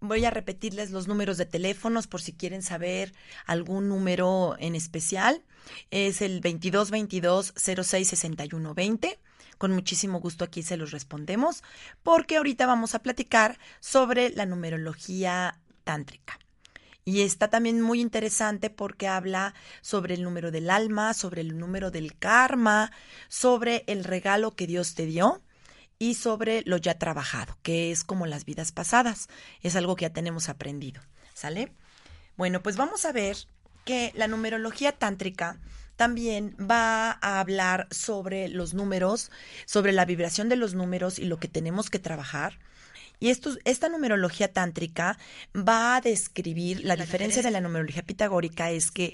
Voy 0.00 0.24
a 0.24 0.30
repetirles 0.30 0.90
los 0.90 1.06
números 1.06 1.38
de 1.38 1.46
teléfonos 1.46 2.08
por 2.08 2.20
si 2.20 2.32
quieren 2.32 2.62
saber 2.62 3.14
algún 3.46 3.88
número 3.88 4.56
en 4.58 4.74
especial. 4.74 5.44
Es 5.92 6.22
el 6.22 6.40
2222 6.40 7.54
066120 7.54 9.20
con 9.60 9.72
muchísimo 9.72 10.20
gusto 10.20 10.42
aquí 10.42 10.62
se 10.62 10.78
los 10.78 10.90
respondemos, 10.90 11.62
porque 12.02 12.38
ahorita 12.38 12.64
vamos 12.64 12.94
a 12.94 13.02
platicar 13.02 13.58
sobre 13.78 14.30
la 14.30 14.46
numerología 14.46 15.60
tántrica. 15.84 16.38
Y 17.04 17.20
está 17.20 17.48
también 17.48 17.82
muy 17.82 18.00
interesante 18.00 18.70
porque 18.70 19.06
habla 19.06 19.52
sobre 19.82 20.14
el 20.14 20.22
número 20.22 20.50
del 20.50 20.70
alma, 20.70 21.12
sobre 21.12 21.42
el 21.42 21.58
número 21.58 21.90
del 21.90 22.16
karma, 22.16 22.90
sobre 23.28 23.84
el 23.86 24.04
regalo 24.04 24.52
que 24.52 24.66
Dios 24.66 24.94
te 24.94 25.04
dio 25.04 25.42
y 25.98 26.14
sobre 26.14 26.62
lo 26.64 26.78
ya 26.78 26.96
trabajado, 26.98 27.58
que 27.62 27.90
es 27.90 28.02
como 28.02 28.24
las 28.24 28.46
vidas 28.46 28.72
pasadas. 28.72 29.28
Es 29.60 29.76
algo 29.76 29.94
que 29.94 30.06
ya 30.06 30.12
tenemos 30.14 30.48
aprendido. 30.48 31.02
¿Sale? 31.34 31.74
Bueno, 32.38 32.62
pues 32.62 32.78
vamos 32.78 33.04
a 33.04 33.12
ver 33.12 33.36
que 33.84 34.10
la 34.14 34.26
numerología 34.26 34.92
tántrica 34.92 35.60
también 36.00 36.56
va 36.58 37.18
a 37.20 37.40
hablar 37.40 37.86
sobre 37.90 38.48
los 38.48 38.72
números, 38.72 39.30
sobre 39.66 39.92
la 39.92 40.06
vibración 40.06 40.48
de 40.48 40.56
los 40.56 40.72
números 40.72 41.18
y 41.18 41.26
lo 41.26 41.38
que 41.38 41.46
tenemos 41.46 41.90
que 41.90 41.98
trabajar. 41.98 42.58
Y 43.18 43.28
esto, 43.28 43.58
esta 43.66 43.90
numerología 43.90 44.50
tántrica 44.50 45.18
va 45.54 45.96
a 45.96 46.00
describir, 46.00 46.82
la, 46.86 46.96
diferencia 46.96 47.42
de 47.42 47.50
la 47.50 47.60
numerología 47.60 48.02
pitagórica 48.02 48.70
es 48.70 48.90
que 48.90 49.12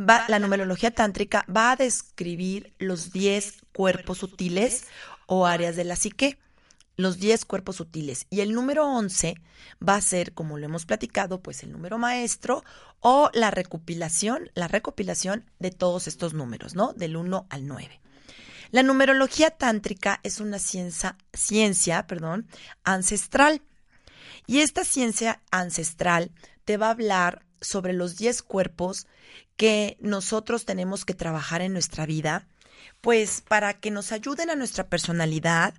va, 0.00 0.24
la 0.28 0.38
numerología 0.38 0.90
tántrica 0.90 1.44
va 1.54 1.72
a 1.72 1.76
describir 1.76 2.72
los 2.78 3.12
10 3.12 3.64
cuerpos 3.74 4.16
sutiles 4.16 4.86
o 5.26 5.44
áreas 5.44 5.76
de 5.76 5.84
la 5.84 5.96
psique 5.96 6.38
los 6.96 7.18
10 7.18 7.44
cuerpos 7.44 7.76
sutiles. 7.76 8.26
Y 8.30 8.40
el 8.40 8.52
número 8.52 8.86
11 8.86 9.34
va 9.86 9.96
a 9.96 10.00
ser, 10.00 10.32
como 10.32 10.58
lo 10.58 10.66
hemos 10.66 10.86
platicado, 10.86 11.42
pues 11.42 11.62
el 11.62 11.72
número 11.72 11.98
maestro 11.98 12.64
o 13.00 13.30
la 13.34 13.50
recopilación, 13.50 14.50
la 14.54 14.68
recopilación 14.68 15.44
de 15.58 15.70
todos 15.70 16.08
estos 16.08 16.34
números, 16.34 16.74
¿no? 16.74 16.92
Del 16.94 17.16
1 17.16 17.46
al 17.50 17.66
9. 17.66 18.00
La 18.70 18.82
numerología 18.82 19.50
tántrica 19.50 20.20
es 20.22 20.40
una 20.40 20.58
ciencia, 20.58 21.16
ciencia 21.32 22.06
perdón, 22.06 22.48
ancestral. 22.84 23.62
Y 24.46 24.58
esta 24.60 24.84
ciencia 24.84 25.40
ancestral 25.50 26.32
te 26.64 26.76
va 26.76 26.88
a 26.88 26.90
hablar 26.90 27.46
sobre 27.60 27.92
los 27.92 28.16
10 28.16 28.42
cuerpos 28.42 29.06
que 29.56 29.96
nosotros 30.00 30.64
tenemos 30.64 31.04
que 31.04 31.14
trabajar 31.14 31.62
en 31.62 31.72
nuestra 31.72 32.06
vida, 32.06 32.46
pues 33.06 33.40
para 33.40 33.74
que 33.74 33.92
nos 33.92 34.10
ayuden 34.10 34.50
a 34.50 34.56
nuestra 34.56 34.88
personalidad 34.88 35.74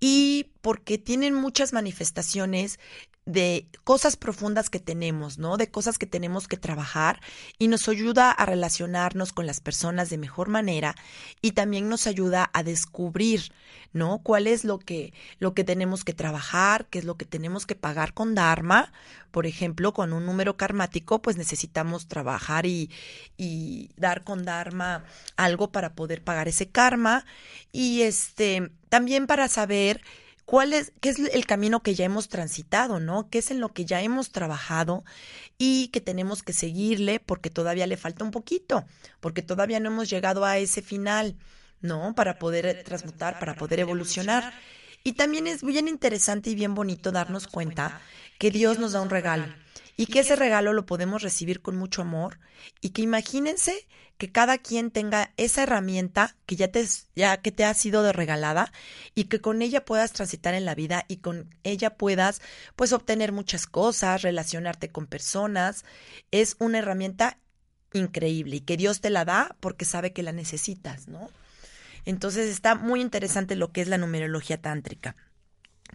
y 0.00 0.50
porque 0.62 0.98
tienen 0.98 1.32
muchas 1.32 1.72
manifestaciones 1.72 2.80
de 3.26 3.66
cosas 3.82 4.16
profundas 4.16 4.70
que 4.70 4.78
tenemos, 4.78 5.36
¿no? 5.36 5.56
De 5.56 5.68
cosas 5.68 5.98
que 5.98 6.06
tenemos 6.06 6.46
que 6.46 6.56
trabajar 6.56 7.20
y 7.58 7.66
nos 7.66 7.88
ayuda 7.88 8.30
a 8.30 8.46
relacionarnos 8.46 9.32
con 9.32 9.46
las 9.46 9.60
personas 9.60 10.10
de 10.10 10.16
mejor 10.16 10.48
manera 10.48 10.94
y 11.42 11.52
también 11.52 11.88
nos 11.88 12.06
ayuda 12.06 12.48
a 12.52 12.62
descubrir, 12.62 13.52
¿no? 13.92 14.20
Cuál 14.22 14.46
es 14.46 14.64
lo 14.64 14.78
que 14.78 15.12
lo 15.40 15.54
que 15.54 15.64
tenemos 15.64 16.04
que 16.04 16.14
trabajar, 16.14 16.86
qué 16.86 17.00
es 17.00 17.04
lo 17.04 17.16
que 17.16 17.24
tenemos 17.24 17.66
que 17.66 17.74
pagar 17.74 18.14
con 18.14 18.36
dharma. 18.36 18.92
Por 19.32 19.46
ejemplo, 19.46 19.92
con 19.92 20.12
un 20.12 20.24
número 20.24 20.56
karmático, 20.56 21.20
pues 21.20 21.36
necesitamos 21.36 22.06
trabajar 22.06 22.64
y, 22.64 22.90
y 23.36 23.90
dar 23.96 24.22
con 24.22 24.44
dharma 24.44 25.04
algo 25.36 25.72
para 25.72 25.94
poder 25.94 26.22
pagar 26.22 26.46
ese 26.56 26.68
karma 26.68 27.24
y 27.72 28.02
este 28.02 28.70
también 28.88 29.26
para 29.26 29.48
saber 29.48 30.00
cuál 30.46 30.72
es, 30.72 30.92
qué 31.00 31.10
es 31.10 31.18
el 31.18 31.44
camino 31.44 31.82
que 31.82 31.94
ya 31.94 32.06
hemos 32.06 32.28
transitado, 32.28 32.98
¿no? 32.98 33.28
¿Qué 33.28 33.38
es 33.38 33.50
en 33.50 33.60
lo 33.60 33.74
que 33.74 33.84
ya 33.84 34.00
hemos 34.00 34.30
trabajado 34.30 35.04
y 35.58 35.88
que 35.88 36.00
tenemos 36.00 36.42
que 36.42 36.54
seguirle 36.54 37.20
porque 37.20 37.50
todavía 37.50 37.86
le 37.86 37.96
falta 37.96 38.24
un 38.24 38.30
poquito, 38.30 38.84
porque 39.20 39.42
todavía 39.42 39.80
no 39.80 39.90
hemos 39.90 40.08
llegado 40.08 40.44
a 40.44 40.56
ese 40.58 40.80
final, 40.80 41.36
¿no? 41.80 42.14
Para 42.14 42.38
poder 42.38 42.84
transmutar, 42.84 43.38
para 43.38 43.54
poder 43.54 43.80
evolucionar. 43.80 44.54
Y 45.04 45.12
también 45.12 45.46
es 45.46 45.62
bien 45.62 45.88
interesante 45.88 46.50
y 46.50 46.54
bien 46.54 46.74
bonito 46.74 47.12
darnos 47.12 47.46
cuenta 47.46 48.00
que 48.38 48.50
Dios 48.50 48.78
nos 48.78 48.92
da 48.92 49.02
un 49.02 49.10
regalo 49.10 49.46
y 49.96 50.06
que 50.06 50.20
ese 50.20 50.36
regalo 50.36 50.72
lo 50.72 50.86
podemos 50.86 51.22
recibir 51.22 51.62
con 51.62 51.76
mucho 51.76 52.02
amor 52.02 52.38
y 52.80 52.90
que 52.90 53.02
imagínense 53.02 53.86
que 54.18 54.30
cada 54.30 54.58
quien 54.58 54.90
tenga 54.90 55.32
esa 55.36 55.62
herramienta 55.62 56.36
que 56.46 56.56
ya 56.56 56.68
te, 56.68 56.86
ya 57.14 57.38
que 57.38 57.52
te 57.52 57.64
ha 57.64 57.74
sido 57.74 58.10
regalada 58.12 58.72
y 59.14 59.24
que 59.24 59.40
con 59.40 59.62
ella 59.62 59.84
puedas 59.84 60.12
transitar 60.12 60.54
en 60.54 60.64
la 60.64 60.74
vida 60.74 61.04
y 61.08 61.18
con 61.18 61.54
ella 61.64 61.96
puedas 61.96 62.40
pues 62.76 62.92
obtener 62.92 63.32
muchas 63.32 63.66
cosas, 63.66 64.22
relacionarte 64.22 64.90
con 64.90 65.06
personas. 65.06 65.84
Es 66.30 66.56
una 66.58 66.78
herramienta 66.78 67.38
increíble 67.92 68.56
y 68.56 68.60
que 68.60 68.76
Dios 68.76 69.00
te 69.00 69.10
la 69.10 69.24
da 69.24 69.56
porque 69.60 69.84
sabe 69.84 70.12
que 70.12 70.22
la 70.22 70.32
necesitas, 70.32 71.08
¿no? 71.08 71.30
Entonces 72.04 72.48
está 72.48 72.74
muy 72.74 73.00
interesante 73.00 73.56
lo 73.56 73.72
que 73.72 73.82
es 73.82 73.88
la 73.88 73.98
numerología 73.98 74.60
tántrica. 74.60 75.16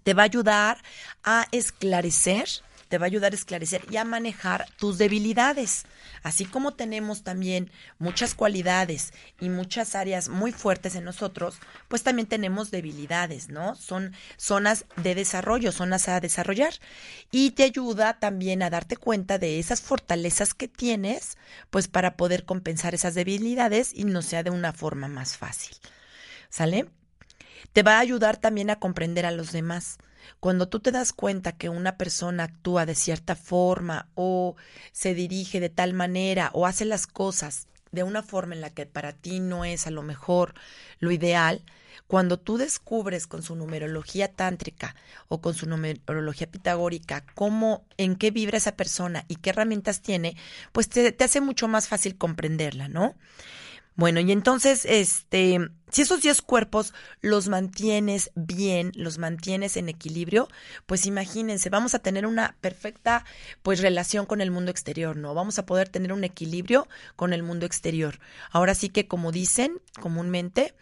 Te 0.03 0.13
va 0.13 0.23
a 0.23 0.25
ayudar 0.25 0.83
a 1.23 1.47
esclarecer 1.51 2.47
te 2.91 2.97
va 2.97 3.05
a 3.05 3.07
ayudar 3.07 3.31
a 3.31 3.35
esclarecer 3.35 3.85
y 3.89 3.95
a 3.95 4.03
manejar 4.03 4.67
tus 4.77 4.97
debilidades. 4.97 5.85
Así 6.23 6.43
como 6.43 6.73
tenemos 6.73 7.23
también 7.23 7.71
muchas 7.99 8.35
cualidades 8.35 9.13
y 9.39 9.47
muchas 9.47 9.95
áreas 9.95 10.27
muy 10.27 10.51
fuertes 10.51 10.95
en 10.95 11.05
nosotros, 11.05 11.55
pues 11.87 12.03
también 12.03 12.27
tenemos 12.27 12.69
debilidades, 12.69 13.47
¿no? 13.47 13.75
Son 13.75 14.13
zonas 14.35 14.83
de 14.97 15.15
desarrollo, 15.15 15.71
zonas 15.71 16.09
a 16.09 16.19
desarrollar. 16.19 16.73
Y 17.31 17.51
te 17.51 17.63
ayuda 17.63 18.19
también 18.19 18.61
a 18.61 18.69
darte 18.69 18.97
cuenta 18.97 19.37
de 19.37 19.57
esas 19.57 19.79
fortalezas 19.79 20.53
que 20.53 20.67
tienes, 20.67 21.37
pues 21.69 21.87
para 21.87 22.17
poder 22.17 22.43
compensar 22.43 22.93
esas 22.93 23.15
debilidades 23.15 23.93
y 23.95 24.03
no 24.03 24.21
sea 24.21 24.43
de 24.43 24.49
una 24.49 24.73
forma 24.73 25.07
más 25.07 25.37
fácil. 25.37 25.77
¿Sale? 26.49 26.89
Te 27.71 27.83
va 27.83 27.95
a 27.95 27.99
ayudar 27.99 28.35
también 28.35 28.69
a 28.69 28.79
comprender 28.79 29.25
a 29.25 29.31
los 29.31 29.53
demás. 29.53 29.97
Cuando 30.39 30.67
tú 30.67 30.79
te 30.79 30.91
das 30.91 31.13
cuenta 31.13 31.51
que 31.51 31.69
una 31.69 31.97
persona 31.97 32.45
actúa 32.45 32.85
de 32.85 32.95
cierta 32.95 33.35
forma 33.35 34.07
o 34.15 34.55
se 34.91 35.13
dirige 35.13 35.59
de 35.59 35.69
tal 35.69 35.93
manera 35.93 36.51
o 36.53 36.65
hace 36.65 36.85
las 36.85 37.07
cosas 37.07 37.67
de 37.91 38.03
una 38.03 38.23
forma 38.23 38.55
en 38.55 38.61
la 38.61 38.69
que 38.69 38.85
para 38.85 39.13
ti 39.13 39.39
no 39.39 39.65
es 39.65 39.87
a 39.87 39.91
lo 39.91 40.01
mejor 40.01 40.53
lo 40.99 41.11
ideal, 41.11 41.63
cuando 42.07 42.37
tú 42.37 42.57
descubres 42.57 43.27
con 43.27 43.43
su 43.43 43.55
numerología 43.55 44.33
tántrica 44.33 44.95
o 45.27 45.39
con 45.41 45.53
su 45.53 45.65
numerología 45.65 46.47
pitagórica 46.47 47.25
cómo, 47.35 47.85
en 47.97 48.15
qué 48.15 48.31
vibra 48.31 48.57
esa 48.57 48.75
persona 48.75 49.23
y 49.27 49.37
qué 49.37 49.51
herramientas 49.51 50.01
tiene, 50.01 50.35
pues 50.71 50.89
te, 50.89 51.11
te 51.11 51.23
hace 51.23 51.41
mucho 51.41 51.67
más 51.67 51.87
fácil 51.87 52.17
comprenderla, 52.17 52.87
¿no? 52.87 53.15
Bueno, 54.01 54.19
y 54.19 54.31
entonces, 54.31 54.83
este, 54.85 55.59
si 55.91 56.01
esos 56.01 56.23
10 56.23 56.41
cuerpos 56.41 56.91
los 57.21 57.49
mantienes 57.49 58.31
bien, 58.33 58.91
los 58.95 59.19
mantienes 59.19 59.77
en 59.77 59.89
equilibrio, 59.89 60.47
pues 60.87 61.05
imagínense, 61.05 61.69
vamos 61.69 61.93
a 61.93 61.99
tener 61.99 62.25
una 62.25 62.57
perfecta 62.61 63.25
pues 63.61 63.79
relación 63.79 64.25
con 64.25 64.41
el 64.41 64.49
mundo 64.49 64.71
exterior, 64.71 65.15
¿no? 65.17 65.35
Vamos 65.35 65.59
a 65.59 65.67
poder 65.67 65.87
tener 65.87 66.13
un 66.13 66.23
equilibrio 66.23 66.87
con 67.15 67.31
el 67.31 67.43
mundo 67.43 67.67
exterior. 67.67 68.19
Ahora 68.49 68.73
sí 68.73 68.89
que 68.89 69.07
como 69.07 69.31
dicen 69.31 69.79
comúnmente, 69.99 70.73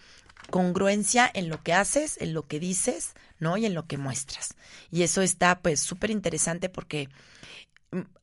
congruencia 0.49 1.29
en 1.33 1.49
lo 1.49 1.61
que 1.61 1.73
haces, 1.73 2.15
en 2.21 2.33
lo 2.33 2.47
que 2.47 2.61
dices, 2.61 3.15
¿no? 3.37 3.57
Y 3.57 3.65
en 3.65 3.73
lo 3.73 3.85
que 3.85 3.97
muestras. 3.97 4.55
Y 4.91 5.03
eso 5.03 5.21
está 5.21 5.59
pues 5.59 5.81
súper 5.81 6.09
interesante 6.09 6.69
porque 6.69 7.09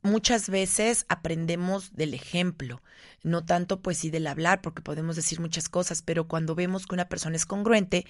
muchas 0.06 0.48
veces 0.48 1.04
aprendemos 1.08 1.94
del 1.94 2.14
ejemplo, 2.14 2.82
no 3.22 3.44
tanto 3.44 3.80
pues 3.80 3.98
sí 3.98 4.10
del 4.10 4.26
hablar, 4.26 4.62
porque 4.62 4.82
podemos 4.82 5.16
decir 5.16 5.40
muchas 5.40 5.68
cosas, 5.68 6.00
pero 6.02 6.28
cuando 6.28 6.54
vemos 6.54 6.86
que 6.86 6.94
una 6.94 7.08
persona 7.08 7.36
es 7.36 7.44
congruente, 7.44 8.06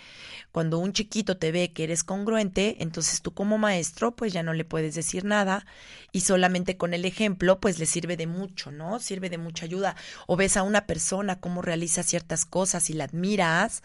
cuando 0.53 0.79
un 0.79 0.93
chiquito 0.93 1.39
te 1.39 1.53
ve 1.53 1.73
que 1.73 1.85
eres 1.85 2.05
congruente, 2.05 2.77
entonces 2.81 3.23
tú 3.23 3.33
como 3.33 3.59
maestro 3.59 4.15
pues 4.15 4.33
ya 4.33 4.43
no 4.43 4.53
le 4.53 4.65
puedes 4.65 4.95
decir 4.95 5.25
nada 5.25 5.67
y 6.13 6.21
solamente 6.21 6.77
con 6.77 6.95
el 6.95 7.05
ejemplo 7.05 7.61
pues 7.61 7.79
le 7.79 7.87
sirve 7.87 8.17
de 8.17 8.27
mucho, 8.27 8.71
¿no? 8.71 8.99
Sirve 9.01 9.31
de 9.31 9.39
mucha 9.39 9.65
ayuda. 9.65 9.97
O 10.27 10.37
ves 10.37 10.57
a 10.57 10.63
una 10.63 10.87
persona 10.87 11.41
cómo 11.41 11.63
realiza 11.63 12.03
ciertas 12.03 12.45
cosas 12.45 12.91
y 12.91 12.93
la 12.93 13.05
admiras, 13.05 13.83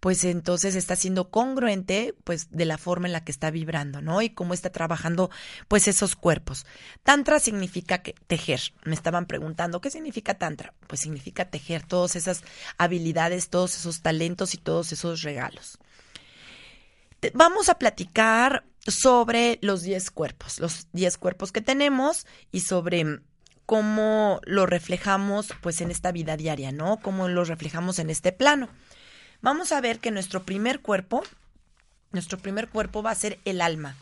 pues 0.00 0.24
entonces 0.24 0.74
está 0.74 0.94
siendo 0.94 1.30
congruente 1.30 2.14
pues 2.24 2.50
de 2.50 2.66
la 2.66 2.78
forma 2.78 3.06
en 3.06 3.12
la 3.12 3.24
que 3.24 3.32
está 3.32 3.50
vibrando, 3.50 4.02
¿no? 4.02 4.20
Y 4.20 4.30
cómo 4.30 4.52
está 4.52 4.70
trabajando 4.70 5.30
pues 5.68 5.88
esos 5.88 6.16
cuerpos. 6.16 6.66
Tantra 7.02 7.40
significa 7.46 8.02
que, 8.02 8.14
tejer. 8.26 8.60
Me 8.84 8.94
estaban 8.94 9.26
preguntando, 9.26 9.80
¿qué 9.80 9.90
significa 9.90 10.34
Tantra? 10.34 10.74
Pues 10.86 11.00
significa 11.00 11.46
tejer 11.46 11.82
todas 11.82 12.16
esas 12.16 12.42
habilidades, 12.76 13.48
todos 13.48 13.76
esos 13.76 14.02
talentos 14.02 14.54
y 14.54 14.58
todos 14.58 14.92
esos 14.92 15.22
regalos. 15.22 15.78
Vamos 17.32 17.68
a 17.68 17.78
platicar 17.78 18.64
sobre 18.86 19.58
los 19.62 19.82
10 19.82 20.10
cuerpos, 20.10 20.60
los 20.60 20.88
10 20.92 21.18
cuerpos 21.18 21.50
que 21.50 21.60
tenemos 21.60 22.26
y 22.52 22.60
sobre 22.60 23.20
cómo 23.64 24.40
lo 24.44 24.66
reflejamos 24.66 25.48
pues 25.60 25.80
en 25.80 25.90
esta 25.90 26.12
vida 26.12 26.36
diaria, 26.36 26.72
¿no? 26.72 26.98
Cómo 26.98 27.28
lo 27.28 27.44
reflejamos 27.44 27.98
en 27.98 28.10
este 28.10 28.32
plano. 28.32 28.68
Vamos 29.40 29.72
a 29.72 29.80
ver 29.80 29.98
que 29.98 30.10
nuestro 30.10 30.44
primer 30.44 30.80
cuerpo, 30.80 31.22
nuestro 32.12 32.38
primer 32.38 32.68
cuerpo 32.68 33.02
va 33.02 33.10
a 33.10 33.16
ser 33.16 33.38
el 33.44 33.60
alma. 33.60 33.96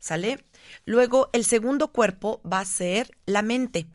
¿Sale? 0.00 0.44
Luego, 0.84 1.30
el 1.32 1.44
segundo 1.44 1.92
cuerpo 1.92 2.40
va 2.50 2.60
a 2.60 2.64
ser 2.64 3.16
la 3.26 3.42
mente. 3.42 3.86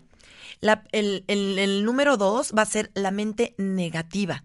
el, 0.92 1.86
número 1.86 2.18
dos 2.18 2.54
va 2.58 2.64
a 2.64 2.68
ser 2.68 2.92
la 2.94 3.12
mente 3.12 3.56
negativa. 3.58 4.44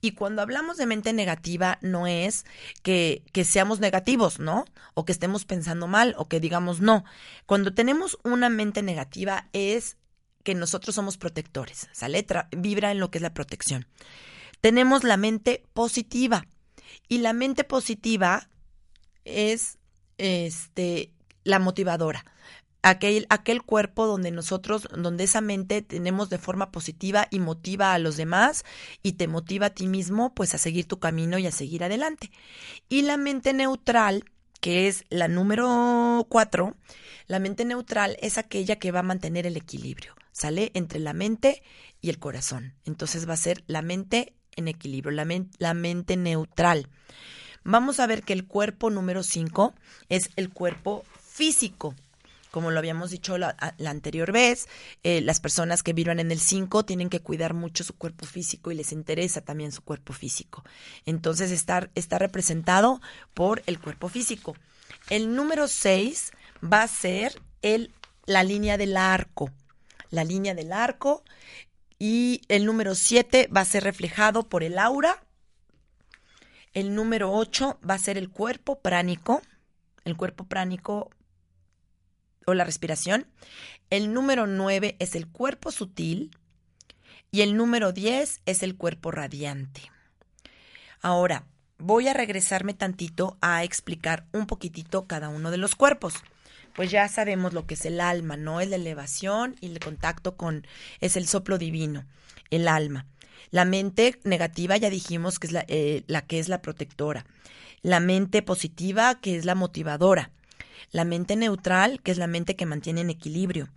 Y 0.00 0.12
cuando 0.12 0.42
hablamos 0.42 0.76
de 0.76 0.86
mente 0.86 1.12
negativa, 1.12 1.78
no 1.80 2.06
es 2.06 2.44
que, 2.82 3.22
seamos 3.44 3.80
negativos, 3.80 4.38
¿no? 4.38 4.64
O 4.94 5.04
que 5.04 5.12
estemos 5.12 5.44
pensando 5.44 5.86
mal 5.86 6.14
o 6.18 6.28
que 6.28 6.40
digamos 6.40 6.80
no. 6.80 7.04
Cuando 7.46 7.72
tenemos 7.72 8.18
una 8.22 8.48
mente 8.48 8.82
negativa 8.82 9.48
es 9.52 9.96
que 10.42 10.54
nosotros 10.54 10.94
somos 10.94 11.18
protectores, 11.18 11.88
¿sale? 11.92 12.24
vibra 12.56 12.92
en 12.92 13.00
lo 13.00 13.10
que 13.10 13.18
es 13.18 13.22
la 13.22 13.34
protección. 13.34 13.86
Tenemos 14.60 15.02
la 15.02 15.16
mente 15.16 15.64
positiva. 15.72 16.46
Y 17.08 17.18
la 17.18 17.32
mente 17.32 17.64
positiva 17.64 18.48
es 19.24 19.78
este, 20.18 21.12
la 21.46 21.60
motivadora. 21.60 22.24
Aquel, 22.82 23.26
aquel 23.30 23.62
cuerpo 23.62 24.06
donde 24.06 24.30
nosotros, 24.30 24.86
donde 24.96 25.24
esa 25.24 25.40
mente 25.40 25.80
tenemos 25.82 26.28
de 26.28 26.38
forma 26.38 26.70
positiva 26.70 27.26
y 27.30 27.40
motiva 27.40 27.94
a 27.94 27.98
los 27.98 28.16
demás 28.16 28.64
y 29.02 29.12
te 29.12 29.26
motiva 29.26 29.66
a 29.66 29.70
ti 29.70 29.86
mismo 29.86 30.34
pues 30.34 30.54
a 30.54 30.58
seguir 30.58 30.86
tu 30.86 30.98
camino 30.98 31.38
y 31.38 31.46
a 31.46 31.52
seguir 31.52 31.82
adelante. 31.82 32.30
Y 32.88 33.02
la 33.02 33.16
mente 33.16 33.52
neutral, 33.54 34.24
que 34.60 34.88
es 34.88 35.04
la 35.08 35.26
número 35.28 36.26
cuatro, 36.28 36.76
la 37.26 37.38
mente 37.38 37.64
neutral 37.64 38.16
es 38.20 38.38
aquella 38.38 38.76
que 38.76 38.92
va 38.92 39.00
a 39.00 39.04
mantener 39.04 39.46
el 39.46 39.56
equilibrio, 39.56 40.14
¿sale? 40.32 40.70
Entre 40.74 41.00
la 41.00 41.12
mente 41.12 41.62
y 42.00 42.10
el 42.10 42.18
corazón. 42.18 42.74
Entonces 42.84 43.28
va 43.28 43.34
a 43.34 43.38
ser 43.38 43.64
la 43.66 43.82
mente 43.82 44.34
en 44.54 44.68
equilibrio, 44.68 45.10
la, 45.10 45.26
la 45.58 45.74
mente 45.74 46.16
neutral 46.16 46.88
vamos 47.66 48.00
a 48.00 48.06
ver 48.06 48.22
que 48.22 48.32
el 48.32 48.46
cuerpo 48.46 48.90
número 48.90 49.22
5 49.22 49.74
es 50.08 50.30
el 50.36 50.50
cuerpo 50.50 51.04
físico. 51.36 51.94
Como 52.56 52.70
lo 52.70 52.78
habíamos 52.78 53.10
dicho 53.10 53.36
la, 53.36 53.54
anterior 53.86 54.32
vez, 54.32 54.66
eh, 55.02 55.20
las 55.20 55.40
personas 55.40 55.82
que 55.82 55.92
vivan 55.92 56.20
en 56.20 56.30
el 56.30 56.40
5 56.40 56.86
tienen 56.86 57.10
que 57.10 57.20
cuidar 57.20 57.52
mucho 57.52 57.84
su 57.84 57.94
cuerpo 57.98 58.24
físico 58.24 58.70
y 58.70 58.74
les 58.74 58.92
interesa 58.92 59.42
también 59.42 59.72
su 59.72 59.82
cuerpo 59.82 60.14
físico. 60.14 60.64
Entonces 61.04 61.50
está, 61.50 61.90
representado 62.18 63.02
por 63.34 63.62
el 63.66 63.78
cuerpo 63.78 64.08
físico. 64.08 64.56
El 65.10 65.34
número 65.34 65.68
6 65.68 66.32
va 66.64 66.82
a 66.82 66.88
ser 66.88 67.38
el, 67.60 67.92
la 68.24 68.42
línea 68.42 68.78
del 68.78 68.96
arco. 68.96 69.50
La 70.08 70.24
línea 70.24 70.54
del 70.54 70.72
arco. 70.72 71.24
Y 71.98 72.40
el 72.48 72.64
número 72.64 72.94
7 72.94 73.50
va 73.54 73.60
a 73.60 73.66
ser 73.66 73.84
reflejado 73.84 74.48
por 74.48 74.62
el 74.62 74.78
aura 74.78 75.22
El 76.72 76.94
número 76.94 77.34
8 77.34 77.80
va 77.86 77.94
a 77.94 77.98
ser 77.98 78.16
el 78.16 78.30
cuerpo 78.30 78.80
pránico, 78.80 79.42
el 80.04 80.16
cuerpo 80.16 80.44
pránico 80.44 81.10
o 82.46 82.54
la 82.54 82.64
respiración. 82.64 83.26
El 83.90 84.14
número 84.14 84.46
9 84.46 84.96
es 85.00 85.16
el 85.16 85.26
cuerpo 85.26 85.72
sutil 85.72 86.30
y 87.32 87.42
el 87.42 87.56
número 87.56 87.92
10 87.92 88.40
es 88.46 88.62
el 88.62 88.76
cuerpo 88.76 89.10
radiante. 89.10 89.82
Ahora, 91.02 91.44
voy 91.78 92.06
a 92.06 92.14
regresarme 92.14 92.72
tantito 92.72 93.36
a 93.40 93.64
explicar 93.64 94.26
un 94.32 94.46
poquitito 94.46 95.06
cada 95.06 95.28
uno 95.28 95.50
de 95.50 95.58
los 95.58 95.74
cuerpos. 95.74 96.14
Pues 96.74 96.90
ya 96.90 97.08
sabemos 97.08 97.52
lo 97.52 97.66
que 97.66 97.74
es 97.74 97.84
el 97.84 98.00
alma, 98.00 98.36
¿no? 98.36 98.60
Es 98.60 98.68
la 98.68 98.76
elevación 98.76 99.56
y 99.60 99.66
el 99.66 99.80
contacto 99.80 100.36
con, 100.36 100.66
es 101.00 101.16
el 101.16 101.26
soplo 101.26 101.58
divino, 101.58 102.04
el 102.50 102.68
alma. 102.68 103.06
La 103.50 103.64
mente 103.64 104.20
negativa 104.22 104.76
ya 104.76 104.90
dijimos 104.90 105.38
que 105.38 105.48
es 105.48 105.52
la, 105.52 105.64
eh, 105.68 106.04
la 106.06 106.22
que 106.22 106.38
es 106.38 106.48
la 106.48 106.62
protectora. 106.62 107.26
La 107.82 107.98
mente 107.98 108.42
positiva 108.42 109.20
que 109.20 109.36
es 109.36 109.44
la 109.44 109.54
motivadora. 109.54 110.30
La 110.90 111.04
mente 111.04 111.36
neutral 111.36 112.00
que 112.02 112.12
es 112.12 112.18
la 112.18 112.26
mente 112.26 112.56
que 112.56 112.66
mantiene 112.66 113.02
en 113.02 113.10
equilibrio. 113.10 113.68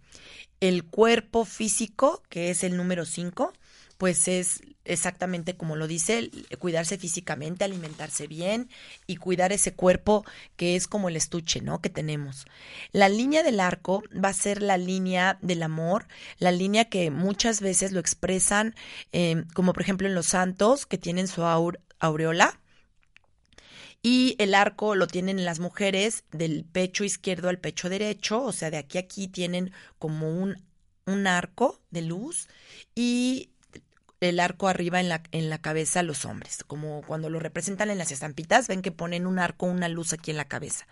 El 0.60 0.84
cuerpo 0.84 1.46
físico 1.46 2.24
que 2.30 2.50
es 2.50 2.64
el 2.64 2.78
número 2.78 3.06
5 3.06 3.54
pues 4.00 4.30
es 4.30 4.62
exactamente 4.86 5.56
como 5.56 5.76
lo 5.76 5.86
dice, 5.86 6.32
cuidarse 6.58 6.98
físicamente, 6.98 7.66
alimentarse 7.66 8.28
bien 8.28 8.70
y 9.08 9.18
cuidar 9.18 9.52
ese 9.52 9.74
cuerpo 9.74 10.26
que 10.56 10.78
es 10.78 10.88
como 10.88 11.10
el 11.10 11.18
estuche, 11.18 11.62
¿no? 11.62 11.82
Que 11.82 11.90
tenemos. 11.90 12.46
La 12.94 13.10
línea 13.10 13.44
del 13.44 13.60
arco 13.60 14.04
va 14.12 14.30
a 14.30 14.34
ser 14.34 14.62
la 14.62 14.78
línea 14.78 15.38
del 15.42 15.64
amor, 15.64 16.08
la 16.38 16.52
línea 16.52 16.86
que 16.86 17.12
muchas 17.12 17.60
veces 17.62 17.92
lo 17.92 18.00
expresan, 18.00 18.74
eh, 19.12 19.44
como 19.54 19.74
por 19.74 19.84
ejemplo 19.84 20.08
en 20.08 20.16
los 20.16 20.28
santos, 20.28 20.86
que 20.86 20.98
tienen 20.98 21.28
su 21.28 21.44
aureola. 21.44 22.60
Y 24.02 24.36
el 24.40 24.56
arco 24.56 24.96
lo 24.96 25.08
tienen 25.08 25.44
las 25.44 25.60
mujeres 25.60 26.24
del 26.32 26.64
pecho 26.64 27.04
izquierdo 27.04 27.50
al 27.50 27.60
pecho 27.60 27.90
derecho, 27.90 28.42
o 28.42 28.52
sea, 28.54 28.72
de 28.72 28.78
aquí 28.78 28.98
a 28.98 29.02
aquí 29.02 29.28
tienen 29.28 29.74
como 29.98 30.30
un, 30.30 30.64
un 31.06 31.28
arco 31.28 31.82
de 31.92 32.04
luz 32.04 32.48
y 32.96 33.50
el 34.22 34.40
arco 34.40 34.68
arriba 34.68 35.00
en 35.00 35.10
la, 35.10 35.24
en 35.32 35.50
la 35.50 35.60
cabeza 35.60 36.04
los 36.04 36.26
hombres, 36.26 36.64
como 36.66 37.02
cuando 37.04 37.30
lo 37.30 37.40
representan 37.40 37.90
en 37.90 37.98
las 37.98 38.12
estampitas, 38.12 38.68
ven 38.68 38.82
que 38.82 38.92
ponen 38.92 39.26
un 39.26 39.40
arco, 39.40 39.66
una 39.66 39.90
luz 39.90 40.14
aquí 40.14 40.32
en 40.32 40.38
la 40.38 40.48
cabeza. 40.48 40.88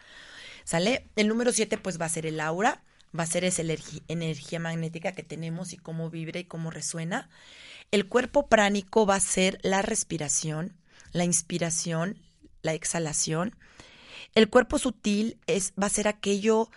¿Sale? 0.63 1.07
El 1.15 1.27
número 1.27 1.51
7 1.51 1.77
pues 1.77 1.99
va 1.99 2.05
a 2.05 2.09
ser 2.09 2.25
el 2.25 2.39
aura, 2.39 2.83
va 3.17 3.23
a 3.23 3.27
ser 3.27 3.43
esa 3.43 3.63
energía 4.07 4.59
magnética 4.59 5.13
que 5.13 5.23
tenemos 5.23 5.73
y 5.73 5.77
cómo 5.77 6.09
vibra 6.09 6.39
y 6.39 6.45
cómo 6.45 6.71
resuena. 6.71 7.29
El 7.91 8.07
cuerpo 8.07 8.47
pránico 8.47 9.05
va 9.05 9.15
a 9.15 9.21
ser 9.21 9.59
la 9.63 9.81
respiración, 9.81 10.75
la 11.13 11.23
inspiración, 11.23 12.17
la 12.61 12.73
exhalación. 12.73 13.55
El 14.35 14.49
cuerpo 14.49 14.79
sutil 14.79 15.39
es, 15.47 15.73
va 15.81 15.87
a 15.87 15.91
ser 15.91 16.07
aquello, 16.07 16.69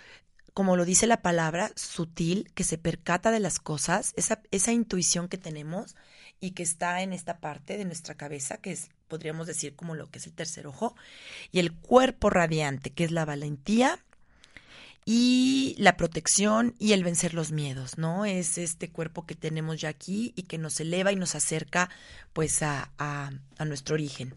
como 0.55 0.77
lo 0.77 0.85
dice 0.85 1.07
la 1.07 1.23
palabra, 1.23 1.73
sutil, 1.77 2.51
que 2.55 2.65
se 2.65 2.79
percata 2.79 3.31
de 3.31 3.41
las 3.41 3.59
cosas, 3.59 4.13
esa, 4.17 4.43
esa 4.51 4.73
intuición 4.73 5.29
que 5.29 5.39
tenemos 5.39 5.97
y 6.41 6.53
que 6.53 6.63
está 6.63 7.03
en 7.03 7.13
esta 7.13 7.39
parte 7.39 7.77
de 7.77 7.85
nuestra 7.85 8.15
cabeza, 8.15 8.57
que 8.59 8.73
es, 8.73 8.89
podríamos 9.09 9.47
decir, 9.47 9.77
como 9.77 9.95
lo 9.95 10.11
que 10.11 10.19
es 10.19 10.27
el 10.27 10.33
tercer 10.33 10.67
ojo, 10.67 10.95
y 11.53 11.59
el 11.59 11.73
cuerpo 11.73 12.31
radiante, 12.31 12.91
que 12.91 13.05
es 13.05 13.11
la 13.11 13.25
valentía 13.25 14.03
y 15.05 15.75
la 15.79 15.97
protección 15.97 16.75
y 16.79 16.93
el 16.93 17.05
vencer 17.05 17.35
los 17.35 17.53
miedos, 17.53 17.99
¿no? 17.99 18.25
Es 18.25 18.59
este 18.59 18.91
cuerpo 18.91 19.27
que 19.27 19.35
tenemos 19.35 19.81
ya 19.81 19.89
aquí 19.89 20.33
y 20.37 20.45
que 20.45 20.59
nos 20.59 20.79
eleva 20.81 21.13
y 21.13 21.17
nos 21.17 21.35
acerca 21.35 21.91
pues 22.33 22.63
a, 22.63 22.91
a, 22.99 23.31
a 23.59 23.65
nuestro 23.65 23.95
origen. 23.95 24.35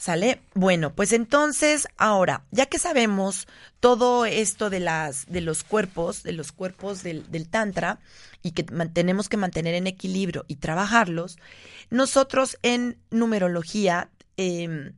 ¿Sale? 0.00 0.40
Bueno, 0.54 0.94
pues 0.94 1.12
entonces, 1.12 1.86
ahora, 1.98 2.46
ya 2.52 2.64
que 2.64 2.78
sabemos 2.78 3.46
todo 3.80 4.24
esto 4.24 4.70
de 4.70 4.80
las, 4.80 5.26
de 5.26 5.42
los 5.42 5.62
cuerpos, 5.62 6.22
de 6.22 6.32
los 6.32 6.52
cuerpos 6.52 7.02
del, 7.02 7.30
del 7.30 7.50
Tantra, 7.50 7.98
y 8.42 8.52
que 8.52 8.62
tenemos 8.62 9.28
que 9.28 9.36
mantener 9.36 9.74
en 9.74 9.86
equilibrio 9.86 10.46
y 10.48 10.56
trabajarlos, 10.56 11.36
nosotros 11.90 12.56
en 12.62 12.96
numerología 13.10 14.08
em, 14.38 14.94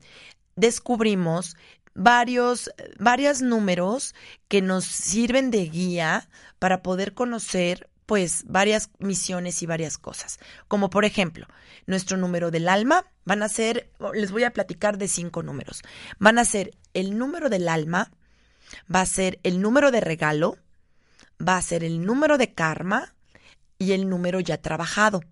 descubrimos 0.54 1.56
varios, 1.94 2.70
varios 3.00 3.42
números 3.42 4.14
que 4.46 4.62
nos 4.62 4.84
sirven 4.84 5.50
de 5.50 5.64
guía 5.64 6.28
para 6.60 6.80
poder 6.80 7.12
conocer 7.12 7.90
pues 8.06 8.44
varias 8.46 8.90
misiones 8.98 9.62
y 9.62 9.66
varias 9.66 9.98
cosas. 9.98 10.38
Como 10.68 10.90
por 10.90 11.04
ejemplo, 11.04 11.46
nuestro 11.86 12.16
número 12.16 12.50
del 12.50 12.68
alma 12.68 13.04
van 13.24 13.42
a 13.42 13.48
ser, 13.48 13.90
les 14.14 14.30
voy 14.30 14.44
a 14.44 14.52
platicar 14.52 14.98
de 14.98 15.08
cinco 15.08 15.42
números. 15.42 15.82
Van 16.18 16.38
a 16.38 16.44
ser 16.44 16.76
el 16.94 17.16
número 17.18 17.48
del 17.48 17.68
alma, 17.68 18.10
va 18.92 19.00
a 19.00 19.06
ser 19.06 19.38
el 19.42 19.60
número 19.60 19.90
de 19.90 20.00
regalo, 20.00 20.58
va 21.46 21.56
a 21.56 21.62
ser 21.62 21.84
el 21.84 22.04
número 22.04 22.38
de 22.38 22.52
karma 22.52 23.14
y 23.78 23.92
el 23.92 24.08
número 24.08 24.40
ya 24.40 24.58
trabajado. 24.58 25.22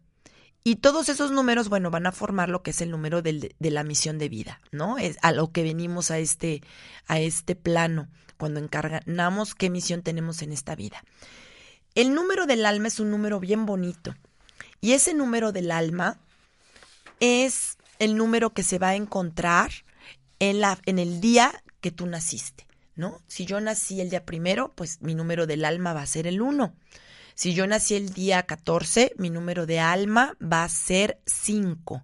Y 0.62 0.76
todos 0.76 1.08
esos 1.08 1.30
números, 1.30 1.70
bueno, 1.70 1.90
van 1.90 2.06
a 2.06 2.12
formar 2.12 2.50
lo 2.50 2.62
que 2.62 2.72
es 2.72 2.82
el 2.82 2.90
número 2.90 3.22
de 3.22 3.54
la 3.58 3.82
misión 3.82 4.18
de 4.18 4.28
vida, 4.28 4.60
¿no? 4.72 4.98
Es 4.98 5.16
a 5.22 5.32
lo 5.32 5.52
que 5.52 5.62
venimos 5.62 6.10
a 6.10 6.18
este, 6.18 6.62
a 7.06 7.18
este 7.18 7.56
plano, 7.56 8.08
cuando 8.36 8.60
encarnamos 8.60 9.54
qué 9.54 9.70
misión 9.70 10.02
tenemos 10.02 10.42
en 10.42 10.52
esta 10.52 10.74
vida. 10.74 11.02
El 11.94 12.14
número 12.14 12.46
del 12.46 12.66
alma 12.66 12.88
es 12.88 13.00
un 13.00 13.10
número 13.10 13.40
bien 13.40 13.66
bonito. 13.66 14.14
Y 14.80 14.92
ese 14.92 15.14
número 15.14 15.52
del 15.52 15.70
alma 15.70 16.18
es 17.18 17.76
el 17.98 18.16
número 18.16 18.50
que 18.50 18.62
se 18.62 18.78
va 18.78 18.90
a 18.90 18.94
encontrar 18.94 19.70
en, 20.38 20.60
la, 20.60 20.78
en 20.86 20.98
el 20.98 21.20
día 21.20 21.62
que 21.80 21.90
tú 21.90 22.06
naciste, 22.06 22.66
¿no? 22.96 23.20
Si 23.26 23.44
yo 23.44 23.60
nací 23.60 24.00
el 24.00 24.10
día 24.10 24.24
primero, 24.24 24.72
pues 24.74 25.02
mi 25.02 25.14
número 25.14 25.46
del 25.46 25.64
alma 25.64 25.92
va 25.92 26.02
a 26.02 26.06
ser 26.06 26.26
el 26.26 26.40
1. 26.40 26.74
Si 27.34 27.54
yo 27.54 27.66
nací 27.66 27.94
el 27.94 28.12
día 28.12 28.42
14, 28.42 29.14
mi 29.16 29.30
número 29.30 29.66
de 29.66 29.80
alma 29.80 30.36
va 30.40 30.64
a 30.64 30.68
ser 30.68 31.20
5. 31.26 32.02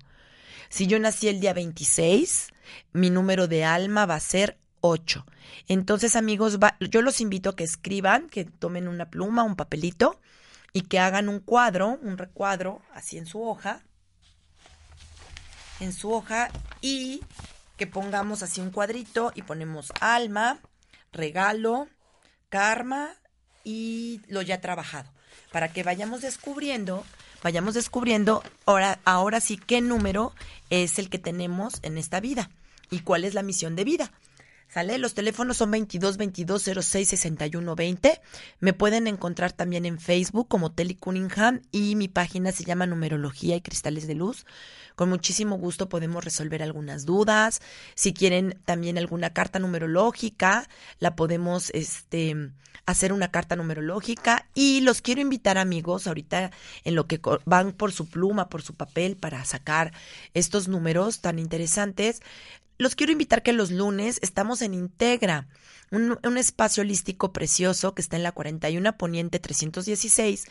Si 0.68 0.86
yo 0.86 0.98
nací 0.98 1.28
el 1.28 1.40
día 1.40 1.52
26, 1.52 2.48
mi 2.92 3.10
número 3.10 3.46
de 3.46 3.64
alma 3.64 4.06
va 4.06 4.16
a 4.16 4.20
ser 4.20 4.58
8. 4.86 5.26
Entonces, 5.68 6.16
amigos, 6.16 6.58
yo 6.80 7.02
los 7.02 7.20
invito 7.20 7.50
a 7.50 7.56
que 7.56 7.64
escriban, 7.64 8.28
que 8.28 8.44
tomen 8.44 8.88
una 8.88 9.10
pluma, 9.10 9.42
un 9.42 9.56
papelito 9.56 10.20
y 10.72 10.82
que 10.82 10.98
hagan 10.98 11.28
un 11.28 11.40
cuadro, 11.40 11.98
un 12.02 12.18
recuadro, 12.18 12.82
así 12.92 13.18
en 13.18 13.26
su 13.26 13.42
hoja, 13.42 13.82
en 15.80 15.92
su 15.92 16.12
hoja 16.12 16.50
y 16.80 17.22
que 17.76 17.86
pongamos 17.86 18.42
así 18.42 18.60
un 18.60 18.70
cuadrito 18.70 19.32
y 19.34 19.42
ponemos 19.42 19.92
alma, 20.00 20.60
regalo, 21.12 21.88
karma 22.48 23.14
y 23.64 24.20
lo 24.28 24.42
ya 24.42 24.60
trabajado, 24.60 25.10
para 25.52 25.72
que 25.72 25.82
vayamos 25.82 26.22
descubriendo, 26.22 27.04
vayamos 27.42 27.74
descubriendo 27.74 28.42
ahora, 28.64 29.00
ahora 29.04 29.40
sí 29.40 29.56
qué 29.58 29.80
número 29.80 30.32
es 30.70 30.98
el 30.98 31.10
que 31.10 31.18
tenemos 31.18 31.80
en 31.82 31.98
esta 31.98 32.20
vida 32.20 32.50
y 32.90 33.00
cuál 33.00 33.24
es 33.24 33.34
la 33.34 33.42
misión 33.42 33.76
de 33.76 33.84
vida. 33.84 34.12
¿Sale? 34.76 34.98
Los 34.98 35.14
teléfonos 35.14 35.56
son 35.56 35.70
22 35.70 36.18
22 36.18 36.62
06 36.84 37.08
61 37.08 37.74
20. 37.74 38.20
Me 38.60 38.74
pueden 38.74 39.06
encontrar 39.06 39.52
también 39.52 39.86
en 39.86 39.98
Facebook 39.98 40.48
como 40.48 40.70
Telly 40.70 40.96
Cunningham 40.96 41.62
y 41.72 41.96
mi 41.96 42.08
página 42.08 42.52
se 42.52 42.62
llama 42.62 42.84
Numerología 42.84 43.56
y 43.56 43.62
Cristales 43.62 44.06
de 44.06 44.14
Luz. 44.14 44.44
Con 44.94 45.08
muchísimo 45.08 45.56
gusto 45.56 45.88
podemos 45.88 46.22
resolver 46.22 46.62
algunas 46.62 47.06
dudas. 47.06 47.62
Si 47.94 48.12
quieren 48.12 48.60
también 48.66 48.98
alguna 48.98 49.30
carta 49.30 49.58
numerológica, 49.58 50.68
la 50.98 51.16
podemos 51.16 51.70
este, 51.70 52.50
hacer 52.84 53.14
una 53.14 53.30
carta 53.30 53.56
numerológica. 53.56 54.46
Y 54.52 54.82
los 54.82 55.00
quiero 55.00 55.22
invitar, 55.22 55.56
amigos, 55.56 56.06
ahorita 56.06 56.50
en 56.84 56.94
lo 56.94 57.06
que 57.06 57.18
van 57.46 57.72
por 57.72 57.92
su 57.92 58.10
pluma, 58.10 58.50
por 58.50 58.60
su 58.60 58.74
papel, 58.74 59.16
para 59.16 59.42
sacar 59.46 59.94
estos 60.34 60.68
números 60.68 61.20
tan 61.22 61.38
interesantes 61.38 62.20
los 62.78 62.94
quiero 62.94 63.12
invitar 63.12 63.42
que 63.42 63.52
los 63.52 63.70
lunes 63.70 64.18
estamos 64.22 64.62
en 64.62 64.74
Integra, 64.74 65.46
un, 65.90 66.36
espacio 66.36 66.82
holístico 66.82 67.32
precioso 67.32 67.94
que 67.94 68.02
está 68.02 68.16
en 68.16 68.22
la 68.22 68.32
41 68.32 68.96
Poniente 68.96 69.38
316, 69.38 70.46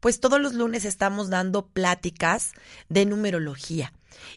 pues 0.00 0.20
todos 0.20 0.40
los 0.40 0.54
lunes 0.54 0.84
estamos 0.84 1.30
dando 1.30 1.66
pláticas 1.66 2.52
de 2.88 3.06
numerología. 3.06 3.92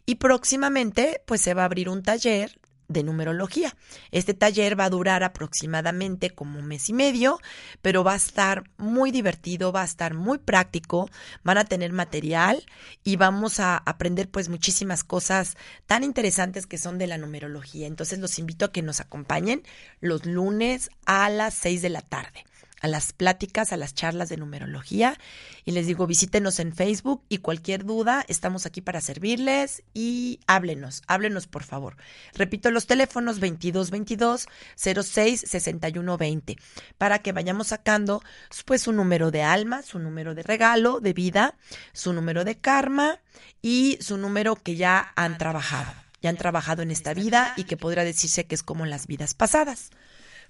Y 0.06 0.16
próximamente, 0.16 1.22
pues 1.26 1.42
se 1.42 1.54
va 1.54 1.64
a 1.64 1.66
abrir 1.66 1.90
un 1.90 2.04
taller 2.04 2.60
de 2.94 3.04
numerología. 3.04 3.76
Este 4.12 4.34
taller 4.34 4.80
va 4.80 4.86
a 4.86 4.90
durar 4.90 5.24
aproximadamente 5.24 6.30
como 6.30 6.60
un 6.60 6.68
mes 6.68 6.90
y 6.90 6.94
medio, 6.94 7.40
pero 7.82 8.04
va 8.04 8.14
a 8.14 8.18
estar 8.18 8.64
muy 8.78 9.12
divertido, 9.12 9.72
va 9.72 9.82
a 9.82 9.86
estar 9.86 10.14
muy 10.14 10.38
práctico, 10.38 11.10
van 11.44 11.58
a 11.58 11.66
tener 11.66 11.92
material 11.92 12.66
y 13.04 13.18
vamos 13.18 13.60
a 13.60 13.78
aprender 13.78 14.30
pues 14.30 14.50
muchísimas 14.50 15.04
cosas 15.04 15.58
tan 15.88 16.04
interesantes 16.04 16.68
que 16.68 16.78
son 16.78 16.98
de 16.98 17.08
la 17.08 17.18
numerología. 17.18 17.88
Entonces 17.88 18.20
los 18.20 18.40
invito 18.40 18.66
a 18.66 18.72
que 18.72 18.82
nos 18.82 19.00
acompañen 19.00 19.64
los 20.00 20.26
lunes 20.26 20.90
a 21.06 21.30
las 21.30 21.54
seis 21.54 21.82
de 21.82 21.90
la 21.90 22.02
tarde. 22.02 22.46
A 22.84 22.88
las 22.90 23.14
pláticas, 23.14 23.72
a 23.72 23.78
las 23.78 23.96
charlas 23.96 24.28
de 24.30 24.36
numerología. 24.38 25.18
Y 25.64 25.72
les 25.72 25.88
digo, 25.88 26.06
visítenos 26.06 26.60
en 26.60 26.76
Facebook 26.76 27.24
y 27.30 27.38
cualquier 27.38 27.86
duda, 27.86 28.26
estamos 28.28 28.66
aquí 28.66 28.82
para 28.82 29.00
servirles 29.00 29.84
y 29.94 30.42
háblenos, 30.48 31.02
háblenos 31.08 31.48
por 31.48 31.64
favor. 31.64 31.96
Repito 32.34 32.70
los 32.72 32.86
teléfonos 32.86 33.40
2222 33.40 34.48
06 34.76 35.46
61 35.48 36.18
20 36.18 36.58
para 36.98 37.20
que 37.20 37.32
vayamos 37.32 37.68
sacando 37.68 38.22
pues 38.66 38.82
su 38.82 38.92
número 38.92 39.32
de 39.32 39.44
alma, 39.44 39.82
su 39.82 39.98
número 39.98 40.36
de 40.36 40.44
regalo, 40.44 41.00
de 41.00 41.14
vida, 41.14 41.56
su 41.94 42.12
número 42.12 42.44
de 42.44 42.58
karma 42.58 43.22
y 43.62 43.98
su 44.02 44.18
número 44.18 44.58
que 44.58 44.76
ya 44.76 45.14
han 45.16 45.38
trabajado, 45.38 45.94
ya 46.22 46.30
han 46.30 46.38
trabajado 46.38 46.82
en 46.82 46.92
esta 46.92 47.14
vida 47.14 47.54
y 47.56 47.64
que 47.64 47.78
podrá 47.78 48.04
decirse 48.04 48.46
que 48.46 48.56
es 48.56 48.64
como 48.64 48.84
en 48.84 48.90
las 48.90 49.08
vidas 49.08 49.34
pasadas. 49.34 49.92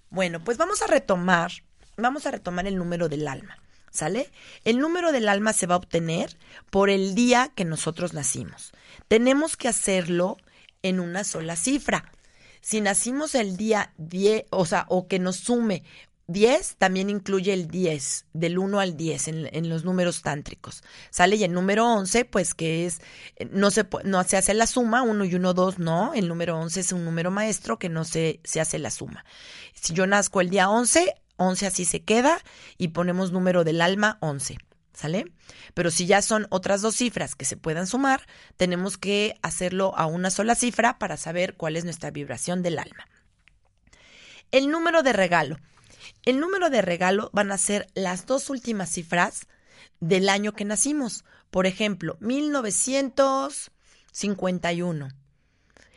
Bueno, 0.10 0.44
pues 0.44 0.58
vamos 0.58 0.82
a 0.82 0.88
retomar 0.88 1.52
vamos 1.98 2.26
a 2.26 2.32
retomar 2.32 2.68
el 2.68 2.78
número 2.78 3.10
del 3.10 3.28
alma, 3.28 3.58
¿sale? 3.92 4.32
El 4.66 4.80
número 4.80 5.12
del 5.12 5.30
alma 5.30 5.54
se 5.54 5.68
va 5.68 5.76
a 5.76 5.80
obtener 5.80 6.38
por 6.70 6.90
el 6.90 7.16
día 7.16 7.52
que 7.56 7.66
nosotros 7.66 8.14
nacimos. 8.14 8.72
Tenemos 9.08 9.58
que 9.58 9.68
hacerlo 9.68 10.38
en 10.82 11.00
una 11.00 11.24
sola 11.24 11.56
cifra. 11.56 12.12
Si 12.62 12.82
nacimos 12.82 13.36
el 13.36 13.58
día 13.58 13.94
10, 13.98 14.46
o 14.50 14.66
sea, 14.66 14.86
o 14.90 15.08
que 15.08 15.20
nos 15.20 15.38
sume 15.38 15.84
10 16.28 16.78
también 16.78 17.10
incluye 17.10 17.54
el 17.54 17.68
10, 17.68 18.28
del 18.34 18.58
1 18.58 18.80
al 18.80 18.96
10 18.96 19.28
en, 19.28 19.70
los 19.70 19.84
números 19.84 20.22
tántricos. 20.22 20.84
Sale 21.10 21.36
y 21.36 21.44
el 21.44 21.52
número 21.52 21.86
11, 21.86 22.26
pues 22.26 22.54
que 22.54 22.86
es, 22.86 23.02
no 23.52 23.72
se, 23.72 23.86
no 24.06 24.24
se 24.24 24.38
hace 24.38 24.54
la 24.54 24.66
suma, 24.66 25.02
1 25.02 25.26
y 25.26 25.36
1, 25.36 25.54
2, 25.54 25.80
no. 25.80 26.14
El 26.14 26.30
número 26.30 26.58
11 26.58 26.80
es 26.80 26.92
un 26.94 27.04
número 27.04 27.30
maestro 27.30 27.78
que 27.78 27.90
no 27.90 28.06
se, 28.06 28.40
se 28.44 28.62
hace 28.62 28.80
la 28.80 28.90
suma. 28.90 29.26
Si 29.74 29.94
yo 29.94 30.08
nazco 30.08 30.40
el 30.40 30.50
día 30.50 30.70
11, 30.70 31.14
11 31.38 31.68
así 31.68 31.86
se 31.86 32.04
queda 32.04 32.40
y 32.78 32.90
ponemos 32.90 33.32
número 33.32 33.64
del 33.64 33.82
alma 33.82 34.18
11. 34.22 34.58
¿Sale? 34.94 35.32
Pero 35.74 35.90
si 35.90 36.06
ya 36.06 36.22
son 36.22 36.46
otras 36.52 36.84
dos 36.84 36.96
cifras 36.96 37.34
que 37.34 37.46
se 37.46 37.58
puedan 37.58 37.88
sumar, 37.88 38.28
tenemos 38.58 39.00
que 39.00 39.34
hacerlo 39.42 39.98
a 39.98 40.06
una 40.06 40.30
sola 40.30 40.54
cifra 40.54 41.00
para 41.00 41.18
saber 41.18 41.56
cuál 41.56 41.78
es 41.78 41.84
nuestra 41.84 42.12
vibración 42.12 42.62
del 42.62 42.78
alma. 42.78 43.08
El 44.52 44.70
número 44.70 45.02
de 45.02 45.14
regalo. 45.14 45.58
El 46.26 46.40
número 46.40 46.70
de 46.70 46.84
regalo 46.84 47.32
van 47.34 47.52
a 47.52 47.58
ser 47.58 47.88
las 47.96 48.28
dos 48.28 48.52
últimas 48.52 48.92
cifras 48.92 49.48
del 50.00 50.30
año 50.30 50.54
que 50.54 50.64
nacimos. 50.64 51.26
Por 51.50 51.66
ejemplo, 51.66 52.18
1951. 52.20 55.10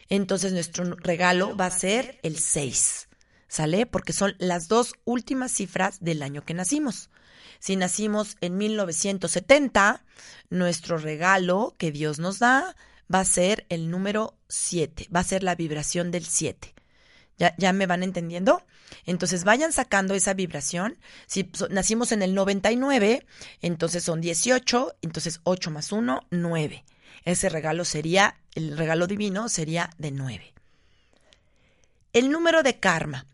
Entonces 0.09 0.53
nuestro 0.53 0.97
regalo 0.97 1.57
va 1.57 1.66
a 1.66 1.70
ser 1.70 2.18
el 2.22 2.39
6. 2.39 3.05
¿Sale? 3.49 3.86
Porque 3.86 4.12
son 4.12 4.34
las 4.38 4.68
dos 4.68 4.94
últimas 5.05 5.53
cifras 5.53 5.99
del 6.01 6.22
año 6.22 6.44
que 6.44 6.55
nacimos. 6.55 7.11
Si 7.59 7.76
nacimos 7.76 8.36
en 8.40 8.57
1970, 8.57 10.05
nuestro 10.51 10.99
regalo 10.99 11.74
que 11.78 11.92
Dios 11.92 12.18
nos 12.18 12.38
da 12.38 12.76
va 13.12 13.20
a 13.20 13.24
ser 13.24 13.66
el 13.68 13.90
número 13.90 14.34
7, 14.49 15.09
va 15.14 15.20
a 15.20 15.24
ser 15.24 15.42
la 15.42 15.55
vibración 15.55 16.11
del 16.11 16.24
7. 16.24 16.74
¿Ya, 17.38 17.55
¿Ya, 17.59 17.72
me 17.72 17.86
van 17.86 18.03
entendiendo? 18.03 18.62
Entonces 19.05 19.44
vayan 19.44 19.72
sacando 19.72 20.14
esa 20.14 20.32
vibración. 20.32 20.99
Si 21.26 21.51
nacimos 21.70 22.12
en 22.12 22.22
el 22.22 22.34
99, 22.34 23.26
entonces 23.61 24.03
son 24.05 24.20
18, 24.20 24.97
entonces 25.03 25.40
8 25.44 25.70
más 25.70 25.92
1, 25.92 26.26
9. 26.30 26.84
Ese 27.24 27.49
regalo 27.49 27.84
sería, 27.84 28.36
el 28.55 28.78
regalo 28.78 29.07
divino 29.07 29.49
sería 29.49 29.90
de 29.99 30.12
9. 30.12 30.55
El 32.12 32.30
número 32.30 32.62
de 32.62 32.78
karma. 32.78 33.26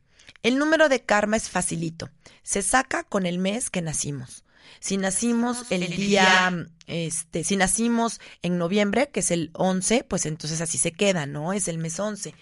El 0.43 0.59
número 0.59 0.89
de 0.89 1.03
karma 1.03 1.37
es 1.37 1.49
facilito. 1.49 2.11
Se 2.43 2.63
saca 2.63 3.05
con 3.05 3.27
el 3.27 3.39
mes 3.39 3.71
que 3.71 3.83
nacimos. 3.83 4.45
Si 4.81 4.97
nacimos 4.97 5.71
el, 5.71 5.89
día, 5.95 6.67
este, 6.87 7.45
si 7.45 7.57
nacimos 7.57 8.21
en 8.43 8.59
noviembre, 8.59 9.11
que 9.11 9.21
es 9.21 9.31
el 9.31 9.51
11, 9.55 10.05
pues 10.05 10.27
entonces 10.27 10.61
así 10.61 10.79
se 10.79 10.93
queda, 10.93 11.27
¿no? 11.27 11.53
Es 11.53 11.69
el 11.69 11.79
mes 11.79 12.01
11. 12.01 12.35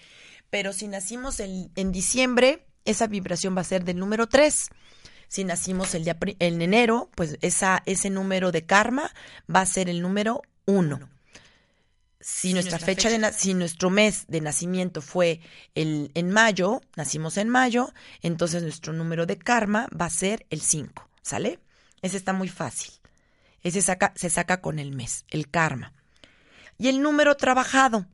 Pero 0.49 0.73
si 0.73 0.87
nacimos 0.87 1.39
en, 1.39 1.71
en 1.75 1.91
diciembre, 1.91 2.65
esa 2.85 3.05
vibración 3.05 3.55
va 3.55 3.61
a 3.61 3.65
ser 3.65 3.83
del 3.83 3.97
número 3.97 4.27
3. 4.27 4.69
Si 5.27 5.43
nacimos 5.43 5.93
el 5.93 6.03
día 6.03 6.17
en 6.39 6.61
enero, 6.61 7.11
pues 7.15 7.37
esa, 7.41 7.83
ese 7.85 8.09
número 8.09 8.51
de 8.51 8.65
karma 8.65 9.13
va 9.53 9.61
a 9.61 9.65
ser 9.65 9.87
el 9.89 10.01
número 10.01 10.41
1 10.65 11.07
si, 12.21 12.53
nuestra, 12.53 12.79
fecha, 12.79 13.09
de 13.09 13.33
si 13.33 13.53
nuestro 13.53 13.89
mes 13.89 14.25
de 14.27 14.41
nacimiento 14.41 15.01
fue 15.01 15.41
el, 15.75 16.11
en 16.13 16.31
mayo, 16.31 16.81
nacimos 16.95 17.37
en 17.37 17.49
mayo, 17.49 17.93
entonces 18.21 18.63
nuestro 18.63 18.93
número 18.93 19.25
de 19.25 19.37
karma 19.37 19.87
va 19.99 20.05
a 20.05 20.11
ser 20.11 20.45
el 20.49 20.61
5, 20.61 21.09
¿sale? 21.21 21.59
Ese 22.01 22.17
está 22.17 22.33
muy 22.33 22.47
fácil. 22.47 22.93
Ese 23.63 23.81
saca, 23.81 24.13
se 24.15 24.29
saca 24.29 24.61
con 24.61 24.79
el 24.79 24.91
mes, 24.91 25.25
el 25.29 25.49
karma. 25.49 25.93
Y 26.77 26.87
el 26.87 27.01
número 27.01 27.35
trabajado. 27.37 28.07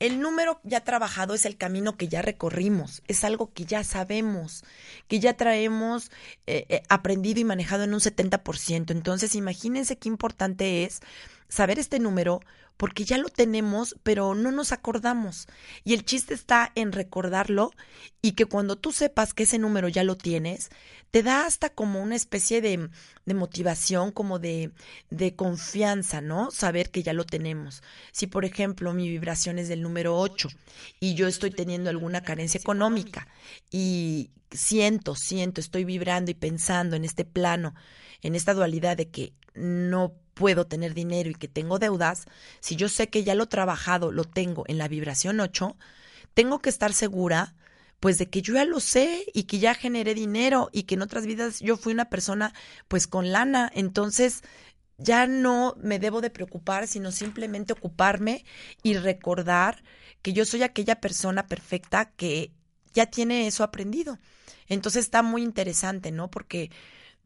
El 0.00 0.20
número 0.20 0.60
ya 0.62 0.82
trabajado 0.82 1.34
es 1.34 1.44
el 1.44 1.56
camino 1.56 1.96
que 1.96 2.06
ya 2.06 2.22
recorrimos, 2.22 3.02
es 3.08 3.24
algo 3.24 3.52
que 3.52 3.64
ya 3.64 3.82
sabemos, 3.82 4.62
que 5.08 5.18
ya 5.18 5.36
traemos 5.36 6.12
eh, 6.46 6.66
eh, 6.68 6.82
aprendido 6.88 7.40
y 7.40 7.44
manejado 7.44 7.82
en 7.82 7.94
un 7.94 8.00
70%. 8.00 8.92
Entonces, 8.92 9.34
imagínense 9.34 9.98
qué 9.98 10.08
importante 10.08 10.84
es 10.84 11.00
saber 11.48 11.80
este 11.80 11.98
número 11.98 12.40
porque 12.78 13.04
ya 13.04 13.18
lo 13.18 13.28
tenemos, 13.28 13.96
pero 14.04 14.34
no 14.34 14.52
nos 14.52 14.72
acordamos. 14.72 15.48
Y 15.84 15.94
el 15.94 16.04
chiste 16.04 16.32
está 16.32 16.72
en 16.76 16.92
recordarlo 16.92 17.72
y 18.22 18.32
que 18.32 18.46
cuando 18.46 18.76
tú 18.76 18.92
sepas 18.92 19.34
que 19.34 19.42
ese 19.42 19.58
número 19.58 19.88
ya 19.88 20.04
lo 20.04 20.16
tienes, 20.16 20.70
te 21.10 21.22
da 21.22 21.44
hasta 21.44 21.70
como 21.70 22.00
una 22.00 22.14
especie 22.14 22.60
de, 22.60 22.88
de 23.26 23.34
motivación, 23.34 24.12
como 24.12 24.38
de, 24.38 24.70
de 25.10 25.34
confianza, 25.34 26.20
¿no? 26.20 26.52
Saber 26.52 26.90
que 26.90 27.02
ya 27.02 27.12
lo 27.12 27.24
tenemos. 27.24 27.82
Si, 28.12 28.28
por 28.28 28.44
ejemplo, 28.44 28.94
mi 28.94 29.08
vibración 29.08 29.58
es 29.58 29.68
del 29.68 29.82
número 29.82 30.16
8 30.16 30.48
y 31.00 31.14
yo 31.14 31.26
estoy 31.26 31.50
teniendo 31.50 31.90
alguna 31.90 32.22
carencia 32.22 32.60
económica 32.60 33.26
y 33.72 34.30
siento, 34.52 35.16
siento, 35.16 35.60
estoy 35.60 35.84
vibrando 35.84 36.30
y 36.30 36.34
pensando 36.34 36.94
en 36.94 37.04
este 37.04 37.24
plano, 37.24 37.74
en 38.22 38.36
esta 38.36 38.54
dualidad 38.54 38.96
de 38.96 39.10
que 39.10 39.32
no 39.58 40.14
puedo 40.34 40.66
tener 40.66 40.94
dinero 40.94 41.30
y 41.30 41.34
que 41.34 41.48
tengo 41.48 41.78
deudas, 41.78 42.26
si 42.60 42.76
yo 42.76 42.88
sé 42.88 43.08
que 43.08 43.24
ya 43.24 43.34
lo 43.34 43.48
trabajado, 43.48 44.12
lo 44.12 44.24
tengo 44.24 44.64
en 44.68 44.78
la 44.78 44.88
vibración 44.88 45.40
8, 45.40 45.76
tengo 46.34 46.60
que 46.60 46.70
estar 46.70 46.92
segura 46.92 47.54
pues 48.00 48.18
de 48.18 48.30
que 48.30 48.42
yo 48.42 48.54
ya 48.54 48.64
lo 48.64 48.78
sé 48.78 49.24
y 49.34 49.44
que 49.44 49.58
ya 49.58 49.74
generé 49.74 50.14
dinero 50.14 50.70
y 50.72 50.84
que 50.84 50.94
en 50.94 51.02
otras 51.02 51.26
vidas 51.26 51.58
yo 51.60 51.76
fui 51.76 51.92
una 51.92 52.08
persona 52.08 52.54
pues 52.86 53.08
con 53.08 53.32
lana, 53.32 53.70
entonces 53.74 54.42
ya 54.98 55.26
no 55.26 55.76
me 55.80 55.98
debo 55.98 56.20
de 56.20 56.30
preocupar, 56.30 56.86
sino 56.86 57.12
simplemente 57.12 57.72
ocuparme 57.72 58.44
y 58.82 58.94
recordar 58.94 59.82
que 60.22 60.32
yo 60.32 60.44
soy 60.44 60.62
aquella 60.62 61.00
persona 61.00 61.46
perfecta 61.46 62.10
que 62.12 62.52
ya 62.92 63.06
tiene 63.06 63.46
eso 63.46 63.62
aprendido. 63.64 64.18
Entonces 64.66 65.04
está 65.04 65.22
muy 65.22 65.42
interesante, 65.42 66.10
¿no? 66.10 66.30
Porque 66.30 66.70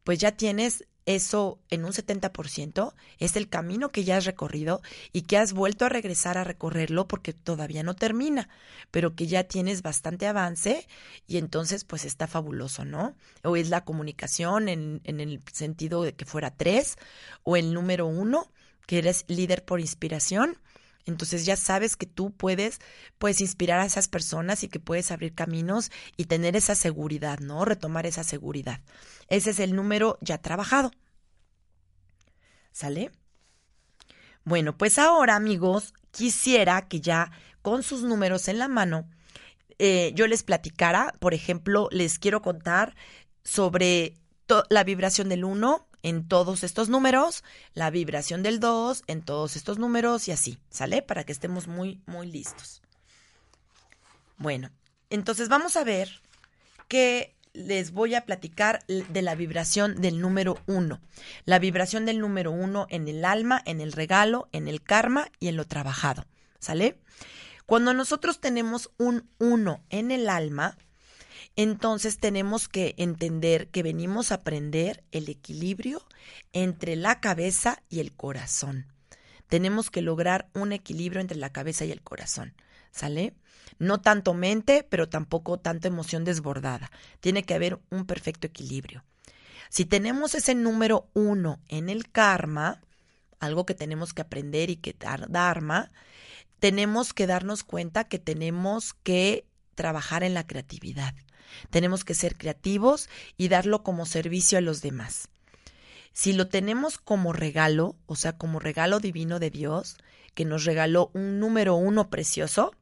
pues 0.04 0.18
ya 0.18 0.32
tienes 0.32 0.84
eso 1.06 1.58
en 1.70 1.84
un 1.84 1.92
70% 1.92 2.94
es 3.18 3.36
el 3.36 3.48
camino 3.48 3.90
que 3.90 4.04
ya 4.04 4.16
has 4.16 4.24
recorrido 4.24 4.82
y 5.12 5.22
que 5.22 5.36
has 5.36 5.52
vuelto 5.52 5.84
a 5.84 5.88
regresar 5.88 6.38
a 6.38 6.44
recorrerlo 6.44 7.08
porque 7.08 7.32
todavía 7.32 7.82
no 7.82 7.94
termina, 7.94 8.48
pero 8.90 9.14
que 9.14 9.26
ya 9.26 9.44
tienes 9.44 9.82
bastante 9.82 10.26
avance 10.26 10.86
y 11.26 11.38
entonces 11.38 11.84
pues 11.84 12.04
está 12.04 12.26
fabuloso, 12.26 12.84
¿no? 12.84 13.16
O 13.42 13.56
es 13.56 13.68
la 13.68 13.84
comunicación 13.84 14.68
en, 14.68 15.00
en 15.04 15.20
el 15.20 15.42
sentido 15.52 16.02
de 16.02 16.14
que 16.14 16.24
fuera 16.24 16.54
tres 16.54 16.96
o 17.42 17.56
el 17.56 17.74
número 17.74 18.06
uno, 18.06 18.52
que 18.86 18.98
eres 18.98 19.24
líder 19.28 19.64
por 19.64 19.80
inspiración 19.80 20.58
entonces 21.04 21.44
ya 21.44 21.56
sabes 21.56 21.96
que 21.96 22.06
tú 22.06 22.32
puedes, 22.32 22.80
puedes 23.18 23.40
inspirar 23.40 23.80
a 23.80 23.86
esas 23.86 24.08
personas 24.08 24.62
y 24.62 24.68
que 24.68 24.80
puedes 24.80 25.10
abrir 25.10 25.34
caminos 25.34 25.90
y 26.16 26.26
tener 26.26 26.56
esa 26.56 26.74
seguridad, 26.74 27.38
¿no? 27.40 27.64
Retomar 27.64 28.06
esa 28.06 28.24
seguridad. 28.24 28.80
Ese 29.28 29.50
es 29.50 29.60
el 29.60 29.74
número 29.74 30.18
ya 30.20 30.38
trabajado. 30.38 30.92
¿Sale? 32.72 33.10
Bueno, 34.44 34.76
pues 34.76 34.98
ahora 34.98 35.36
amigos, 35.36 35.94
quisiera 36.10 36.88
que 36.88 37.00
ya 37.00 37.30
con 37.62 37.82
sus 37.82 38.02
números 38.02 38.48
en 38.48 38.58
la 38.58 38.68
mano, 38.68 39.08
eh, 39.78 40.12
yo 40.14 40.26
les 40.26 40.42
platicara, 40.42 41.12
por 41.18 41.34
ejemplo, 41.34 41.88
les 41.90 42.18
quiero 42.18 42.42
contar 42.42 42.94
sobre 43.44 44.14
la 44.68 44.84
vibración 44.84 45.28
del 45.28 45.44
1, 45.44 45.88
en 46.02 46.26
todos 46.28 46.64
estos 46.64 46.88
números, 46.88 47.44
la 47.74 47.90
vibración 47.90 48.42
del 48.42 48.60
2 48.60 49.04
en 49.06 49.22
todos 49.22 49.56
estos 49.56 49.78
números 49.78 50.28
y 50.28 50.32
así, 50.32 50.58
¿sale? 50.70 51.02
Para 51.02 51.24
que 51.24 51.32
estemos 51.32 51.68
muy, 51.68 52.00
muy 52.06 52.26
listos. 52.30 52.82
Bueno, 54.36 54.70
entonces 55.10 55.48
vamos 55.48 55.76
a 55.76 55.84
ver 55.84 56.20
que 56.88 57.36
les 57.52 57.92
voy 57.92 58.14
a 58.14 58.24
platicar 58.24 58.84
de 58.86 59.22
la 59.22 59.34
vibración 59.34 60.00
del 60.00 60.20
número 60.20 60.58
1. 60.66 61.00
La 61.44 61.58
vibración 61.58 62.06
del 62.06 62.18
número 62.18 62.50
1 62.50 62.86
en 62.88 63.08
el 63.08 63.24
alma, 63.24 63.62
en 63.64 63.80
el 63.80 63.92
regalo, 63.92 64.48
en 64.52 64.68
el 64.68 64.82
karma 64.82 65.30
y 65.38 65.48
en 65.48 65.56
lo 65.56 65.66
trabajado, 65.66 66.24
¿sale? 66.58 66.98
Cuando 67.66 67.94
nosotros 67.94 68.40
tenemos 68.40 68.90
un 68.98 69.28
1 69.38 69.84
en 69.90 70.10
el 70.10 70.28
alma, 70.28 70.76
Entonces 71.56 72.18
tenemos 72.18 72.68
que 72.68 72.94
entender 72.96 73.68
que 73.68 73.82
venimos 73.82 74.32
a 74.32 74.36
aprender 74.36 75.04
el 75.12 75.28
equilibrio 75.28 76.02
entre 76.52 76.96
la 76.96 77.20
cabeza 77.20 77.82
y 77.90 78.00
el 78.00 78.12
corazón. 78.12 78.86
Tenemos 79.48 79.90
que 79.90 80.00
lograr 80.00 80.48
un 80.54 80.72
equilibrio 80.72 81.20
entre 81.20 81.36
la 81.36 81.52
cabeza 81.52 81.84
y 81.84 81.92
el 81.92 82.00
corazón. 82.00 82.54
¿Sale? 82.90 83.34
No 83.78 84.00
tanto 84.00 84.32
mente, 84.32 84.86
pero 84.88 85.08
tampoco 85.08 85.58
tanto 85.58 85.88
emoción 85.88 86.24
desbordada. 86.24 86.90
Tiene 87.20 87.42
que 87.42 87.54
haber 87.54 87.80
un 87.90 88.06
perfecto 88.06 88.46
equilibrio. 88.46 89.04
Si 89.68 89.84
tenemos 89.84 90.34
ese 90.34 90.54
número 90.54 91.08
uno 91.14 91.60
en 91.68 91.88
el 91.88 92.10
karma, 92.10 92.82
algo 93.40 93.66
que 93.66 93.74
tenemos 93.74 94.12
que 94.12 94.22
aprender 94.22 94.70
y 94.70 94.76
que 94.76 94.92
dar 94.92 95.30
dharma, 95.30 95.90
tenemos 96.58 97.12
que 97.12 97.26
darnos 97.26 97.64
cuenta 97.64 98.04
que 98.04 98.18
tenemos 98.18 98.94
que 98.94 99.46
trabajar 99.74 100.22
en 100.22 100.34
la 100.34 100.46
creatividad. 100.46 101.14
Tenemos 101.70 102.04
que 102.04 102.14
ser 102.14 102.36
creativos 102.36 103.08
y 103.36 103.48
darlo 103.48 103.82
como 103.82 104.06
servicio 104.06 104.58
a 104.58 104.62
los 104.62 104.82
demás. 104.82 105.28
Si 106.12 106.32
lo 106.32 106.48
tenemos 106.48 106.98
como 106.98 107.32
regalo, 107.32 107.96
o 108.06 108.16
sea, 108.16 108.36
como 108.36 108.58
regalo 108.58 109.00
divino 109.00 109.38
de 109.38 109.50
Dios, 109.50 109.96
que 110.34 110.44
nos 110.44 110.64
regaló 110.64 111.10
un 111.14 111.40
número 111.40 111.74
uno 111.74 112.10
precioso, 112.10 112.72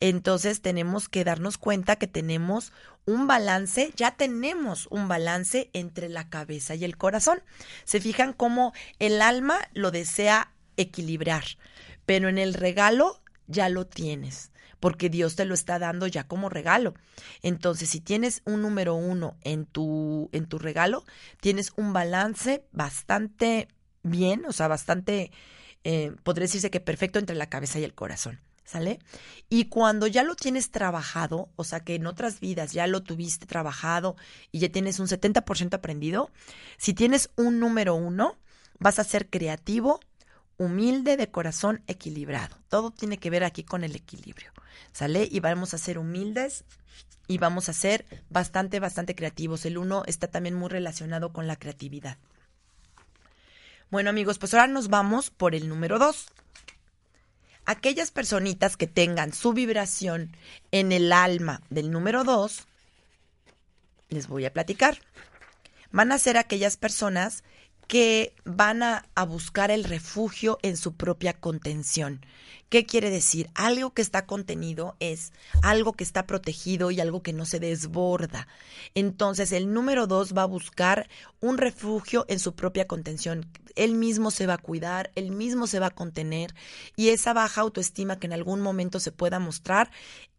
entonces 0.00 0.60
tenemos 0.60 1.08
que 1.08 1.24
darnos 1.24 1.58
cuenta 1.58 1.96
que 1.96 2.06
tenemos 2.06 2.72
un 3.06 3.26
balance, 3.26 3.92
ya 3.96 4.16
tenemos 4.16 4.86
un 4.90 5.08
balance 5.08 5.70
entre 5.72 6.08
la 6.08 6.28
cabeza 6.30 6.74
y 6.74 6.84
el 6.84 6.96
corazón. 6.96 7.42
Se 7.84 8.00
fijan 8.00 8.32
cómo 8.32 8.72
el 8.98 9.22
alma 9.22 9.58
lo 9.72 9.90
desea 9.90 10.52
equilibrar, 10.76 11.44
pero 12.06 12.28
en 12.28 12.38
el 12.38 12.54
regalo 12.54 13.20
ya 13.46 13.68
lo 13.68 13.86
tienes 13.86 14.50
porque 14.84 15.08
Dios 15.08 15.34
te 15.34 15.46
lo 15.46 15.54
está 15.54 15.78
dando 15.78 16.06
ya 16.06 16.28
como 16.28 16.50
regalo. 16.50 16.92
Entonces, 17.40 17.88
si 17.88 18.00
tienes 18.00 18.42
un 18.44 18.60
número 18.60 18.94
uno 18.94 19.34
en 19.40 19.64
tu, 19.64 20.28
en 20.32 20.44
tu 20.44 20.58
regalo, 20.58 21.06
tienes 21.40 21.72
un 21.76 21.94
balance 21.94 22.66
bastante 22.70 23.68
bien, 24.02 24.44
o 24.44 24.52
sea, 24.52 24.68
bastante, 24.68 25.32
eh, 25.84 26.14
podría 26.22 26.44
decirse 26.44 26.70
que 26.70 26.80
perfecto 26.80 27.18
entre 27.18 27.34
la 27.34 27.48
cabeza 27.48 27.78
y 27.78 27.84
el 27.84 27.94
corazón. 27.94 28.40
¿Sale? 28.66 28.98
Y 29.48 29.70
cuando 29.70 30.06
ya 30.06 30.22
lo 30.22 30.34
tienes 30.34 30.70
trabajado, 30.70 31.48
o 31.56 31.64
sea 31.64 31.80
que 31.80 31.94
en 31.94 32.06
otras 32.06 32.40
vidas 32.40 32.72
ya 32.72 32.86
lo 32.86 33.02
tuviste 33.02 33.46
trabajado 33.46 34.16
y 34.52 34.58
ya 34.58 34.68
tienes 34.68 34.98
un 35.00 35.06
70% 35.06 35.72
aprendido, 35.72 36.30
si 36.76 36.92
tienes 36.92 37.30
un 37.36 37.58
número 37.58 37.94
uno, 37.94 38.36
vas 38.78 38.98
a 38.98 39.04
ser 39.04 39.30
creativo, 39.30 40.00
humilde, 40.58 41.16
de 41.16 41.30
corazón 41.30 41.82
equilibrado. 41.86 42.56
Todo 42.68 42.90
tiene 42.90 43.18
que 43.18 43.30
ver 43.30 43.44
aquí 43.44 43.64
con 43.64 43.84
el 43.84 43.94
equilibrio. 43.96 44.52
¿Sale? 44.92 45.28
Y 45.30 45.40
vamos 45.40 45.74
a 45.74 45.78
ser 45.78 45.98
humildes 45.98 46.64
y 47.26 47.38
vamos 47.38 47.68
a 47.68 47.72
ser 47.72 48.06
bastante, 48.30 48.80
bastante 48.80 49.14
creativos. 49.14 49.64
El 49.64 49.78
uno 49.78 50.02
está 50.06 50.28
también 50.28 50.54
muy 50.54 50.68
relacionado 50.68 51.32
con 51.32 51.46
la 51.46 51.56
creatividad. 51.56 52.18
Bueno 53.90 54.10
amigos, 54.10 54.38
pues 54.38 54.54
ahora 54.54 54.66
nos 54.66 54.88
vamos 54.88 55.30
por 55.30 55.54
el 55.54 55.68
número 55.68 55.98
dos. 55.98 56.26
Aquellas 57.66 58.10
personitas 58.10 58.76
que 58.76 58.86
tengan 58.86 59.32
su 59.32 59.52
vibración 59.52 60.36
en 60.70 60.92
el 60.92 61.12
alma 61.12 61.62
del 61.70 61.90
número 61.90 62.24
dos, 62.24 62.66
les 64.08 64.28
voy 64.28 64.44
a 64.44 64.52
platicar. 64.52 64.98
Van 65.92 66.12
a 66.12 66.18
ser 66.18 66.36
aquellas 66.36 66.76
personas 66.76 67.42
que 67.86 68.34
van 68.44 68.82
a, 68.82 69.04
buscar 69.26 69.70
el 69.70 69.84
refugio 69.84 70.58
en 70.62 70.76
su 70.76 70.94
propia 70.94 71.32
contención. 71.32 72.24
¿Qué 72.68 72.86
quiere 72.86 73.10
decir? 73.10 73.50
Algo 73.54 73.90
que 73.90 74.02
está 74.02 74.26
contenido 74.26 74.96
es 75.00 75.32
algo 75.62 75.92
que 75.92 76.04
está 76.04 76.26
protegido 76.26 76.90
y 76.90 77.00
algo 77.00 77.22
que 77.22 77.32
no 77.32 77.44
se 77.46 77.60
desborda. 77.60 78.48
Entonces 78.94 79.52
el 79.52 79.72
número 79.72 80.06
dos 80.06 80.34
va 80.36 80.42
a 80.42 80.46
buscar 80.46 81.08
un 81.40 81.58
refugio 81.58 82.24
en 82.28 82.38
su 82.38 82.54
propia 82.54 82.86
contención. 82.86 83.46
Él 83.76 83.94
mismo 83.94 84.30
se 84.30 84.46
va 84.46 84.54
a 84.54 84.58
cuidar, 84.58 85.10
él 85.14 85.30
mismo 85.30 85.66
se 85.66 85.78
va 85.78 85.86
a 85.86 85.94
contener 85.94 86.54
y 86.96 87.10
esa 87.10 87.32
baja 87.32 87.60
autoestima 87.60 88.18
que 88.18 88.26
en 88.26 88.32
algún 88.32 88.60
momento 88.60 88.98
se 89.00 89.12
pueda 89.12 89.38
mostrar 89.38 89.90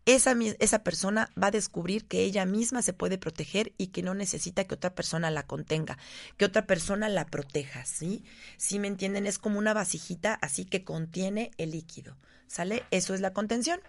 esa, 0.06 0.36
esa 0.60 0.84
persona 0.84 1.30
va 1.42 1.48
a 1.48 1.52
descubrir 1.52 2.06
que 2.06 2.24
ella 2.24 2.46
misma 2.46 2.82
se 2.82 2.94
puede 2.94 3.18
proteger 3.18 3.74
y 3.78 3.88
que 3.88 4.04
no 4.04 4.14
necesita 4.14 4.64
que 4.64 4.76
otra 4.76 4.94
persona 4.94 5.32
la 5.32 5.48
contenga, 5.48 5.98
que 6.38 6.46
otra 6.46 6.68
persona 6.68 7.10
la 7.10 7.26
proteja, 7.26 7.86
¿sí? 7.86 8.24
Si 8.58 8.78
me 8.78 8.88
entienden, 8.88 9.26
es 9.26 9.40
como 9.40 9.58
una 9.58 9.74
vasijita 9.74 10.36
así 10.42 10.66
que 10.66 10.84
contiene 10.84 11.52
el 11.58 11.72
líquido, 11.72 12.18
¿sale? 12.48 12.84
Eso 12.92 13.16
es 13.16 13.22
la 13.22 13.34
contención. 13.34 13.80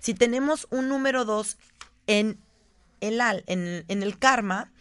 Si 0.00 0.14
tenemos 0.14 0.66
un 0.70 0.88
número 0.88 1.24
dos 1.24 1.58
en 2.08 2.38
el, 3.00 3.20
en, 3.46 3.84
en 3.86 4.02
el 4.02 4.18
karma, 4.18 4.72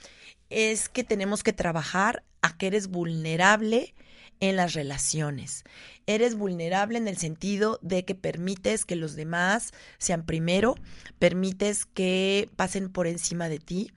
es 0.49 0.89
que 0.89 1.03
tenemos 1.03 1.43
que 1.43 1.53
trabajar 1.53 2.23
a 2.41 2.57
que 2.57 2.67
eres 2.67 2.87
vulnerable 2.87 3.93
en 4.41 4.57
las 4.57 4.73
relaciones. 4.73 5.63
Eres 6.07 6.35
vulnerable 6.35 6.97
en 6.97 7.07
el 7.07 7.17
sentido 7.17 7.79
de 7.81 8.03
que 8.03 8.15
permites 8.15 8.83
que 8.83 8.97
los 8.97 9.15
demás 9.15 9.71
sean 9.97 10.25
primero, 10.25 10.75
permites 11.19 11.85
que 11.85 12.49
pasen 12.57 12.89
por 12.89 13.07
encima 13.07 13.47
de 13.47 13.59
ti, 13.59 13.91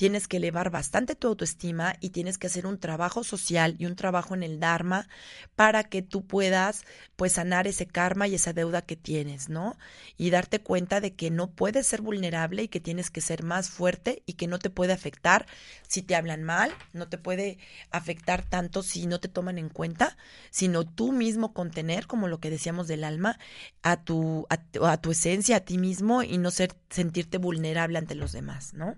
tienes 0.00 0.28
que 0.28 0.38
elevar 0.38 0.70
bastante 0.70 1.14
tu 1.14 1.28
autoestima 1.28 1.94
y 2.00 2.08
tienes 2.08 2.38
que 2.38 2.46
hacer 2.46 2.66
un 2.66 2.78
trabajo 2.78 3.22
social 3.22 3.76
y 3.78 3.84
un 3.84 3.96
trabajo 3.96 4.34
en 4.34 4.42
el 4.42 4.58
Dharma 4.58 5.10
para 5.56 5.84
que 5.84 6.00
tú 6.00 6.26
puedas 6.26 6.86
pues 7.16 7.32
sanar 7.32 7.66
ese 7.66 7.84
karma 7.84 8.26
y 8.26 8.36
esa 8.36 8.54
deuda 8.54 8.80
que 8.80 8.96
tienes, 8.96 9.50
¿no? 9.50 9.76
Y 10.16 10.30
darte 10.30 10.60
cuenta 10.60 11.02
de 11.02 11.12
que 11.12 11.30
no 11.30 11.50
puedes 11.50 11.86
ser 11.86 12.00
vulnerable 12.00 12.62
y 12.62 12.68
que 12.68 12.80
tienes 12.80 13.10
que 13.10 13.20
ser 13.20 13.42
más 13.42 13.68
fuerte 13.68 14.22
y 14.24 14.32
que 14.32 14.46
no 14.46 14.58
te 14.58 14.70
puede 14.70 14.94
afectar 14.94 15.44
si 15.86 16.00
te 16.00 16.16
hablan 16.16 16.44
mal, 16.44 16.72
no 16.94 17.10
te 17.10 17.18
puede 17.18 17.58
afectar 17.90 18.42
tanto 18.42 18.82
si 18.82 19.06
no 19.06 19.20
te 19.20 19.28
toman 19.28 19.58
en 19.58 19.68
cuenta, 19.68 20.16
sino 20.50 20.86
tú 20.86 21.12
mismo 21.12 21.52
contener, 21.52 22.06
como 22.06 22.26
lo 22.26 22.40
que 22.40 22.48
decíamos 22.48 22.88
del 22.88 23.04
alma, 23.04 23.38
a 23.82 24.02
tu, 24.02 24.46
a, 24.48 24.60
a 24.90 24.96
tu 24.96 25.10
esencia, 25.10 25.56
a 25.56 25.60
ti 25.60 25.76
mismo 25.76 26.22
y 26.22 26.38
no 26.38 26.50
ser, 26.50 26.74
sentirte 26.88 27.36
vulnerable 27.36 27.98
ante 27.98 28.14
los 28.14 28.32
demás, 28.32 28.72
¿no? 28.72 28.96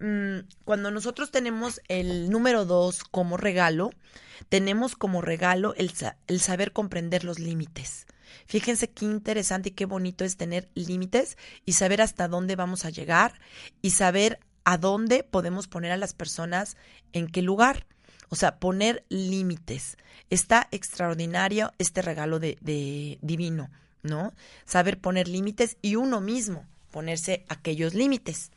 Mm, 0.00 0.48
cuando 0.64 0.90
nosotros 0.90 1.30
tenemos 1.30 1.82
el 1.88 2.30
número 2.30 2.64
dos 2.64 3.04
como 3.04 3.36
regalo, 3.36 3.90
tenemos 4.48 4.96
como 4.96 5.20
regalo 5.20 5.74
el, 5.76 5.92
el 6.26 6.40
saber 6.40 6.72
comprender 6.72 7.22
los 7.22 7.38
límites. 7.38 8.06
Fíjense 8.46 8.88
qué 8.88 9.04
interesante 9.04 9.68
y 9.68 9.72
qué 9.72 9.84
bonito 9.84 10.24
es 10.24 10.38
tener 10.38 10.70
límites 10.74 11.36
y 11.66 11.74
saber 11.74 12.00
hasta 12.00 12.28
dónde 12.28 12.56
vamos 12.56 12.84
a 12.86 12.90
llegar 12.90 13.40
y 13.82 13.90
saber 13.90 14.40
a 14.64 14.78
dónde 14.78 15.22
podemos 15.22 15.68
poner 15.68 15.92
a 15.92 15.98
las 15.98 16.14
personas 16.14 16.76
en 17.12 17.28
qué 17.28 17.42
lugar. 17.42 17.86
O 18.30 18.36
sea, 18.36 18.58
poner 18.58 19.04
límites. 19.08 19.98
Está 20.30 20.68
extraordinario 20.70 21.72
este 21.78 22.00
regalo 22.00 22.38
de, 22.38 22.56
de 22.60 23.18
divino, 23.20 23.70
¿no? 24.02 24.32
Saber 24.64 24.98
poner 24.98 25.28
límites 25.28 25.76
y 25.82 25.96
uno 25.96 26.20
mismo 26.20 26.64
ponerse 26.90 27.44
aquellos 27.48 27.94
límites 27.94 28.50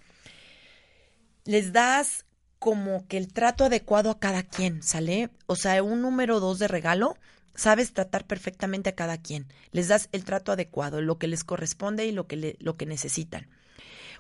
les 1.46 1.74
das 1.74 2.26
como 2.60 3.06
que 3.08 3.18
el 3.18 3.32
trato 3.34 3.66
adecuado 3.66 4.10
a 4.10 4.20
cada 4.20 4.44
quien, 4.44 4.84
¿sale? 4.84 5.30
O 5.48 5.56
sea, 5.56 5.84
un 5.84 6.02
número 6.02 6.40
dos 6.40 6.60
de 6.60 6.68
regalo, 6.68 7.18
sabes 7.56 7.94
tratar 7.94 8.26
perfectamente 8.26 8.90
a 8.90 8.96
cada 8.96 9.18
quien. 9.18 9.48
Les 9.72 9.90
das 9.90 10.08
el 10.12 10.24
trato 10.24 10.52
adecuado, 10.54 11.02
lo 11.02 11.18
que 11.18 11.28
les 11.28 11.44
corresponde 11.44 12.06
y 12.06 12.12
lo 12.12 12.28
que, 12.28 12.56
lo 12.60 12.78
que 12.78 12.86
necesitan. 12.86 13.50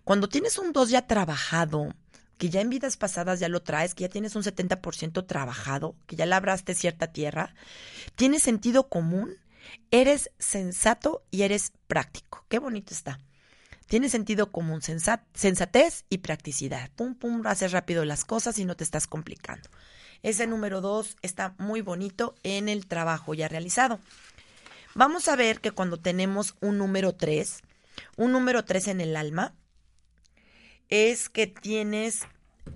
Cuando 0.03 0.27
tienes 0.27 0.57
un 0.57 0.73
dos 0.73 0.89
ya 0.89 1.07
trabajado, 1.07 1.95
que 2.37 2.49
ya 2.49 2.59
en 2.59 2.69
vidas 2.69 2.97
pasadas 2.97 3.39
ya 3.39 3.47
lo 3.47 3.63
traes, 3.63 3.95
que 3.95 4.01
ya 4.01 4.09
tienes 4.09 4.35
un 4.35 4.43
70% 4.43 5.25
trabajado, 5.25 5.95
que 6.07 6.17
ya 6.17 6.25
labraste 6.25 6.75
cierta 6.75 7.13
tierra, 7.13 7.55
tienes 8.15 8.43
sentido 8.43 8.89
común, 8.89 9.37
eres 9.91 10.31
sensato 10.39 11.23
y 11.31 11.43
eres 11.43 11.71
práctico. 11.87 12.45
Qué 12.49 12.59
bonito 12.59 12.93
está. 12.93 13.19
Tiene 13.87 14.09
sentido 14.09 14.51
común, 14.51 14.81
sensatez 14.81 16.05
y 16.09 16.19
practicidad. 16.19 16.89
Pum, 16.95 17.15
pum, 17.15 17.45
haces 17.45 17.71
rápido 17.71 18.05
las 18.05 18.25
cosas 18.25 18.57
y 18.57 18.65
no 18.65 18.75
te 18.75 18.83
estás 18.83 19.07
complicando. 19.07 19.69
Ese 20.23 20.47
número 20.47 20.81
dos 20.81 21.17
está 21.21 21.53
muy 21.57 21.81
bonito 21.81 22.33
en 22.43 22.69
el 22.69 22.87
trabajo 22.87 23.33
ya 23.33 23.47
realizado. 23.47 23.99
Vamos 24.95 25.27
a 25.27 25.35
ver 25.35 25.59
que 25.59 25.71
cuando 25.71 25.97
tenemos 25.97 26.55
un 26.61 26.77
número 26.77 27.13
tres, 27.13 27.61
un 28.15 28.31
número 28.31 28.63
tres 28.63 28.87
en 28.87 29.01
el 29.01 29.15
alma, 29.15 29.53
es 30.89 31.29
que 31.29 31.47
tienes 31.47 32.21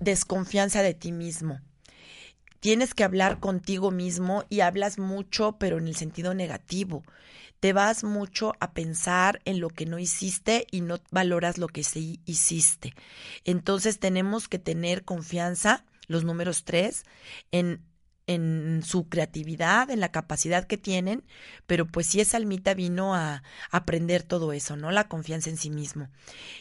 desconfianza 0.00 0.82
de 0.82 0.94
ti 0.94 1.12
mismo. 1.12 1.60
Tienes 2.60 2.92
que 2.92 3.04
hablar 3.04 3.38
contigo 3.38 3.92
mismo 3.92 4.44
y 4.48 4.60
hablas 4.60 4.98
mucho, 4.98 5.56
pero 5.58 5.78
en 5.78 5.86
el 5.86 5.96
sentido 5.96 6.34
negativo 6.34 7.04
te 7.60 7.72
vas 7.72 8.04
mucho 8.04 8.54
a 8.60 8.72
pensar 8.72 9.40
en 9.44 9.60
lo 9.60 9.68
que 9.68 9.86
no 9.86 9.98
hiciste 9.98 10.66
y 10.70 10.80
no 10.80 10.98
valoras 11.10 11.58
lo 11.58 11.68
que 11.68 11.82
sí 11.82 12.20
hiciste. 12.24 12.94
Entonces 13.44 13.98
tenemos 13.98 14.48
que 14.48 14.58
tener 14.58 15.04
confianza, 15.04 15.84
los 16.06 16.24
números 16.24 16.64
tres, 16.64 17.04
en 17.52 17.82
en 18.28 18.82
su 18.84 19.08
creatividad, 19.08 19.90
en 19.90 20.00
la 20.00 20.12
capacidad 20.12 20.66
que 20.66 20.76
tienen, 20.76 21.24
pero 21.66 21.86
pues 21.86 22.06
sí 22.06 22.20
esa 22.20 22.36
almita 22.36 22.74
vino 22.74 23.14
a, 23.14 23.42
aprender 23.70 24.22
todo 24.22 24.52
eso, 24.52 24.76
¿no? 24.76 24.92
La 24.92 25.08
confianza 25.08 25.50
en 25.50 25.56
sí 25.56 25.70
mismo. 25.70 26.08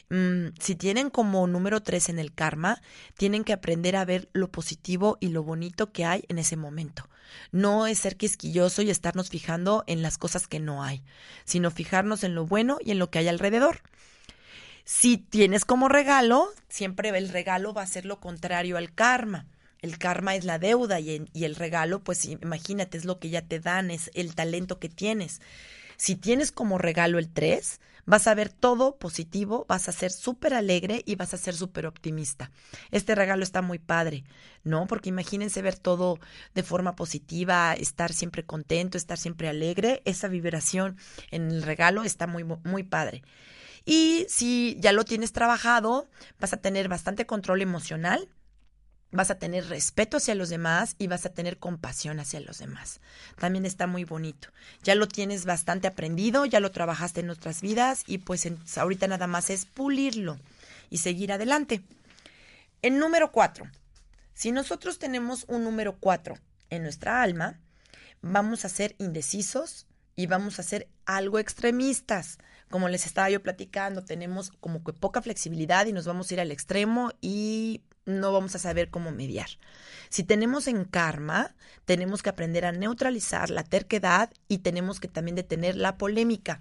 Mm, 0.10 0.48
si 0.60 0.76
tienen 0.76 1.10
como 1.10 1.46
número 1.46 1.84
tres 1.84 2.10
en 2.10 2.20
el 2.20 2.34
karma, 2.34 2.82
tienen 3.18 3.44
que 3.44 3.54
aprender 3.54 3.98
a 3.98 4.06
ver 4.06 4.30
lo 4.34 4.50
positivo 4.50 5.18
y 5.20 5.28
lo 5.28 5.44
bonito 5.44 5.92
que 5.92 6.06
hay 6.06 6.24
en 6.30 6.40
ese 6.40 6.56
momento. 6.56 7.10
No 7.52 7.86
es 7.86 8.00
ser 8.00 8.16
quisquilloso 8.16 8.82
y 8.82 8.90
estarnos 8.90 9.30
fijando 9.30 9.84
en 9.88 10.02
las 10.02 10.18
cosas 10.18 10.48
que 10.48 10.62
no 10.62 10.84
hay, 10.84 11.04
sino 11.44 11.70
fijarnos 11.70 12.24
en 12.24 12.34
lo 12.34 12.46
bueno 12.46 12.78
y 12.80 12.92
en 12.92 13.00
lo 13.00 13.12
que 13.12 13.20
hay 13.20 13.28
alrededor. 13.28 13.82
Si 14.86 15.18
tienes 15.18 15.66
como 15.66 15.90
regalo, 15.90 16.48
siempre 16.70 17.10
el 17.10 17.28
regalo 17.28 17.74
va 17.74 17.82
a 17.82 17.88
ser 17.88 18.06
lo 18.06 18.22
contrario 18.22 18.78
al 18.78 18.94
karma. 18.94 19.46
El 19.88 19.98
karma 19.98 20.36
es 20.36 20.44
la 20.44 20.60
deuda 20.60 21.00
y, 21.00 21.26
el 21.34 21.56
regalo, 21.56 22.04
pues 22.04 22.26
imagínate, 22.26 22.98
es 22.98 23.06
lo 23.06 23.20
que 23.20 23.30
ya 23.30 23.42
te 23.42 23.62
dan, 23.62 23.90
es 23.90 24.12
el 24.14 24.36
talento 24.36 24.80
que 24.80 24.90
tienes. 24.90 25.42
Si 25.96 26.16
tienes 26.16 26.52
como 26.52 26.78
regalo 26.78 27.20
el 27.20 27.30
3, 27.30 27.80
vas 28.06 28.28
a 28.28 28.36
ver 28.36 28.50
todo 28.50 28.98
positivo, 28.98 29.66
vas 29.70 29.88
a 29.88 29.94
ser 29.94 30.12
súper 30.12 30.54
alegre 30.54 31.04
y 31.06 31.16
vas 31.16 31.34
a 31.34 31.38
ser 31.38 31.56
súper 31.56 31.86
optimista. 31.86 32.52
Este 32.92 33.16
regalo 33.16 33.44
está 33.44 33.62
muy 33.62 33.80
padre, 33.80 34.26
¿no? 34.66 34.88
Porque 34.88 35.08
imagínense 35.08 35.62
ver 35.62 35.78
todo 35.78 36.20
de 36.54 36.64
forma 36.64 36.98
positiva, 36.98 37.74
estar 37.74 38.12
siempre 38.12 38.46
contento, 38.46 38.98
estar 38.98 39.18
siempre 39.18 39.48
alegre. 39.48 40.02
Esa 40.04 40.28
vibración 40.28 40.98
en 41.32 41.50
el 41.50 41.64
regalo 41.64 42.04
está 42.04 42.28
muy, 42.28 42.44
muy 42.44 42.84
padre. 42.84 43.24
Y 43.86 44.26
si 44.28 44.76
ya 44.82 44.92
lo 44.92 45.06
tienes 45.06 45.32
trabajado, 45.32 46.10
vas 46.42 46.52
a 46.52 46.58
tener 46.58 46.90
bastante 46.90 47.26
control 47.26 47.62
emocional, 47.62 48.28
vas 49.12 49.32
a 49.32 49.40
tener 49.40 49.68
respeto 49.68 50.18
hacia 50.18 50.36
los 50.36 50.50
demás 50.50 50.96
y 50.98 51.08
vas 51.08 51.26
a 51.26 51.34
tener 51.34 51.58
compasión 51.58 52.20
hacia 52.20 52.40
los 52.40 52.60
demás. 52.60 53.00
También 53.40 53.66
está 53.66 53.88
muy 53.88 54.04
bonito. 54.04 54.50
Ya 54.84 54.96
lo 54.96 55.08
tienes 55.08 55.46
bastante 55.46 55.88
aprendido, 55.88 56.46
ya 56.46 56.60
lo 56.60 56.72
trabajaste 56.72 57.22
en 57.22 57.30
otras 57.30 57.62
vidas 57.62 58.04
y 58.06 58.20
pues 58.20 58.48
ahorita 58.78 59.08
nada 59.08 59.28
más 59.28 59.50
es 59.50 59.66
pulirlo 59.66 60.38
y 60.90 60.98
seguir 60.98 61.32
adelante. 61.32 61.82
El 62.82 63.00
número 63.00 63.32
cuatro. 63.32 63.70
Si 64.34 64.52
nosotros 64.52 65.00
tenemos 65.00 65.46
un 65.48 65.64
número 65.64 65.98
cuatro 65.98 66.38
en 66.70 66.84
nuestra 66.84 67.24
alma, 67.24 67.60
vamos 68.22 68.66
a 68.66 68.70
ser 68.70 68.96
indecisos 69.00 69.88
y 70.16 70.28
vamos 70.28 70.60
a 70.60 70.64
ser 70.64 70.90
algo 71.06 71.40
extremistas. 71.40 72.38
Como 72.70 72.90
les 72.90 73.06
estaba 73.06 73.30
yo 73.30 73.42
platicando, 73.42 74.04
tenemos 74.04 74.52
como 74.60 74.84
que 74.84 74.94
poca 74.94 75.22
flexibilidad 75.22 75.86
y 75.86 75.94
nos 75.94 76.06
vamos 76.06 76.30
a 76.30 76.34
ir 76.34 76.40
al 76.42 76.52
extremo 76.52 77.12
y 77.22 77.82
no 78.06 78.32
vamos 78.32 78.56
a 78.56 78.60
saber 78.60 78.90
cómo 78.90 79.12
mediar. 79.12 79.50
Si 80.10 80.24
tenemos 80.24 80.68
en 80.68 80.86
karma, 80.86 81.56
tenemos 81.86 82.24
que 82.24 82.30
aprender 82.30 82.66
a 82.66 82.72
neutralizar 82.72 83.50
la 83.50 83.64
terquedad 83.64 84.32
y 84.48 84.60
tenemos 84.60 85.00
que 85.00 85.08
también 85.08 85.36
detener 85.36 85.76
la 85.76 85.98
polémica. 85.98 86.60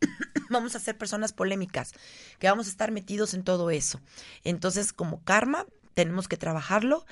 vamos 0.50 0.74
a 0.74 0.80
ser 0.80 0.96
personas 0.96 1.32
polémicas, 1.32 1.92
que 2.38 2.48
vamos 2.48 2.66
a 2.66 2.70
estar 2.70 2.90
metidos 2.90 3.34
en 3.34 3.44
todo 3.44 3.70
eso. 3.70 4.00
Entonces, 4.44 4.92
como 4.92 5.22
karma, 5.22 5.66
tenemos 5.94 6.28
que 6.28 6.36
trabajarlo 6.36 7.04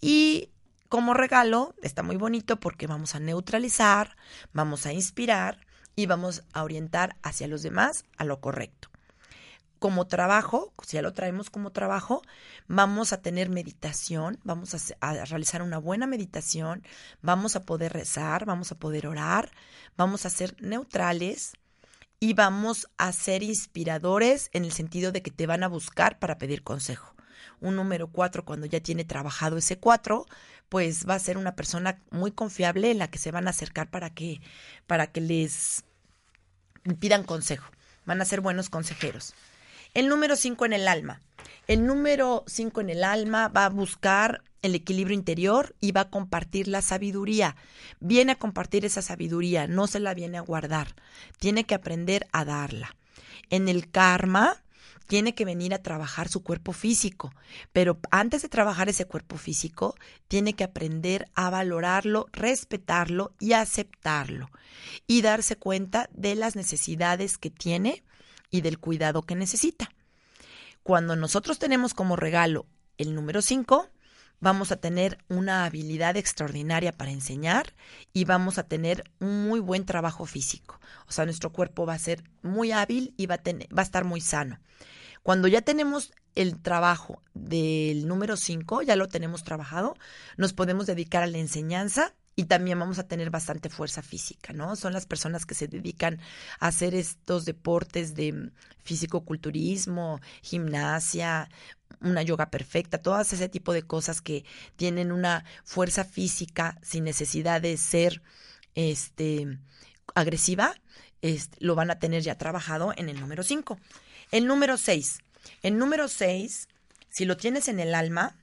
y 0.00 0.50
como 0.88 1.14
regalo, 1.14 1.74
está 1.82 2.02
muy 2.02 2.16
bonito 2.16 2.60
porque 2.60 2.86
vamos 2.86 3.14
a 3.14 3.20
neutralizar, 3.20 4.16
vamos 4.52 4.86
a 4.86 4.92
inspirar 4.92 5.66
y 5.96 6.06
vamos 6.06 6.42
a 6.52 6.62
orientar 6.62 7.16
hacia 7.22 7.48
los 7.48 7.62
demás 7.62 8.04
a 8.16 8.24
lo 8.24 8.40
correcto 8.40 8.90
como 9.84 10.06
trabajo, 10.06 10.72
si 10.82 10.94
ya 10.94 11.02
lo 11.02 11.12
traemos 11.12 11.50
como 11.50 11.70
trabajo, 11.70 12.22
vamos 12.68 13.12
a 13.12 13.20
tener 13.20 13.50
meditación, 13.50 14.38
vamos 14.42 14.74
a, 14.98 15.24
realizar 15.26 15.60
una 15.60 15.76
buena 15.76 16.06
meditación, 16.06 16.82
vamos 17.20 17.54
a 17.54 17.66
poder 17.66 17.92
rezar, 17.92 18.46
vamos 18.46 18.72
a 18.72 18.76
poder 18.76 19.06
orar, 19.06 19.50
vamos 19.94 20.24
a 20.24 20.30
ser 20.30 20.56
neutrales 20.58 21.52
y 22.18 22.32
vamos 22.32 22.88
a 22.96 23.12
ser 23.12 23.42
inspiradores 23.42 24.48
en 24.54 24.64
el 24.64 24.72
sentido 24.72 25.12
de 25.12 25.20
que 25.20 25.30
te 25.30 25.46
van 25.46 25.62
a 25.62 25.68
buscar 25.68 26.18
para 26.18 26.38
pedir 26.38 26.62
consejo. 26.62 27.14
Un 27.60 27.76
número 27.76 28.08
cuatro, 28.08 28.46
cuando 28.46 28.64
ya 28.64 28.80
tiene 28.80 29.04
trabajado 29.04 29.58
ese 29.58 29.78
cuatro, 29.78 30.24
pues 30.74 31.08
va 31.08 31.14
a 31.14 31.20
ser 31.20 31.38
una 31.38 31.54
persona 31.54 32.02
muy 32.10 32.32
confiable 32.32 32.90
en 32.90 32.98
la 32.98 33.06
que 33.06 33.20
se 33.20 33.30
van 33.30 33.46
a 33.46 33.50
acercar 33.50 33.92
para 33.92 34.10
que, 34.10 34.40
para 34.88 35.06
que 35.06 35.20
les 35.20 35.84
pidan 36.98 37.22
consejo. 37.22 37.70
Van 38.06 38.20
a 38.20 38.24
ser 38.24 38.40
buenos 38.40 38.70
consejeros. 38.70 39.34
El 39.94 40.08
número 40.08 40.34
5 40.34 40.66
en 40.66 40.72
el 40.72 40.88
alma. 40.88 41.22
El 41.68 41.86
número 41.86 42.42
5 42.48 42.80
en 42.80 42.90
el 42.90 43.04
alma 43.04 43.46
va 43.46 43.66
a 43.66 43.68
buscar 43.68 44.42
el 44.62 44.74
equilibrio 44.74 45.14
interior 45.14 45.76
y 45.78 45.92
va 45.92 46.00
a 46.00 46.10
compartir 46.10 46.66
la 46.66 46.82
sabiduría. 46.82 47.54
Viene 48.00 48.32
a 48.32 48.38
compartir 48.40 48.84
esa 48.84 49.00
sabiduría, 49.00 49.68
no 49.68 49.86
se 49.86 50.00
la 50.00 50.12
viene 50.12 50.38
a 50.38 50.40
guardar. 50.40 50.96
Tiene 51.38 51.62
que 51.62 51.76
aprender 51.76 52.26
a 52.32 52.44
darla. 52.44 52.96
En 53.48 53.68
el 53.68 53.92
karma, 53.92 54.63
tiene 55.06 55.34
que 55.34 55.44
venir 55.44 55.74
a 55.74 55.82
trabajar 55.82 56.28
su 56.28 56.42
cuerpo 56.42 56.72
físico, 56.72 57.32
pero 57.72 57.98
antes 58.10 58.42
de 58.42 58.48
trabajar 58.48 58.88
ese 58.88 59.04
cuerpo 59.04 59.36
físico, 59.36 59.94
tiene 60.28 60.54
que 60.54 60.64
aprender 60.64 61.28
a 61.34 61.50
valorarlo, 61.50 62.26
respetarlo 62.32 63.32
y 63.38 63.52
aceptarlo 63.52 64.50
y 65.06 65.22
darse 65.22 65.56
cuenta 65.56 66.08
de 66.12 66.34
las 66.34 66.56
necesidades 66.56 67.38
que 67.38 67.50
tiene 67.50 68.02
y 68.50 68.60
del 68.60 68.78
cuidado 68.78 69.22
que 69.22 69.34
necesita. 69.34 69.90
Cuando 70.82 71.16
nosotros 71.16 71.58
tenemos 71.58 71.94
como 71.94 72.16
regalo 72.16 72.66
el 72.98 73.14
número 73.14 73.42
5, 73.42 73.88
vamos 74.40 74.72
a 74.72 74.76
tener 74.76 75.18
una 75.28 75.64
habilidad 75.64 76.16
extraordinaria 76.16 76.92
para 76.92 77.10
enseñar 77.10 77.74
y 78.12 78.24
vamos 78.24 78.58
a 78.58 78.64
tener 78.64 79.04
un 79.20 79.48
muy 79.48 79.60
buen 79.60 79.86
trabajo 79.86 80.26
físico. 80.26 80.80
O 81.08 81.12
sea, 81.12 81.24
nuestro 81.24 81.52
cuerpo 81.52 81.86
va 81.86 81.94
a 81.94 81.98
ser 81.98 82.22
muy 82.42 82.72
hábil 82.72 83.14
y 83.16 83.26
va 83.26 83.36
a, 83.36 83.42
tener, 83.42 83.68
va 83.76 83.82
a 83.82 83.84
estar 83.84 84.04
muy 84.04 84.20
sano. 84.20 84.58
Cuando 85.22 85.48
ya 85.48 85.62
tenemos 85.62 86.12
el 86.34 86.60
trabajo 86.60 87.22
del 87.32 88.06
número 88.06 88.36
5, 88.36 88.82
ya 88.82 88.96
lo 88.96 89.08
tenemos 89.08 89.44
trabajado, 89.44 89.96
nos 90.36 90.52
podemos 90.52 90.86
dedicar 90.86 91.22
a 91.22 91.26
la 91.26 91.38
enseñanza 91.38 92.14
y 92.36 92.44
también 92.44 92.78
vamos 92.78 92.98
a 92.98 93.06
tener 93.06 93.30
bastante 93.30 93.68
fuerza 93.68 94.02
física, 94.02 94.52
¿no? 94.52 94.74
Son 94.76 94.92
las 94.92 95.06
personas 95.06 95.46
que 95.46 95.54
se 95.54 95.68
dedican 95.68 96.20
a 96.58 96.66
hacer 96.68 96.94
estos 96.94 97.44
deportes 97.44 98.14
de 98.14 98.50
físico-culturismo, 98.82 100.20
gimnasia, 100.42 101.48
una 102.00 102.22
yoga 102.22 102.50
perfecta, 102.50 102.98
todas 102.98 103.32
ese 103.32 103.48
tipo 103.48 103.72
de 103.72 103.82
cosas 103.82 104.20
que 104.20 104.44
tienen 104.76 105.12
una 105.12 105.44
fuerza 105.64 106.04
física 106.04 106.78
sin 106.82 107.04
necesidad 107.04 107.60
de 107.60 107.76
ser 107.76 108.22
este 108.74 109.58
agresiva, 110.14 110.74
lo 111.58 111.74
van 111.74 111.90
a 111.90 111.98
tener 111.98 112.22
ya 112.22 112.36
trabajado 112.36 112.92
en 112.96 113.08
el 113.08 113.18
número 113.18 113.42
5. 113.42 113.78
El 114.30 114.46
número 114.46 114.76
6. 114.76 115.18
El 115.62 115.78
número 115.78 116.08
6, 116.08 116.68
si 117.08 117.24
lo 117.24 117.36
tienes 117.36 117.68
en 117.68 117.80
el 117.80 117.94
alma, 117.94 118.36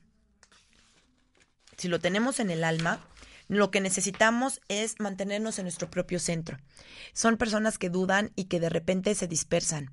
si 1.76 1.88
lo 1.88 2.00
tenemos 2.00 2.40
en 2.40 2.50
el 2.50 2.64
alma, 2.64 3.00
lo 3.52 3.70
que 3.70 3.82
necesitamos 3.82 4.62
es 4.68 4.94
mantenernos 4.98 5.58
en 5.58 5.64
nuestro 5.66 5.90
propio 5.90 6.18
centro. 6.18 6.56
Son 7.12 7.36
personas 7.36 7.76
que 7.76 7.90
dudan 7.90 8.32
y 8.34 8.44
que 8.44 8.60
de 8.60 8.70
repente 8.70 9.14
se 9.14 9.28
dispersan 9.28 9.90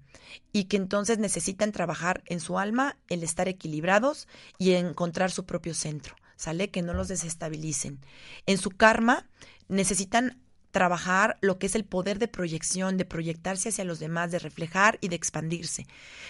y 0.53 0.65
que 0.65 0.77
entonces 0.77 1.19
necesitan 1.19 1.73
trabajar 1.73 2.23
en 2.27 2.39
su 2.39 2.57
alma, 2.57 2.95
el 3.09 3.21
estar 3.21 3.49
equilibrados 3.49 4.29
y 4.57 4.71
encontrar 4.75 5.29
su 5.29 5.45
propio 5.45 5.73
centro. 5.73 6.15
¿Sale? 6.37 6.71
Que 6.71 6.81
no 6.81 6.93
los 6.93 7.09
desestabilicen. 7.09 7.99
En 8.45 8.57
su 8.57 8.69
karma 8.69 9.27
necesitan 9.67 10.41
trabajar 10.71 11.37
lo 11.41 11.59
que 11.59 11.65
es 11.65 11.75
el 11.75 11.83
poder 11.83 12.17
de 12.17 12.29
proyección, 12.29 12.95
de 12.95 13.03
proyectarse 13.03 13.69
hacia 13.69 13.83
los 13.83 13.99
demás, 13.99 14.31
de 14.31 14.39
reflejar 14.39 14.99
y 15.01 15.09
de 15.09 15.17
expandirse. 15.17 15.85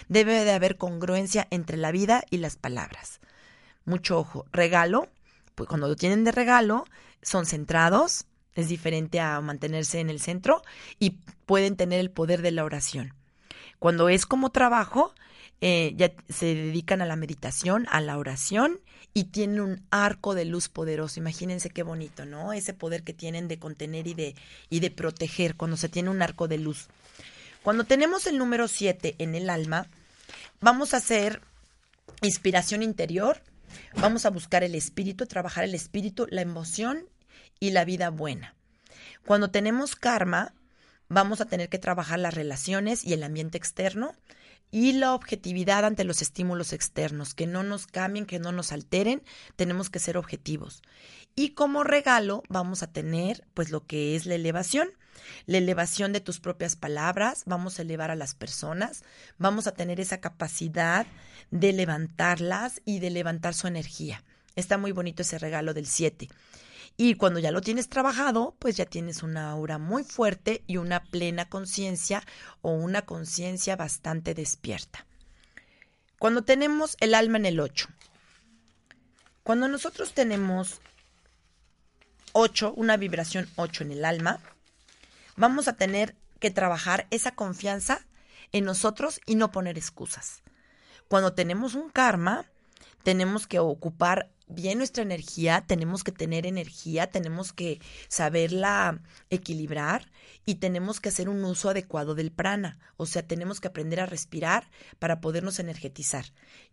Debe 0.07 0.43
de 0.45 0.51
haber 0.51 0.77
congruencia 0.77 1.47
entre 1.51 1.77
la 1.77 1.91
vida 1.91 2.23
y 2.31 2.37
las 2.37 2.55
palabras. 2.55 3.19
Mucho 3.85 4.17
ojo. 4.17 4.47
Regalo, 4.51 5.09
pues 5.53 5.69
cuando 5.69 5.87
lo 5.87 5.95
tienen 5.95 6.23
de 6.23 6.31
regalo, 6.31 6.85
son 7.21 7.45
centrados, 7.45 8.25
es 8.55 8.67
diferente 8.67 9.19
a 9.19 9.39
mantenerse 9.41 9.99
en 9.99 10.09
el 10.09 10.19
centro 10.19 10.61
y 10.99 11.11
pueden 11.45 11.75
tener 11.75 11.99
el 11.99 12.11
poder 12.11 12.41
de 12.41 12.51
la 12.51 12.63
oración. 12.63 13.13
Cuando 13.79 14.09
es 14.09 14.25
como 14.25 14.51
trabajo, 14.51 15.13
eh, 15.61 15.93
ya 15.95 16.11
se 16.29 16.55
dedican 16.55 17.01
a 17.01 17.05
la 17.05 17.15
meditación, 17.15 17.85
a 17.89 18.01
la 18.01 18.17
oración 18.17 18.79
y 19.13 19.25
tienen 19.25 19.59
un 19.59 19.85
arco 19.91 20.35
de 20.35 20.45
luz 20.45 20.69
poderoso. 20.69 21.19
Imagínense 21.19 21.69
qué 21.69 21.83
bonito, 21.83 22.25
¿no? 22.25 22.53
Ese 22.53 22.73
poder 22.73 23.03
que 23.03 23.13
tienen 23.13 23.47
de 23.47 23.59
contener 23.59 24.07
y 24.07 24.13
de, 24.13 24.35
y 24.69 24.79
de 24.79 24.91
proteger 24.91 25.55
cuando 25.55 25.77
se 25.77 25.89
tiene 25.89 26.09
un 26.09 26.21
arco 26.21 26.47
de 26.47 26.57
luz. 26.57 26.87
Cuando 27.63 27.83
tenemos 27.83 28.27
el 28.27 28.37
número 28.37 28.67
7 28.67 29.15
en 29.17 29.35
el 29.35 29.49
alma, 29.49 29.87
vamos 30.61 30.93
a 30.93 30.97
hacer 30.97 31.41
inspiración 32.21 32.83
interior, 32.83 33.41
Vamos 33.95 34.25
a 34.25 34.29
buscar 34.29 34.63
el 34.63 34.75
espíritu, 34.75 35.25
trabajar 35.25 35.63
el 35.63 35.75
espíritu, 35.75 36.27
la 36.29 36.41
emoción 36.41 37.07
y 37.59 37.71
la 37.71 37.85
vida 37.85 38.09
buena. 38.09 38.55
Cuando 39.25 39.51
tenemos 39.51 39.95
karma, 39.95 40.53
vamos 41.07 41.41
a 41.41 41.45
tener 41.45 41.69
que 41.69 41.79
trabajar 41.79 42.19
las 42.19 42.33
relaciones 42.33 43.03
y 43.03 43.13
el 43.13 43.23
ambiente 43.23 43.57
externo, 43.57 44.15
y 44.71 44.93
la 44.93 45.15
objetividad 45.15 45.83
ante 45.83 46.03
los 46.03 46.21
estímulos 46.21 46.73
externos, 46.73 47.33
que 47.33 47.47
no 47.47 47.63
nos 47.63 47.87
cambien, 47.87 48.25
que 48.25 48.39
no 48.39 48.51
nos 48.51 48.71
alteren, 48.71 49.23
tenemos 49.55 49.89
que 49.89 49.99
ser 49.99 50.17
objetivos. 50.17 50.83
Y 51.35 51.49
como 51.49 51.83
regalo 51.83 52.43
vamos 52.49 52.83
a 52.83 52.91
tener 52.91 53.47
pues 53.53 53.71
lo 53.71 53.85
que 53.85 54.15
es 54.15 54.25
la 54.25 54.35
elevación, 54.35 54.89
la 55.45 55.57
elevación 55.57 56.13
de 56.13 56.21
tus 56.21 56.39
propias 56.39 56.75
palabras, 56.75 57.43
vamos 57.45 57.79
a 57.79 57.81
elevar 57.81 58.11
a 58.11 58.15
las 58.15 58.35
personas, 58.35 59.03
vamos 59.37 59.67
a 59.67 59.73
tener 59.73 59.99
esa 59.99 60.19
capacidad 60.19 61.07
de 61.51 61.73
levantarlas 61.73 62.81
y 62.85 62.99
de 62.99 63.09
levantar 63.09 63.53
su 63.53 63.67
energía. 63.67 64.23
Está 64.55 64.77
muy 64.77 64.91
bonito 64.91 65.21
ese 65.21 65.37
regalo 65.37 65.73
del 65.73 65.87
7. 65.87 66.27
Y 66.97 67.15
cuando 67.15 67.39
ya 67.39 67.51
lo 67.51 67.61
tienes 67.61 67.87
trabajado, 67.87 68.55
pues 68.59 68.75
ya 68.75 68.85
tienes 68.85 69.23
una 69.23 69.49
aura 69.51 69.77
muy 69.77 70.03
fuerte 70.03 70.63
y 70.67 70.77
una 70.77 71.01
plena 71.01 71.47
conciencia 71.47 72.23
o 72.61 72.71
una 72.71 73.03
conciencia 73.03 73.77
bastante 73.77 74.33
despierta. 74.33 75.05
Cuando 76.19 76.43
tenemos 76.43 76.97
el 76.99 77.13
alma 77.13 77.37
en 77.37 77.45
el 77.45 77.61
8. 77.61 77.87
Cuando 79.43 79.69
nosotros 79.69 80.13
tenemos 80.13 80.81
8, 82.33 82.73
una 82.75 82.97
vibración 82.97 83.47
8 83.55 83.85
en 83.85 83.91
el 83.93 84.03
alma, 84.03 84.39
vamos 85.39 85.69
a 85.69 85.73
tener 85.73 86.15
que 86.39 86.51
trabajar 86.51 87.07
esa 87.11 87.31
confianza 87.31 88.05
en 88.51 88.65
nosotros 88.65 89.21
y 89.25 89.35
no 89.35 89.51
poner 89.51 89.77
excusas. 89.77 90.43
Cuando 91.07 91.33
tenemos 91.33 91.75
un 91.75 91.89
karma, 91.89 92.45
tenemos 93.03 93.47
que 93.47 93.59
ocupar 93.59 94.29
bien 94.47 94.79
nuestra 94.79 95.01
energía, 95.01 95.63
tenemos 95.65 96.03
que 96.03 96.11
tener 96.11 96.45
energía, 96.45 97.07
tenemos 97.07 97.53
que 97.53 97.79
saberla 98.09 99.01
equilibrar 99.29 100.11
y 100.45 100.55
tenemos 100.55 100.99
que 100.99 101.09
hacer 101.09 101.29
un 101.29 101.43
uso 101.45 101.69
adecuado 101.69 102.15
del 102.15 102.31
prana, 102.31 102.77
o 102.97 103.05
sea, 103.05 103.25
tenemos 103.25 103.61
que 103.61 103.69
aprender 103.69 104.01
a 104.01 104.05
respirar 104.05 104.69
para 104.97 105.21
podernos 105.21 105.59
energetizar. 105.59 106.25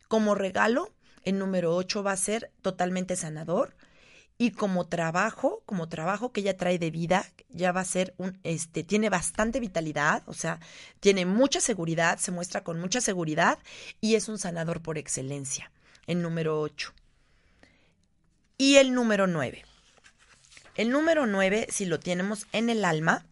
Como 0.08 0.34
regalo, 0.34 0.92
el 1.22 1.38
número 1.38 1.74
8 1.76 2.02
va 2.02 2.12
a 2.12 2.16
ser 2.16 2.50
totalmente 2.62 3.14
sanador 3.14 3.76
y 4.38 4.50
como 4.50 4.86
trabajo, 4.86 5.62
como 5.64 5.88
trabajo 5.88 6.32
que 6.32 6.40
ella 6.40 6.56
trae 6.56 6.78
de 6.78 6.90
vida, 6.90 7.24
ya 7.48 7.72
va 7.72 7.80
a 7.80 7.84
ser 7.84 8.14
un, 8.18 8.38
este, 8.42 8.84
tiene 8.84 9.08
bastante 9.08 9.60
vitalidad, 9.60 10.22
o 10.26 10.34
sea, 10.34 10.60
tiene 11.00 11.24
mucha 11.24 11.60
seguridad, 11.60 12.18
se 12.18 12.32
muestra 12.32 12.62
con 12.62 12.78
mucha 12.78 13.00
seguridad 13.00 13.58
y 14.00 14.14
es 14.14 14.28
un 14.28 14.38
sanador 14.38 14.82
por 14.82 14.98
excelencia, 14.98 15.72
el 16.06 16.20
número 16.20 16.60
8 16.60 16.92
y 18.58 18.76
el 18.76 18.94
número 18.94 19.26
9. 19.26 19.64
El 20.76 20.90
número 20.90 21.26
9, 21.26 21.68
si 21.70 21.86
lo 21.86 21.98
tenemos 21.98 22.46
en 22.52 22.68
el 22.68 22.84
alma, 22.84 23.24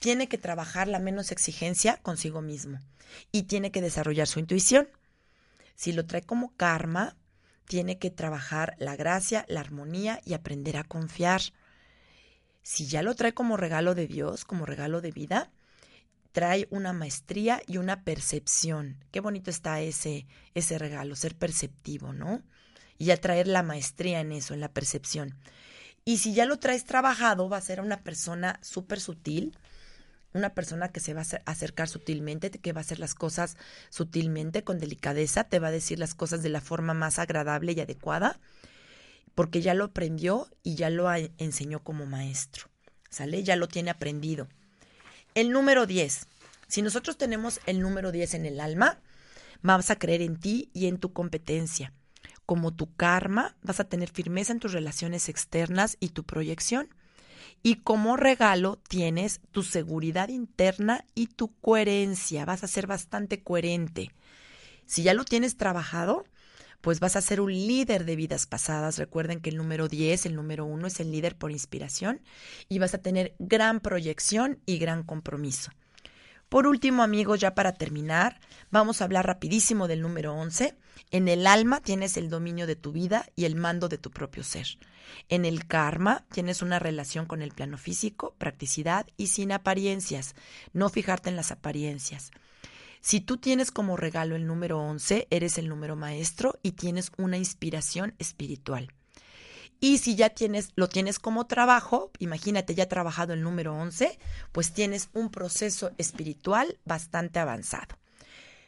tiene 0.00 0.28
que 0.28 0.38
trabajar 0.38 0.88
la 0.88 0.98
menos 0.98 1.30
exigencia 1.30 1.98
consigo 1.98 2.42
mismo 2.42 2.80
y 3.30 3.44
tiene 3.44 3.70
que 3.70 3.80
desarrollar 3.80 4.26
su 4.26 4.40
intuición. 4.40 4.88
Si 5.76 5.92
lo 5.92 6.06
trae 6.06 6.22
como 6.22 6.56
karma, 6.56 7.16
tiene 7.66 7.98
que 7.98 8.10
trabajar 8.10 8.74
la 8.78 8.96
gracia, 8.96 9.44
la 9.48 9.60
armonía 9.60 10.20
y 10.24 10.34
aprender 10.34 10.76
a 10.76 10.84
confiar. 10.84 11.42
Si 12.62 12.86
ya 12.86 13.02
lo 13.02 13.14
trae 13.14 13.34
como 13.34 13.56
regalo 13.56 13.94
de 13.94 14.06
Dios, 14.06 14.44
como 14.44 14.66
regalo 14.66 15.00
de 15.00 15.12
vida, 15.12 15.50
trae 16.32 16.66
una 16.70 16.92
maestría 16.92 17.62
y 17.66 17.78
una 17.78 18.04
percepción. 18.04 19.04
Qué 19.10 19.20
bonito 19.20 19.50
está 19.50 19.80
ese, 19.80 20.26
ese 20.54 20.78
regalo, 20.78 21.16
ser 21.16 21.36
perceptivo, 21.36 22.12
¿no? 22.12 22.42
y 23.02 23.10
a 23.10 23.16
traer 23.16 23.48
la 23.48 23.64
maestría 23.64 24.20
en 24.20 24.30
eso, 24.30 24.54
en 24.54 24.60
la 24.60 24.72
percepción. 24.72 25.34
Y 26.04 26.18
si 26.18 26.34
ya 26.34 26.46
lo 26.46 26.60
traes 26.60 26.84
trabajado, 26.84 27.48
va 27.48 27.56
a 27.56 27.60
ser 27.60 27.80
una 27.80 28.04
persona 28.04 28.60
súper 28.62 29.00
sutil, 29.00 29.58
una 30.34 30.54
persona 30.54 30.88
que 30.88 31.00
se 31.00 31.14
va 31.14 31.22
a 31.22 31.50
acercar 31.50 31.88
sutilmente, 31.88 32.50
que 32.50 32.72
va 32.72 32.80
a 32.80 32.82
hacer 32.82 32.98
las 32.98 33.14
cosas 33.14 33.56
sutilmente, 33.90 34.64
con 34.64 34.78
delicadeza, 34.78 35.44
te 35.44 35.58
va 35.58 35.68
a 35.68 35.72
decir 35.72 35.98
las 35.98 36.14
cosas 36.14 36.42
de 36.42 36.48
la 36.48 36.60
forma 36.60 36.94
más 36.94 37.18
agradable 37.18 37.72
y 37.72 37.80
adecuada, 37.80 38.40
porque 39.34 39.62
ya 39.62 39.74
lo 39.74 39.84
aprendió 39.84 40.48
y 40.62 40.74
ya 40.74 40.90
lo 40.90 41.12
enseñó 41.38 41.82
como 41.82 42.06
maestro. 42.06 42.68
¿Sale? 43.10 43.42
Ya 43.42 43.56
lo 43.56 43.68
tiene 43.68 43.90
aprendido. 43.90 44.48
El 45.34 45.50
número 45.50 45.86
10. 45.86 46.26
Si 46.66 46.80
nosotros 46.80 47.18
tenemos 47.18 47.60
el 47.66 47.80
número 47.80 48.10
10 48.10 48.34
en 48.34 48.46
el 48.46 48.60
alma, 48.60 49.00
vamos 49.60 49.90
a 49.90 49.96
creer 49.96 50.22
en 50.22 50.40
ti 50.40 50.70
y 50.72 50.86
en 50.86 50.98
tu 50.98 51.12
competencia 51.12 51.92
como 52.46 52.74
tu 52.74 52.94
karma, 52.94 53.56
vas 53.62 53.80
a 53.80 53.84
tener 53.84 54.10
firmeza 54.10 54.52
en 54.52 54.58
tus 54.58 54.72
relaciones 54.72 55.28
externas 55.28 55.96
y 56.00 56.10
tu 56.10 56.24
proyección. 56.24 56.88
Y 57.62 57.76
como 57.76 58.16
regalo 58.16 58.78
tienes 58.88 59.40
tu 59.52 59.62
seguridad 59.62 60.28
interna 60.28 61.04
y 61.14 61.28
tu 61.28 61.54
coherencia. 61.60 62.44
Vas 62.44 62.64
a 62.64 62.68
ser 62.68 62.86
bastante 62.86 63.42
coherente. 63.42 64.10
Si 64.86 65.02
ya 65.04 65.14
lo 65.14 65.24
tienes 65.24 65.56
trabajado, 65.56 66.24
pues 66.80 66.98
vas 66.98 67.14
a 67.14 67.20
ser 67.20 67.40
un 67.40 67.52
líder 67.52 68.04
de 68.04 68.16
vidas 68.16 68.46
pasadas. 68.46 68.98
Recuerden 68.98 69.40
que 69.40 69.50
el 69.50 69.56
número 69.56 69.88
10, 69.88 70.26
el 70.26 70.34
número 70.34 70.66
1 70.66 70.86
es 70.88 71.00
el 71.00 71.12
líder 71.12 71.36
por 71.36 71.52
inspiración 71.52 72.20
y 72.68 72.80
vas 72.80 72.94
a 72.94 72.98
tener 72.98 73.34
gran 73.38 73.80
proyección 73.80 74.58
y 74.66 74.78
gran 74.78 75.04
compromiso. 75.04 75.70
Por 76.52 76.66
último, 76.66 77.02
amigos, 77.02 77.40
ya 77.40 77.54
para 77.54 77.72
terminar, 77.72 78.38
vamos 78.70 79.00
a 79.00 79.04
hablar 79.04 79.26
rapidísimo 79.26 79.88
del 79.88 80.02
número 80.02 80.34
11. 80.34 80.76
En 81.10 81.28
el 81.28 81.46
alma 81.46 81.80
tienes 81.80 82.18
el 82.18 82.28
dominio 82.28 82.66
de 82.66 82.76
tu 82.76 82.92
vida 82.92 83.24
y 83.34 83.46
el 83.46 83.56
mando 83.56 83.88
de 83.88 83.96
tu 83.96 84.10
propio 84.10 84.44
ser. 84.44 84.66
En 85.30 85.46
el 85.46 85.66
karma 85.66 86.26
tienes 86.30 86.60
una 86.60 86.78
relación 86.78 87.24
con 87.24 87.40
el 87.40 87.52
plano 87.52 87.78
físico, 87.78 88.34
practicidad 88.36 89.06
y 89.16 89.28
sin 89.28 89.50
apariencias. 89.50 90.34
No 90.74 90.90
fijarte 90.90 91.30
en 91.30 91.36
las 91.36 91.52
apariencias. 91.52 92.32
Si 93.00 93.22
tú 93.22 93.38
tienes 93.38 93.70
como 93.70 93.96
regalo 93.96 94.36
el 94.36 94.46
número 94.46 94.78
11, 94.78 95.28
eres 95.30 95.56
el 95.56 95.70
número 95.70 95.96
maestro 95.96 96.58
y 96.62 96.72
tienes 96.72 97.12
una 97.16 97.38
inspiración 97.38 98.14
espiritual. 98.18 98.92
Y 99.84 99.98
si 99.98 100.14
ya 100.14 100.30
tienes, 100.30 100.70
lo 100.76 100.88
tienes 100.88 101.18
como 101.18 101.48
trabajo, 101.48 102.12
imagínate 102.20 102.76
ya 102.76 102.88
trabajado 102.88 103.32
el 103.32 103.42
número 103.42 103.74
11, 103.74 104.16
pues 104.52 104.72
tienes 104.72 105.08
un 105.12 105.28
proceso 105.28 105.90
espiritual 105.98 106.78
bastante 106.84 107.40
avanzado. 107.40 107.98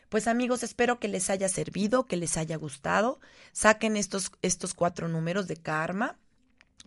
Pues 0.08 0.26
amigos, 0.26 0.64
espero 0.64 0.98
que 0.98 1.06
les 1.06 1.30
haya 1.30 1.48
servido, 1.48 2.06
que 2.06 2.16
les 2.16 2.36
haya 2.36 2.56
gustado. 2.56 3.20
Saquen 3.52 3.96
estos, 3.96 4.32
estos 4.42 4.74
cuatro 4.74 5.06
números 5.06 5.46
de 5.46 5.56
karma, 5.56 6.18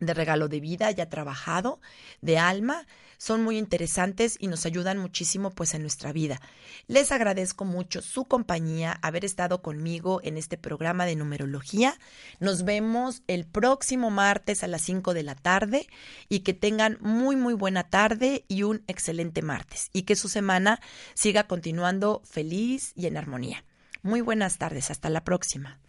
de 0.01 0.13
regalo 0.13 0.49
de 0.49 0.59
vida 0.59 0.91
ya 0.91 1.07
trabajado, 1.07 1.79
de 2.19 2.37
alma, 2.37 2.85
son 3.17 3.43
muy 3.43 3.57
interesantes 3.57 4.37
y 4.39 4.47
nos 4.47 4.65
ayudan 4.65 4.97
muchísimo 4.97 5.51
pues 5.51 5.73
en 5.73 5.81
nuestra 5.81 6.11
vida. 6.11 6.41
Les 6.87 7.11
agradezco 7.11 7.65
mucho 7.65 8.01
su 8.01 8.25
compañía, 8.25 8.99
haber 9.01 9.25
estado 9.25 9.61
conmigo 9.61 10.21
en 10.23 10.37
este 10.37 10.57
programa 10.57 11.05
de 11.05 11.15
numerología. 11.15 11.97
Nos 12.39 12.63
vemos 12.63 13.23
el 13.27 13.45
próximo 13.45 14.09
martes 14.09 14.63
a 14.63 14.67
las 14.67 14.81
5 14.83 15.13
de 15.13 15.23
la 15.23 15.35
tarde 15.35 15.87
y 16.29 16.39
que 16.39 16.53
tengan 16.53 16.97
muy 17.01 17.35
muy 17.35 17.53
buena 17.53 17.89
tarde 17.89 18.45
y 18.47 18.63
un 18.63 18.83
excelente 18.87 19.41
martes 19.41 19.89
y 19.93 20.03
que 20.03 20.15
su 20.15 20.29
semana 20.29 20.79
siga 21.13 21.47
continuando 21.47 22.21
feliz 22.25 22.93
y 22.95 23.07
en 23.07 23.17
armonía. 23.17 23.63
Muy 24.03 24.21
buenas 24.21 24.57
tardes, 24.57 24.91
hasta 24.91 25.09
la 25.09 25.23
próxima. 25.23 25.79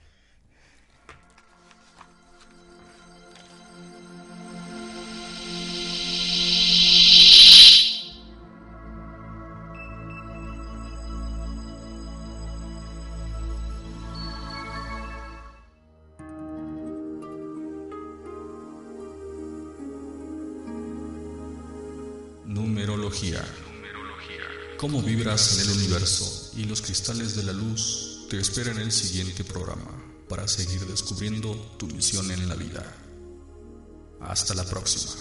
En 25.21 25.61
el 25.61 25.71
universo 25.71 26.53
y 26.57 26.65
los 26.65 26.81
cristales 26.81 27.35
de 27.35 27.43
la 27.43 27.53
luz 27.53 28.27
te 28.31 28.39
esperan 28.39 28.77
en 28.77 28.85
el 28.85 28.93
siguiente 28.93 29.43
programa 29.43 29.91
para 30.29 30.47
seguir 30.47 30.87
descubriendo 30.87 31.57
tu 31.77 31.89
misión 31.89 32.31
en 32.31 32.49
la 32.49 32.55
vida. 32.55 32.85
Hasta 34.21 34.55
la 34.55 34.65
próxima. 34.65 35.13